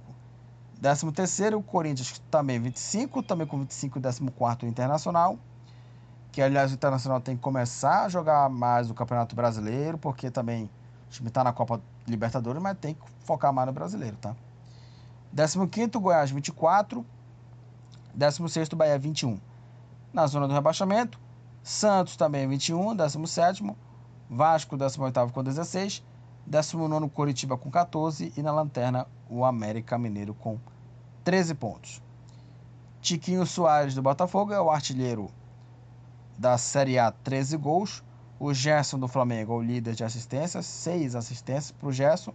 [0.81, 4.23] 13 terceiro, o Corinthians também 25, também com 25 e 14
[4.63, 5.37] o Internacional.
[6.31, 10.65] Que aliás o Internacional tem que começar a jogar mais o Campeonato Brasileiro, porque também
[10.65, 14.35] o time está na Copa Libertadores, mas tem que focar mais no brasileiro, tá?
[15.33, 17.05] 15 Goiás 24,
[18.13, 19.39] 16 Bahia 21.
[20.13, 21.19] Na zona do rebaixamento,
[21.63, 23.75] Santos também 21, 17
[24.29, 26.03] Vasco 18 com 16,
[26.45, 30.57] 19 Coritiba com 14 e na lanterna o América Mineiro com
[31.23, 32.01] 13 pontos.
[33.01, 35.29] Tiquinho Soares do Botafogo é o artilheiro
[36.41, 38.03] da Série A, 13 gols.
[38.39, 42.33] O Gerson do Flamengo é o líder de assistências, 6 assistências para o Gerson.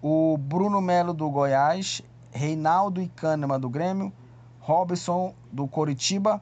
[0.00, 2.00] O Bruno Melo do Goiás,
[2.32, 4.10] Reinaldo e Kahneman do Grêmio,
[4.58, 6.40] Robson do Coritiba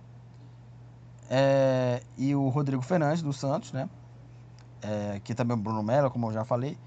[1.29, 3.91] é, e o Rodrigo Fernandes do Santos, né?
[4.81, 6.79] É, aqui também o Bruno Melo, como eu já falei.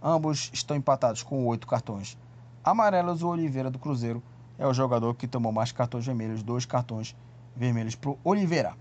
[0.00, 2.16] Ambos estão empatados com oito cartões
[2.62, 3.20] amarelos.
[3.20, 4.22] O Oliveira do Cruzeiro
[4.56, 7.27] é o jogador que tomou mais cartões vermelhos, dois cartões vermelhos
[7.96, 8.76] para o Oliveira.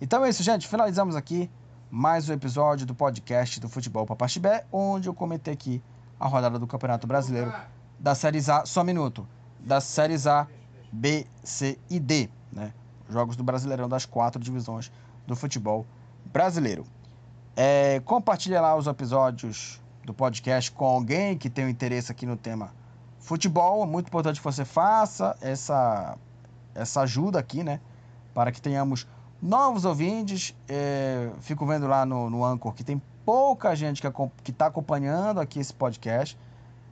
[0.00, 0.68] Então é isso, gente.
[0.68, 1.50] Finalizamos aqui
[1.90, 5.82] mais um episódio do podcast do Futebol Papaxibé, onde eu comentei aqui
[6.20, 7.52] a rodada do Campeonato Brasileiro
[7.98, 9.26] da Série A, só um minuto,
[9.58, 10.46] da Série A,
[10.92, 12.72] B, C e D, né?
[13.10, 14.92] Jogos do Brasileirão das quatro divisões
[15.26, 15.84] do futebol
[16.24, 16.84] brasileiro.
[17.56, 22.36] É, compartilhe lá os episódios do podcast com alguém que tem um interesse aqui no
[22.36, 22.72] tema
[23.18, 23.82] futebol.
[23.82, 26.16] É muito importante que você faça essa,
[26.72, 27.80] essa ajuda aqui, né?
[28.34, 29.06] Para que tenhamos
[29.40, 30.54] novos ouvintes.
[30.68, 34.02] É, fico vendo lá no, no Anchor que tem pouca gente
[34.42, 36.38] que está acompanhando aqui esse podcast.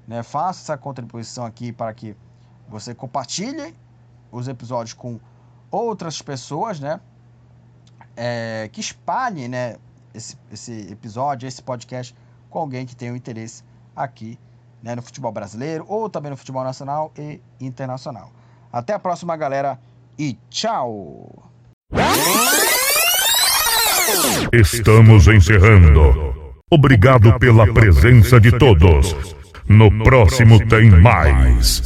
[0.07, 0.23] Né?
[0.23, 2.17] Faça essa contribuição aqui para que
[2.69, 3.75] você compartilhe
[4.31, 5.19] os episódios com
[5.71, 7.01] outras pessoas, né?
[8.17, 9.77] É, que espalhem, né?
[10.15, 12.15] esse, esse episódio, esse podcast
[12.49, 13.65] com alguém que tenha um interesse
[13.95, 14.39] aqui
[14.83, 18.31] né, no futebol brasileiro ou também no futebol nacional e internacional.
[18.73, 19.79] Até a próxima, galera,
[20.21, 21.51] e tchau!
[24.53, 26.35] Estamos encerrando.
[26.71, 29.17] Obrigado pela presença de todos.
[29.67, 31.79] No próximo tem mais.